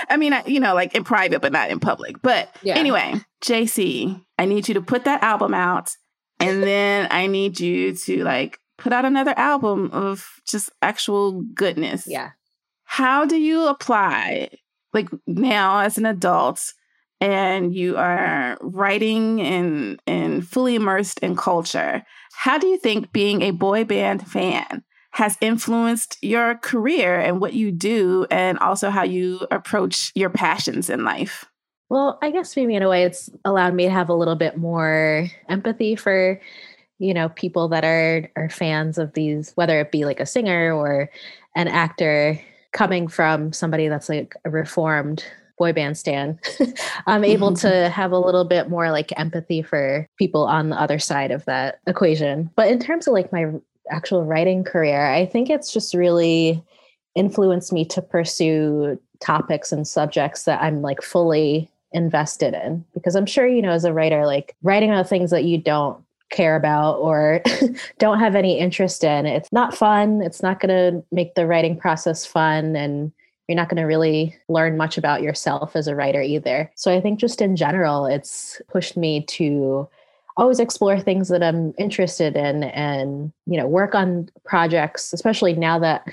I 0.10 0.18
mean, 0.18 0.34
I, 0.34 0.44
you 0.46 0.60
know, 0.60 0.74
like 0.74 0.96
in 0.96 1.04
private 1.04 1.42
but 1.42 1.54
not 1.54 1.70
in 1.70 1.80
public. 1.80 2.22
But 2.22 2.54
yeah. 2.62 2.76
anyway, 2.76 3.16
JC, 3.44 4.22
I 4.38 4.46
need 4.46 4.68
you 4.68 4.74
to 4.74 4.82
put 4.82 5.06
that 5.06 5.24
album 5.24 5.54
out 5.54 5.96
and 6.42 6.64
then 6.64 7.08
I 7.12 7.28
need 7.28 7.60
you 7.60 7.96
to 7.96 8.24
like 8.24 8.60
put 8.82 8.92
out 8.92 9.06
another 9.06 9.34
album 9.38 9.92
of 9.94 10.28
just 10.48 10.72
actual 10.82 11.44
goodness. 11.54 12.06
Yeah. 12.08 12.32
How 12.84 13.26
do 13.26 13.38
you 13.38 13.68
apply, 13.68 14.50
like 14.92 15.08
now 15.28 15.80
as 15.80 15.98
an 15.98 16.06
adult, 16.06 16.74
and 17.22 17.74
you 17.76 17.96
are 17.96 18.58
writing 18.60 19.40
and 19.40 20.02
and 20.08 20.48
fully 20.48 20.76
immersed 20.76 21.20
in 21.20 21.36
culture? 21.36 22.04
How 22.34 22.58
do 22.58 22.68
you 22.68 22.78
think 22.78 23.12
being 23.14 23.44
a 23.44 23.52
boy 23.52 23.84
band 23.84 24.28
fan 24.28 24.84
has 25.12 25.38
influenced 25.42 26.18
your 26.22 26.56
career 26.56 27.20
and 27.20 27.40
what 27.40 27.54
you 27.54 27.72
do, 27.72 28.26
and 28.32 28.58
also 28.60 28.90
how 28.90 29.04
you 29.04 29.46
approach 29.52 30.12
your 30.16 30.32
passions 30.32 30.90
in 30.90 31.04
life? 31.04 31.46
Well, 31.90 32.18
I 32.22 32.32
guess 32.32 32.56
maybe 32.56 32.76
in 32.76 32.84
a 32.84 32.90
way 32.90 33.04
it's 33.04 33.30
allowed 33.44 33.74
me 33.74 33.84
to 33.84 33.92
have 33.92 34.08
a 34.10 34.16
little 34.16 34.38
bit 34.38 34.58
more 34.58 35.28
empathy 35.50 35.96
for 35.96 36.40
you 37.02 37.16
know 37.16 37.30
people 37.30 37.68
that 37.68 37.84
are 37.84 38.30
are 38.36 38.50
fans 38.50 38.98
of 38.98 39.12
these 39.14 39.52
whether 39.56 39.80
it 39.82 39.92
be 39.92 40.06
like 40.06 40.20
a 40.20 40.26
singer 40.26 40.72
or 40.72 41.10
an 41.56 41.68
actor 41.68 42.40
coming 42.72 43.08
from 43.08 43.52
somebody 43.52 43.88
that's 43.88 44.08
like 44.08 44.36
a 44.46 44.50
reformed 44.50 45.26
boy 45.58 45.74
band 45.74 45.98
stan 45.98 46.40
i'm 47.08 47.24
able 47.24 47.54
to 47.66 47.90
have 47.90 48.12
a 48.12 48.20
little 48.20 48.46
bit 48.46 48.70
more 48.70 48.92
like 48.92 49.18
empathy 49.20 49.62
for 49.62 50.08
people 50.18 50.44
on 50.44 50.70
the 50.70 50.80
other 50.80 51.00
side 51.00 51.32
of 51.32 51.44
that 51.46 51.80
equation. 51.88 52.50
But 52.56 52.70
in 52.70 52.80
terms 52.80 53.08
of 53.08 53.14
like 53.14 53.32
my 53.34 53.52
actual 53.90 54.24
writing 54.24 54.64
career 54.64 55.12
i 55.12 55.26
think 55.26 55.50
it's 55.50 55.74
just 55.74 55.94
really 55.96 56.64
influenced 57.16 57.74
me 57.74 57.84
to 57.84 58.02
pursue 58.02 58.98
topics 59.20 59.72
and 59.72 59.88
subjects 59.88 60.44
that 60.44 60.62
i'm 60.62 60.82
like 60.82 61.02
fully 61.02 61.70
invested 61.94 62.54
in. 62.54 62.86
Because 62.94 63.16
i'm 63.16 63.26
sure 63.26 63.48
you 63.48 63.62
know 63.62 63.72
as 63.72 63.86
a 63.86 63.94
writer 63.94 64.26
like 64.26 64.56
writing 64.62 64.92
about 64.92 65.10
things 65.10 65.32
that 65.32 65.44
you 65.44 65.58
don't 65.58 65.98
care 66.32 66.56
about 66.56 66.96
or 66.96 67.42
don't 68.00 68.20
have 68.20 68.36
any 68.36 68.58
interest 68.58 69.04
in. 69.04 69.26
It's 69.26 69.52
not 69.52 69.76
fun. 69.76 70.22
It's 70.22 70.42
not 70.42 70.60
going 70.60 70.70
to 70.70 71.06
make 71.12 71.36
the 71.36 71.46
writing 71.46 71.78
process 71.78 72.26
fun. 72.26 72.76
And 72.76 73.12
you're 73.48 73.56
not 73.56 73.70
going 73.70 73.82
to 73.82 73.88
really 73.88 74.36
learn 74.48 74.78
much 74.78 74.98
about 74.98 75.22
yourself 75.22 75.76
as 75.76 75.88
a 75.88 75.96
writer 75.96 76.22
either. 76.22 76.72
So 76.76 76.96
I 76.96 77.02
think 77.02 77.20
just 77.20 77.42
in 77.42 77.56
general, 77.56 78.06
it's 78.06 78.62
pushed 78.70 78.96
me 78.96 79.24
to 79.26 79.88
always 80.38 80.60
explore 80.60 81.00
things 81.00 81.28
that 81.30 81.44
I'm 81.44 81.74
interested 81.78 82.36
in 82.36 82.64
and, 82.64 83.32
you 83.46 83.58
know, 83.58 83.68
work 83.68 83.94
on 83.94 84.30
projects, 84.46 85.12
especially 85.14 85.54
now 85.54 85.80
that 85.80 86.08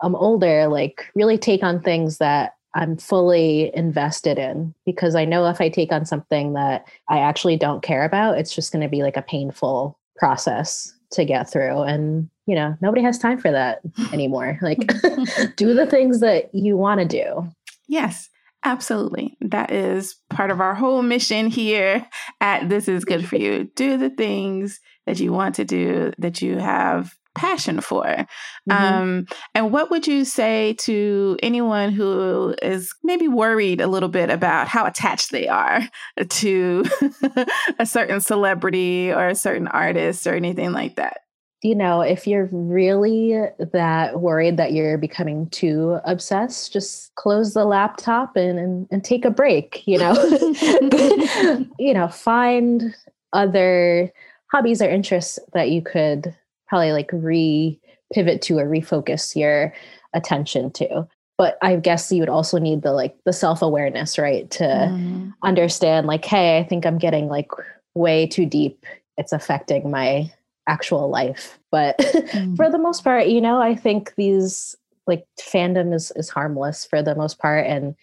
I'm 0.00 0.14
older, 0.14 0.68
like 0.68 1.10
really 1.14 1.38
take 1.38 1.62
on 1.62 1.80
things 1.80 2.18
that 2.18 2.53
I'm 2.74 2.96
fully 2.96 3.70
invested 3.74 4.38
in 4.38 4.74
because 4.84 5.14
I 5.14 5.24
know 5.24 5.46
if 5.46 5.60
I 5.60 5.68
take 5.68 5.92
on 5.92 6.04
something 6.04 6.54
that 6.54 6.86
I 7.08 7.20
actually 7.20 7.56
don't 7.56 7.82
care 7.82 8.04
about, 8.04 8.38
it's 8.38 8.54
just 8.54 8.72
going 8.72 8.82
to 8.82 8.88
be 8.88 9.02
like 9.02 9.16
a 9.16 9.22
painful 9.22 9.98
process 10.16 10.92
to 11.12 11.24
get 11.24 11.50
through. 11.50 11.82
And, 11.82 12.28
you 12.46 12.54
know, 12.54 12.76
nobody 12.80 13.02
has 13.02 13.18
time 13.18 13.38
for 13.38 13.50
that 13.52 13.80
anymore. 14.12 14.58
Like, 14.60 14.78
do 15.56 15.74
the 15.74 15.86
things 15.88 16.20
that 16.20 16.54
you 16.54 16.76
want 16.76 17.00
to 17.00 17.06
do. 17.06 17.48
Yes. 17.86 18.28
Absolutely. 18.66 19.36
That 19.42 19.70
is 19.70 20.16
part 20.30 20.50
of 20.50 20.58
our 20.58 20.74
whole 20.74 21.02
mission 21.02 21.48
here 21.48 22.06
at 22.40 22.70
This 22.70 22.88
Is 22.88 23.04
Good 23.04 23.28
For 23.28 23.36
You. 23.36 23.70
Do 23.76 23.98
the 23.98 24.08
things 24.08 24.80
that 25.04 25.20
you 25.20 25.32
want 25.34 25.56
to 25.56 25.66
do, 25.66 26.12
that 26.16 26.40
you 26.40 26.56
have 26.56 27.14
passion 27.34 27.80
for. 27.80 28.04
Mm-hmm. 28.04 28.72
Um, 28.72 29.26
and 29.54 29.72
what 29.72 29.90
would 29.90 30.06
you 30.06 30.24
say 30.24 30.74
to 30.80 31.36
anyone 31.42 31.92
who 31.92 32.54
is 32.62 32.94
maybe 33.02 33.28
worried 33.28 33.80
a 33.80 33.86
little 33.86 34.08
bit 34.08 34.30
about 34.30 34.68
how 34.68 34.86
attached 34.86 35.30
they 35.30 35.48
are 35.48 35.82
to 36.28 36.84
a 37.78 37.86
certain 37.86 38.20
celebrity 38.20 39.12
or 39.12 39.28
a 39.28 39.34
certain 39.34 39.68
artist 39.68 40.26
or 40.26 40.34
anything 40.34 40.72
like 40.72 40.96
that? 40.96 41.18
You 41.62 41.74
know, 41.74 42.02
if 42.02 42.26
you're 42.26 42.50
really 42.52 43.34
that 43.72 44.20
worried 44.20 44.58
that 44.58 44.74
you're 44.74 44.98
becoming 44.98 45.48
too 45.48 45.98
obsessed, 46.04 46.74
just 46.74 47.14
close 47.14 47.54
the 47.54 47.64
laptop 47.64 48.36
and, 48.36 48.58
and, 48.58 48.86
and 48.90 49.02
take 49.02 49.24
a 49.24 49.30
break, 49.30 49.82
you 49.86 49.96
know. 49.96 50.12
you 51.78 51.94
know, 51.94 52.08
find 52.08 52.94
other 53.32 54.12
hobbies 54.52 54.82
or 54.82 54.90
interests 54.90 55.38
that 55.54 55.70
you 55.70 55.80
could 55.80 56.36
probably 56.74 56.90
like 56.90 57.10
re 57.12 57.78
pivot 58.12 58.42
to 58.42 58.58
or 58.58 58.66
refocus 58.66 59.36
your 59.36 59.72
attention 60.12 60.72
to. 60.72 61.06
But 61.38 61.56
i 61.62 61.76
guess 61.76 62.10
you 62.10 62.18
would 62.18 62.28
also 62.28 62.58
need 62.58 62.82
the 62.82 62.92
like 62.92 63.16
the 63.24 63.32
self-awareness 63.32 64.18
right 64.18 64.50
to 64.52 64.64
mm. 64.64 65.32
understand 65.42 66.08
like 66.08 66.24
hey 66.24 66.58
i 66.58 66.64
think 66.64 66.84
i'm 66.84 66.98
getting 66.98 67.28
like 67.28 67.50
way 67.94 68.26
too 68.26 68.44
deep. 68.44 68.84
It's 69.16 69.32
affecting 69.32 69.88
my 69.88 70.32
actual 70.68 71.08
life. 71.08 71.60
But 71.70 71.98
mm. 71.98 72.56
for 72.56 72.68
the 72.68 72.78
most 72.78 73.04
part 73.04 73.28
you 73.28 73.40
know 73.40 73.60
i 73.60 73.76
think 73.76 74.12
these 74.16 74.76
like 75.06 75.24
fandom 75.40 75.94
is 75.94 76.10
is 76.16 76.28
harmless 76.28 76.84
for 76.86 77.02
the 77.02 77.14
most 77.14 77.38
part 77.38 77.66
and 77.66 77.94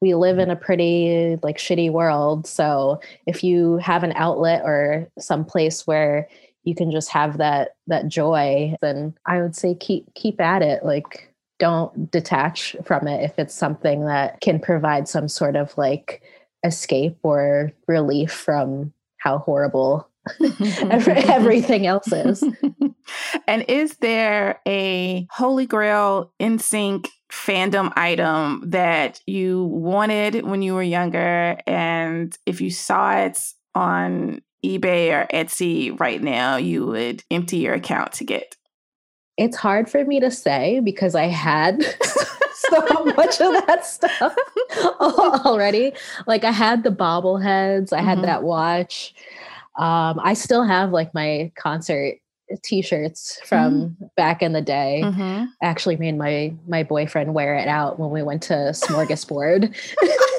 we 0.00 0.14
live 0.14 0.38
in 0.38 0.50
a 0.50 0.56
pretty 0.56 1.38
like 1.42 1.58
shitty 1.58 1.90
world. 1.90 2.46
So 2.46 3.00
if 3.26 3.42
you 3.42 3.78
have 3.78 4.04
an 4.04 4.12
outlet 4.14 4.62
or 4.64 5.08
some 5.18 5.44
place 5.44 5.88
where 5.88 6.28
you 6.64 6.74
can 6.74 6.90
just 6.90 7.10
have 7.10 7.38
that 7.38 7.70
that 7.86 8.08
joy 8.08 8.74
then 8.80 9.14
i 9.26 9.40
would 9.40 9.56
say 9.56 9.74
keep 9.74 10.12
keep 10.14 10.40
at 10.40 10.62
it 10.62 10.84
like 10.84 11.32
don't 11.58 12.10
detach 12.10 12.76
from 12.84 13.08
it 13.08 13.24
if 13.24 13.38
it's 13.38 13.54
something 13.54 14.04
that 14.06 14.40
can 14.40 14.60
provide 14.60 15.08
some 15.08 15.28
sort 15.28 15.56
of 15.56 15.76
like 15.76 16.22
escape 16.64 17.18
or 17.22 17.72
relief 17.86 18.30
from 18.32 18.92
how 19.18 19.38
horrible 19.38 20.08
everything 20.90 21.86
else 21.86 22.12
is. 22.12 22.44
and 23.46 23.64
is 23.68 23.96
there 23.96 24.60
a 24.66 25.26
holy 25.30 25.66
grail 25.66 26.32
NSYNC 26.40 27.06
fandom 27.30 27.92
item 27.96 28.62
that 28.66 29.20
you 29.26 29.64
wanted 29.64 30.44
when 30.44 30.62
you 30.62 30.74
were 30.74 30.82
younger 30.82 31.58
and 31.66 32.36
if 32.46 32.60
you 32.60 32.70
saw 32.70 33.16
it 33.18 33.38
on 33.74 34.40
eBay 34.64 35.12
or 35.12 35.26
Etsy 35.32 35.98
right 35.98 36.22
now 36.22 36.56
you 36.56 36.86
would 36.86 37.22
empty 37.30 37.58
your 37.58 37.74
account 37.74 38.12
to 38.14 38.24
get? 38.24 38.56
It's 39.36 39.56
hard 39.56 39.88
for 39.88 40.04
me 40.04 40.18
to 40.20 40.30
say 40.30 40.80
because 40.80 41.14
I 41.14 41.26
had 41.26 41.82
so 42.54 43.04
much 43.16 43.40
of 43.40 43.52
that 43.66 43.86
stuff 43.86 44.34
already. 45.00 45.92
Like 46.26 46.44
I 46.44 46.50
had 46.50 46.82
the 46.82 46.90
bobbleheads, 46.90 47.92
I 47.92 48.00
had 48.00 48.18
mm-hmm. 48.18 48.26
that 48.26 48.42
watch. 48.42 49.14
Um, 49.78 50.18
I 50.20 50.34
still 50.34 50.64
have 50.64 50.90
like 50.90 51.14
my 51.14 51.52
concert 51.56 52.16
t-shirts 52.62 53.40
from 53.44 53.74
mm-hmm. 53.74 54.04
back 54.16 54.42
in 54.42 54.52
the 54.52 54.60
day. 54.60 55.02
Mm-hmm. 55.04 55.44
actually 55.62 55.96
made 55.96 56.16
my 56.16 56.54
my 56.66 56.82
boyfriend 56.82 57.34
wear 57.34 57.54
it 57.54 57.68
out 57.68 57.98
when 57.98 58.10
we 58.10 58.22
went 58.22 58.42
to 58.44 58.54
Smorgasburg. 58.72 59.74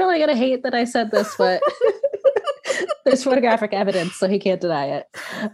He's 0.00 0.04
probably 0.06 0.18
gonna 0.18 0.36
hate 0.36 0.62
that 0.62 0.74
I 0.74 0.84
said 0.84 1.10
this, 1.10 1.34
but 1.36 1.60
There's 3.04 3.24
photographic 3.24 3.72
evidence, 3.72 4.14
so 4.16 4.28
he 4.28 4.38
can't 4.38 4.60
deny 4.60 4.86
it. 4.86 5.06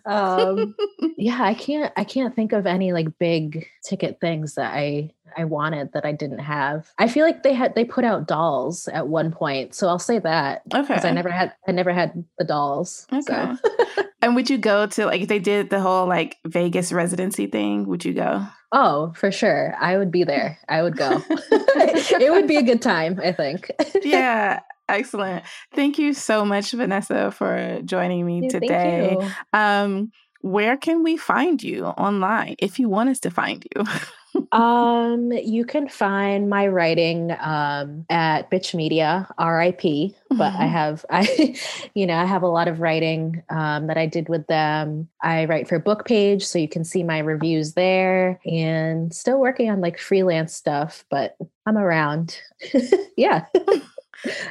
Um, 0.04 0.74
yeah, 1.16 1.38
I 1.40 1.54
can't. 1.54 1.92
I 1.96 2.04
can't 2.04 2.34
think 2.34 2.52
of 2.52 2.66
any 2.66 2.92
like 2.92 3.18
big 3.18 3.66
ticket 3.84 4.20
things 4.20 4.54
that 4.54 4.74
I 4.74 5.12
I 5.36 5.44
wanted 5.44 5.92
that 5.92 6.04
I 6.04 6.12
didn't 6.12 6.38
have. 6.38 6.90
I 6.98 7.08
feel 7.08 7.24
like 7.24 7.42
they 7.42 7.52
had 7.52 7.74
they 7.74 7.84
put 7.84 8.04
out 8.04 8.26
dolls 8.26 8.88
at 8.88 9.08
one 9.08 9.32
point, 9.32 9.74
so 9.74 9.88
I'll 9.88 9.98
say 9.98 10.18
that. 10.18 10.62
Okay. 10.74 10.82
Because 10.82 11.04
I 11.04 11.10
never 11.10 11.30
had 11.30 11.52
I 11.68 11.72
never 11.72 11.92
had 11.92 12.24
the 12.38 12.44
dolls. 12.44 13.06
Okay. 13.12 13.22
So. 13.24 14.04
and 14.22 14.34
would 14.34 14.50
you 14.50 14.58
go 14.58 14.86
to 14.86 15.06
like 15.06 15.22
if 15.22 15.28
they 15.28 15.38
did 15.38 15.70
the 15.70 15.80
whole 15.80 16.06
like 16.06 16.38
Vegas 16.46 16.92
residency 16.92 17.46
thing? 17.46 17.86
Would 17.86 18.04
you 18.04 18.14
go? 18.14 18.46
Oh, 18.72 19.12
for 19.16 19.30
sure. 19.30 19.74
I 19.80 19.96
would 19.96 20.10
be 20.10 20.24
there. 20.24 20.58
I 20.68 20.82
would 20.82 20.96
go. 20.96 21.22
it 21.30 22.30
would 22.30 22.48
be 22.48 22.56
a 22.56 22.62
good 22.62 22.82
time, 22.82 23.20
I 23.22 23.32
think. 23.32 23.70
yeah. 24.02 24.60
Excellent. 24.88 25.44
Thank 25.74 25.98
you 25.98 26.14
so 26.14 26.44
much, 26.44 26.70
Vanessa, 26.70 27.32
for 27.32 27.80
joining 27.84 28.24
me 28.24 28.48
today. 28.48 29.16
Um, 29.52 30.12
where 30.42 30.76
can 30.76 31.02
we 31.02 31.16
find 31.16 31.60
you 31.62 31.86
online 31.86 32.54
if 32.60 32.78
you 32.78 32.88
want 32.88 33.08
us 33.08 33.20
to 33.20 33.30
find 33.30 33.66
you? 33.74 33.84
um, 34.52 35.32
you 35.32 35.64
can 35.64 35.88
find 35.88 36.48
my 36.48 36.66
writing 36.66 37.32
um, 37.40 38.04
at 38.10 38.50
Bitch 38.50 38.74
Media, 38.74 39.28
RIP. 39.38 39.80
Mm-hmm. 39.82 40.36
But 40.38 40.54
I 40.54 40.64
mm-hmm. 40.64 40.68
have, 40.68 41.04
I, 41.10 41.56
you 41.94 42.06
know, 42.06 42.16
I 42.16 42.24
have 42.24 42.42
a 42.42 42.48
lot 42.48 42.68
of 42.68 42.80
writing 42.80 43.42
um, 43.50 43.86
that 43.86 43.96
I 43.96 44.06
did 44.06 44.28
with 44.28 44.46
them. 44.46 45.08
I 45.22 45.44
write 45.46 45.68
for 45.68 45.78
Book 45.78 46.04
Page, 46.06 46.44
so 46.44 46.58
you 46.58 46.68
can 46.68 46.84
see 46.84 47.02
my 47.02 47.18
reviews 47.18 47.74
there, 47.74 48.40
and 48.44 49.14
still 49.14 49.38
working 49.38 49.70
on 49.70 49.80
like 49.80 49.98
freelance 49.98 50.54
stuff. 50.54 51.04
But 51.10 51.36
I'm 51.66 51.78
around. 51.78 52.40
yeah. 53.16 53.46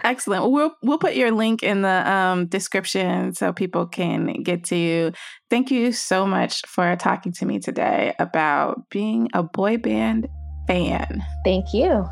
Excellent. 0.03 0.51
We'll 0.51 0.75
we'll 0.81 0.97
put 0.97 1.15
your 1.15 1.31
link 1.31 1.63
in 1.63 1.81
the 1.81 2.11
um, 2.11 2.47
description 2.47 3.33
so 3.33 3.53
people 3.53 3.87
can 3.87 4.43
get 4.43 4.63
to 4.65 4.75
you. 4.75 5.11
Thank 5.49 5.71
you 5.71 5.91
so 5.91 6.25
much 6.25 6.61
for 6.67 6.95
talking 6.95 7.31
to 7.33 7.45
me 7.45 7.59
today 7.59 8.13
about 8.19 8.89
being 8.89 9.29
a 9.33 9.43
boy 9.43 9.77
band 9.77 10.27
fan. 10.67 11.23
Thank 11.43 11.73
you. 11.73 12.07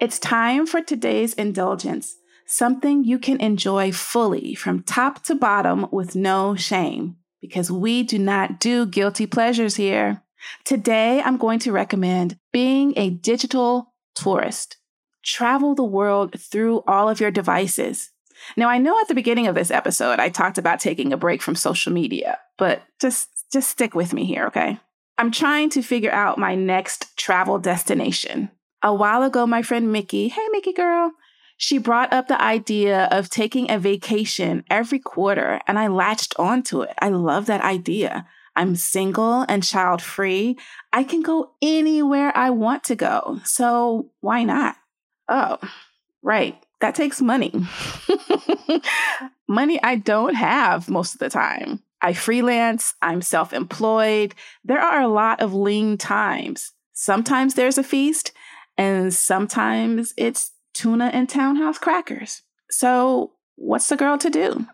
It's 0.00 0.18
time 0.18 0.66
for 0.66 0.82
today's 0.82 1.32
indulgence 1.34 2.16
something 2.52 3.04
you 3.04 3.18
can 3.18 3.40
enjoy 3.40 3.92
fully 3.92 4.54
from 4.54 4.82
top 4.82 5.22
to 5.24 5.34
bottom 5.34 5.86
with 5.90 6.14
no 6.14 6.54
shame, 6.54 7.16
because 7.40 7.70
we 7.70 8.02
do 8.02 8.18
not 8.18 8.60
do 8.60 8.86
guilty 8.86 9.26
pleasures 9.26 9.76
here. 9.76 10.22
Today, 10.64 11.22
I'm 11.22 11.36
going 11.36 11.58
to 11.60 11.72
recommend 11.72 12.38
being 12.52 12.94
a 12.96 13.10
digital 13.10 13.94
tourist. 14.14 14.76
Travel 15.24 15.74
the 15.74 15.84
world 15.84 16.38
through 16.38 16.82
all 16.86 17.08
of 17.08 17.20
your 17.20 17.30
devices. 17.30 18.10
Now, 18.56 18.68
I 18.68 18.78
know 18.78 18.98
at 19.00 19.06
the 19.06 19.14
beginning 19.14 19.46
of 19.46 19.54
this 19.54 19.70
episode, 19.70 20.18
I 20.18 20.28
talked 20.28 20.58
about 20.58 20.80
taking 20.80 21.12
a 21.12 21.16
break 21.16 21.42
from 21.42 21.54
social 21.54 21.92
media, 21.92 22.38
but 22.58 22.82
just, 23.00 23.28
just 23.52 23.70
stick 23.70 23.94
with 23.94 24.12
me 24.12 24.24
here, 24.24 24.46
okay? 24.46 24.80
I'm 25.16 25.30
trying 25.30 25.70
to 25.70 25.82
figure 25.82 26.10
out 26.10 26.38
my 26.38 26.56
next 26.56 27.16
travel 27.16 27.60
destination. 27.60 28.50
A 28.82 28.92
while 28.92 29.22
ago, 29.22 29.46
my 29.46 29.62
friend 29.62 29.92
Mickey, 29.92 30.26
hey, 30.26 30.48
Mickey 30.50 30.72
girl, 30.72 31.12
she 31.56 31.78
brought 31.78 32.12
up 32.12 32.28
the 32.28 32.40
idea 32.40 33.04
of 33.10 33.30
taking 33.30 33.70
a 33.70 33.78
vacation 33.78 34.64
every 34.70 34.98
quarter, 34.98 35.60
and 35.66 35.78
I 35.78 35.88
latched 35.88 36.34
onto 36.38 36.82
it. 36.82 36.94
I 37.00 37.08
love 37.08 37.46
that 37.46 37.62
idea. 37.62 38.26
I'm 38.54 38.76
single 38.76 39.44
and 39.48 39.62
child 39.62 40.02
free. 40.02 40.58
I 40.92 41.04
can 41.04 41.22
go 41.22 41.52
anywhere 41.62 42.36
I 42.36 42.50
want 42.50 42.84
to 42.84 42.96
go. 42.96 43.40
So 43.44 44.10
why 44.20 44.44
not? 44.44 44.76
Oh, 45.28 45.58
right. 46.22 46.58
That 46.80 46.94
takes 46.94 47.22
money. 47.22 47.52
money 49.48 49.82
I 49.82 49.96
don't 49.96 50.34
have 50.34 50.90
most 50.90 51.14
of 51.14 51.20
the 51.20 51.30
time. 51.30 51.82
I 52.02 52.12
freelance, 52.12 52.94
I'm 53.00 53.22
self 53.22 53.52
employed. 53.52 54.34
There 54.64 54.80
are 54.80 55.00
a 55.00 55.08
lot 55.08 55.40
of 55.40 55.54
lean 55.54 55.96
times. 55.96 56.72
Sometimes 56.92 57.54
there's 57.54 57.78
a 57.78 57.84
feast, 57.84 58.32
and 58.76 59.14
sometimes 59.14 60.12
it's 60.16 60.51
tuna 60.74 61.06
and 61.12 61.28
townhouse 61.28 61.78
crackers. 61.78 62.42
So, 62.70 63.32
what's 63.56 63.88
the 63.88 63.96
girl 63.96 64.18
to 64.18 64.30
do? 64.30 64.66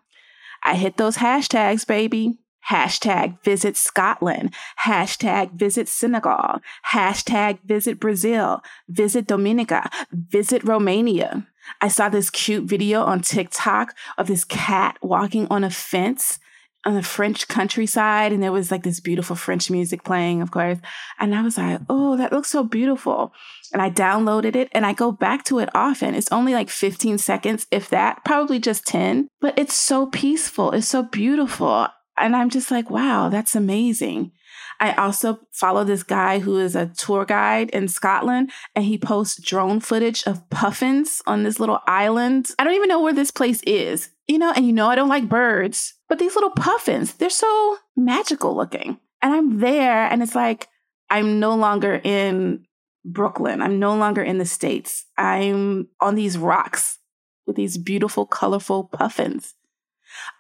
I 0.65 0.75
hit 0.75 0.97
those 0.97 1.17
hashtags, 1.19 1.87
baby. 1.87 2.39
Hashtag 2.71 3.43
visit 3.43 3.77
Scotland. 3.77 4.55
Hashtag 4.85 5.53
visit 5.53 5.89
Senegal. 5.89 6.61
Hashtag 6.93 7.61
visit 7.65 7.99
Brazil. 7.99 8.61
Visit 8.89 9.27
Dominica. 9.27 9.89
Visit 10.13 10.65
Romania. 10.65 11.47
I 11.81 11.89
saw 11.89 12.09
this 12.09 12.31
cute 12.31 12.65
video 12.65 13.03
on 13.03 13.21
TikTok 13.21 13.95
of 14.19 14.27
this 14.27 14.45
cat 14.45 14.99
walking 15.03 15.47
on 15.51 15.65
a 15.65 15.71
fence 15.71 16.39
on 16.85 16.95
the 16.95 17.03
French 17.03 17.49
countryside, 17.49 18.33
and 18.33 18.43
there 18.43 18.53
was 18.53 18.71
like 18.71 18.83
this 18.83 19.01
beautiful 19.01 19.37
French 19.37 19.71
music 19.71 20.05
playing, 20.05 20.41
of 20.41 20.51
course. 20.51 20.79
And 21.19 21.35
I 21.35 21.43
was 21.43 21.59
like, 21.59 21.81
oh, 21.89 22.17
that 22.17 22.33
looks 22.33 22.51
so 22.51 22.63
beautiful. 22.63 23.33
And 23.73 23.83
I 23.83 23.91
downloaded 23.91 24.57
it 24.57 24.69
and 24.73 24.87
I 24.87 24.93
go 24.93 25.13
back 25.13 25.45
to 25.47 25.59
it 25.59 25.69
often. 25.75 26.15
It's 26.15 26.33
only 26.33 26.55
like 26.55 26.71
15 26.71 27.19
seconds, 27.19 27.67
if 27.71 27.89
that, 27.91 28.25
probably 28.25 28.59
just 28.59 28.87
10, 28.87 29.29
but 29.41 29.59
it's 29.59 29.75
so 29.75 30.07
peaceful. 30.07 30.71
It's 30.71 30.89
so 30.89 31.03
beautiful. 31.03 31.89
And 32.17 32.35
I'm 32.35 32.51
just 32.51 32.71
like, 32.71 32.91
wow, 32.91 33.29
that's 33.29 33.55
amazing. 33.55 34.33
I 34.81 34.93
also 34.95 35.41
follow 35.53 35.85
this 35.85 36.05
guy 36.05 36.39
who 36.39 36.59
is 36.59 36.77
a 36.77 36.87
tour 36.87 37.25
guide 37.25 37.71
in 37.71 37.89
Scotland 37.89 38.51
and 38.75 38.85
he 38.85 38.97
posts 38.97 39.43
drone 39.43 39.81
footage 39.81 40.25
of 40.25 40.49
puffins 40.51 41.21
on 41.27 41.43
this 41.43 41.59
little 41.59 41.81
island. 41.87 42.51
I 42.59 42.65
don't 42.65 42.75
even 42.75 42.89
know 42.89 43.03
where 43.03 43.13
this 43.13 43.33
place 43.33 43.61
is, 43.65 44.11
you 44.29 44.39
know, 44.39 44.53
and 44.55 44.67
you 44.67 44.73
know 44.73 44.89
I 44.89 44.95
don't 44.95 45.09
like 45.09 45.29
birds, 45.29 45.95
but 46.09 46.19
these 46.19 46.35
little 46.35 46.51
puffins, 46.51 47.15
they're 47.15 47.31
so 47.31 47.79
magical 47.97 48.55
looking. 48.55 48.99
And 49.21 49.33
I'm 49.33 49.59
there 49.59 50.05
and 50.05 50.23
it's 50.23 50.35
like 50.35 50.69
I'm 51.11 51.41
no 51.41 51.57
longer 51.57 52.01
in 52.05 52.67
Brooklyn. 53.05 53.63
I'm 53.63 53.79
no 53.79 53.97
longer 53.97 54.23
in 54.23 54.39
the 54.39 54.45
States. 54.45 55.07
I'm 55.17 55.89
on 56.01 56.15
these 56.15 56.37
rocks 56.37 56.99
with 57.47 57.57
these 57.57 57.79
beautiful, 57.79 58.27
colorful 58.27 58.85
puffins. 58.85 59.55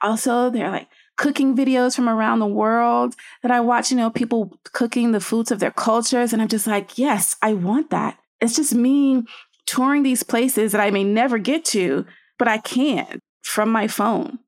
Also, 0.03 0.51
they're 0.51 0.71
like 0.71 0.89
cooking 1.17 1.57
videos 1.57 1.97
from 1.97 2.09
around 2.09 2.39
the 2.39 2.47
world 2.47 3.17
that 3.43 3.51
I 3.51 3.61
watch, 3.61 3.91
you 3.91 3.97
know, 3.97 4.11
people 4.11 4.59
cooking 4.73 5.13
the 5.13 5.21
foods 5.21 5.51
of 5.51 5.61
their 5.61 5.71
cultures. 5.71 6.33
And 6.33 6.43
I'm 6.43 6.49
just 6.49 6.67
like, 6.67 6.99
yes, 6.99 7.37
I 7.43 7.55
want 7.55 7.91
that. 7.91 8.19
It's 8.41 8.57
just 8.57 8.75
me 8.75 9.25
touring 9.67 10.03
these 10.03 10.23
places 10.23 10.73
that 10.73 10.81
I 10.81 10.91
may 10.91 11.05
never 11.05 11.39
get 11.39 11.65
to, 11.67 12.07
but 12.39 12.49
I 12.49 12.59
can 12.59 13.21
from 13.49 13.71
my 13.71 13.89
phone. 13.89 14.39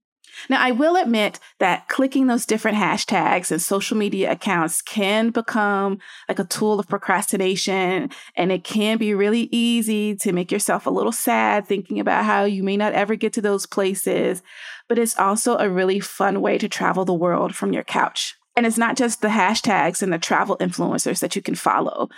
Now, 0.49 0.61
I 0.63 0.71
will 0.71 0.97
admit 0.97 1.39
that 1.59 1.89
clicking 1.89 2.27
those 2.27 2.47
different 2.47 2.79
hashtags 2.79 3.51
and 3.51 3.61
social 3.61 3.97
media 3.97 4.31
accounts 4.31 4.81
can 4.81 5.31
become 5.31 5.99
like 6.29 6.39
a 6.39 6.45
tool 6.45 6.81
of 6.81 6.89
procrastination, 6.89 8.11
and 8.37 8.53
it 8.53 8.65
can 8.65 8.97
be 8.97 9.13
really 9.13 9.49
easy 9.53 10.17
to 10.17 10.33
make 10.33 10.51
yourself 10.51 10.87
a 10.87 10.91
little 10.91 11.13
sad 11.13 11.67
thinking 11.67 12.01
about 12.01 12.25
how 12.25 12.45
you 12.45 12.63
may 12.63 12.77
not 12.77 12.95
ever 12.95 13.17
get 13.17 13.33
to 13.35 13.43
those 13.43 13.67
places. 13.67 14.43
But 14.89 14.99
it's 14.99 15.19
also 15.19 15.59
a 15.59 15.69
really 15.69 16.01
fun 16.01 16.41
way 16.41 16.57
to 16.59 16.69
travel 16.69 17.05
the 17.05 17.13
world 17.13 17.55
from 17.55 17.73
your 17.73 17.85
couch. 17.85 18.37
And 18.57 18.67
it's 18.67 18.79
not 18.79 18.97
just 18.97 19.23
the 19.23 19.29
hashtags 19.29 20.03
and 20.03 20.13
the 20.13 20.19
travel 20.19 20.57
influencers 20.59 21.21
that 21.21 21.37
you 21.37 21.43
can 21.43 21.55
follow. 21.55 22.09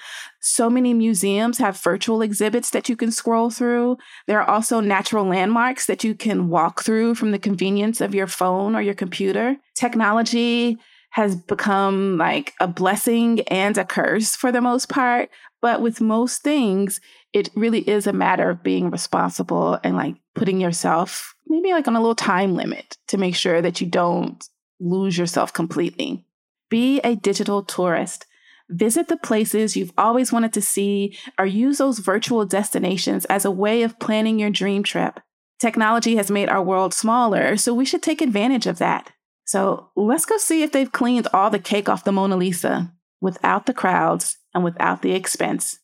So 0.40 0.70
many 0.70 0.94
museums 0.94 1.58
have 1.58 1.78
virtual 1.80 2.22
exhibits 2.22 2.70
that 2.70 2.88
you 2.88 2.96
can 2.96 3.12
scroll 3.12 3.50
through. 3.50 3.98
There 4.26 4.40
are 4.40 4.48
also 4.48 4.80
natural 4.80 5.26
landmarks 5.26 5.86
that 5.86 6.04
you 6.04 6.14
can 6.14 6.48
walk 6.48 6.82
through 6.82 7.16
from 7.16 7.32
the 7.32 7.38
convenience 7.38 8.00
of 8.00 8.14
your 8.14 8.26
phone 8.26 8.74
or 8.74 8.82
your 8.82 8.94
computer. 8.94 9.56
Technology 9.74 10.78
has 11.10 11.36
become 11.36 12.16
like 12.16 12.54
a 12.58 12.66
blessing 12.66 13.40
and 13.42 13.76
a 13.76 13.84
curse 13.84 14.34
for 14.34 14.50
the 14.50 14.62
most 14.62 14.88
part. 14.88 15.28
But 15.60 15.82
with 15.82 16.00
most 16.00 16.42
things, 16.42 17.00
it 17.32 17.50
really 17.54 17.88
is 17.88 18.06
a 18.06 18.12
matter 18.12 18.48
of 18.50 18.62
being 18.62 18.90
responsible 18.90 19.78
and 19.84 19.96
like 19.96 20.16
putting 20.34 20.60
yourself 20.60 21.34
maybe 21.46 21.70
like 21.70 21.86
on 21.86 21.96
a 21.96 22.00
little 22.00 22.14
time 22.14 22.54
limit 22.54 22.96
to 23.08 23.18
make 23.18 23.36
sure 23.36 23.60
that 23.60 23.80
you 23.80 23.86
don't 23.86 24.48
lose 24.82 25.16
yourself 25.16 25.52
completely. 25.52 26.24
Be 26.68 27.00
a 27.00 27.14
digital 27.14 27.62
tourist. 27.62 28.26
Visit 28.68 29.08
the 29.08 29.16
places 29.16 29.76
you've 29.76 29.92
always 29.98 30.32
wanted 30.32 30.52
to 30.54 30.62
see 30.62 31.16
or 31.38 31.46
use 31.46 31.78
those 31.78 31.98
virtual 31.98 32.46
destinations 32.46 33.24
as 33.26 33.44
a 33.44 33.50
way 33.50 33.82
of 33.82 33.98
planning 33.98 34.38
your 34.38 34.50
dream 34.50 34.82
trip. 34.82 35.20
Technology 35.60 36.16
has 36.16 36.30
made 36.30 36.48
our 36.48 36.62
world 36.62 36.94
smaller, 36.94 37.56
so 37.56 37.74
we 37.74 37.84
should 37.84 38.02
take 38.02 38.20
advantage 38.20 38.66
of 38.66 38.78
that. 38.78 39.12
So 39.44 39.90
let's 39.94 40.24
go 40.24 40.38
see 40.38 40.62
if 40.62 40.72
they've 40.72 40.90
cleaned 40.90 41.28
all 41.32 41.50
the 41.50 41.58
cake 41.58 41.88
off 41.88 42.04
the 42.04 42.12
Mona 42.12 42.36
Lisa 42.36 42.92
without 43.20 43.66
the 43.66 43.74
crowds 43.74 44.38
and 44.54 44.64
without 44.64 45.02
the 45.02 45.12
expense. 45.12 45.78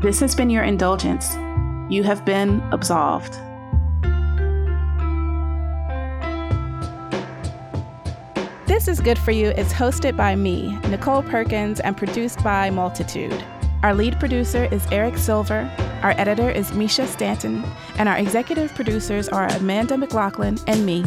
This 0.00 0.20
has 0.20 0.34
been 0.34 0.48
your 0.48 0.62
indulgence. 0.62 1.34
You 1.90 2.04
have 2.04 2.24
been 2.24 2.60
absolved. 2.70 3.34
This 8.68 8.86
is 8.86 9.00
Good 9.00 9.18
For 9.18 9.30
You 9.30 9.48
is 9.52 9.72
hosted 9.72 10.14
by 10.14 10.36
me, 10.36 10.78
Nichole 10.82 11.26
Perkins, 11.26 11.80
and 11.80 11.96
produced 11.96 12.44
by 12.44 12.68
Multitude. 12.68 13.42
Our 13.82 13.94
lead 13.94 14.20
producer 14.20 14.68
is 14.70 14.86
Eric 14.92 15.16
Silver, 15.16 15.72
our 16.02 16.10
editor 16.18 16.50
is 16.50 16.72
Mischa 16.72 17.06
Stanton, 17.06 17.64
and 17.96 18.10
our 18.10 18.18
executive 18.18 18.74
producers 18.74 19.26
are 19.30 19.46
Amanda 19.46 19.96
McLaughlin 19.96 20.58
and 20.66 20.84
me. 20.84 21.02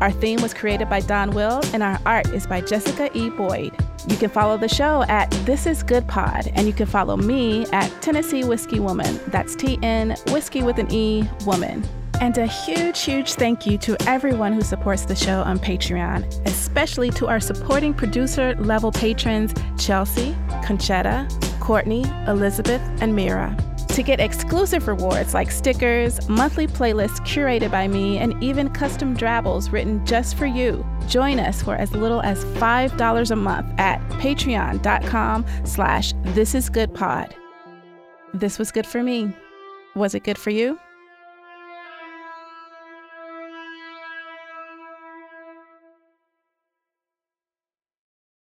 Our 0.00 0.12
theme 0.12 0.40
was 0.40 0.54
created 0.54 0.88
by 0.88 1.00
Don 1.00 1.32
Will, 1.32 1.60
and 1.74 1.82
our 1.82 1.98
art 2.06 2.28
is 2.28 2.46
by 2.46 2.60
Jessica 2.60 3.10
E. 3.18 3.28
Boyd. 3.28 3.74
You 4.06 4.16
can 4.16 4.30
follow 4.30 4.56
the 4.56 4.68
show 4.68 5.02
at 5.08 5.32
This 5.44 5.66
Is 5.66 5.82
Good 5.82 6.06
Pod, 6.06 6.46
and 6.54 6.68
you 6.68 6.72
can 6.72 6.86
follow 6.86 7.16
me 7.16 7.66
at 7.72 7.90
Tennessee 8.00 8.44
Whiskey 8.44 8.78
Woman. 8.78 9.18
That's 9.26 9.56
T 9.56 9.80
N 9.82 10.14
Whiskey 10.28 10.62
with 10.62 10.78
an 10.78 10.86
E 10.92 11.28
Woman. 11.44 11.82
And 12.20 12.36
a 12.36 12.46
huge, 12.46 13.00
huge 13.00 13.32
thank 13.32 13.66
you 13.66 13.78
to 13.78 13.96
everyone 14.06 14.52
who 14.52 14.60
supports 14.60 15.06
the 15.06 15.16
show 15.16 15.40
on 15.40 15.58
Patreon, 15.58 16.46
especially 16.46 17.10
to 17.12 17.26
our 17.28 17.40
supporting 17.40 17.94
producer 17.94 18.54
level 18.56 18.92
patrons 18.92 19.54
Chelsea, 19.78 20.36
Conchetta, 20.62 21.26
Courtney, 21.60 22.04
Elizabeth, 22.28 22.82
and 23.00 23.16
Mira. 23.16 23.56
To 23.88 24.02
get 24.02 24.20
exclusive 24.20 24.86
rewards 24.86 25.32
like 25.32 25.50
stickers, 25.50 26.28
monthly 26.28 26.66
playlists 26.66 27.20
curated 27.20 27.70
by 27.70 27.88
me, 27.88 28.18
and 28.18 28.40
even 28.42 28.68
custom 28.68 29.14
drabbles 29.14 29.70
written 29.70 30.04
just 30.04 30.36
for 30.36 30.46
you, 30.46 30.86
join 31.08 31.40
us 31.40 31.62
for 31.62 31.74
as 31.74 31.92
little 31.92 32.20
as 32.20 32.44
$5 32.44 33.30
a 33.30 33.36
month 33.36 33.66
at 33.80 33.98
patreon.com 34.10 35.46
slash 35.64 36.12
thisisgoodpod. 36.12 37.32
This 38.34 38.58
was 38.58 38.70
good 38.70 38.86
for 38.86 39.02
me. 39.02 39.34
Was 39.94 40.14
it 40.14 40.22
good 40.22 40.38
for 40.38 40.50
you? 40.50 40.78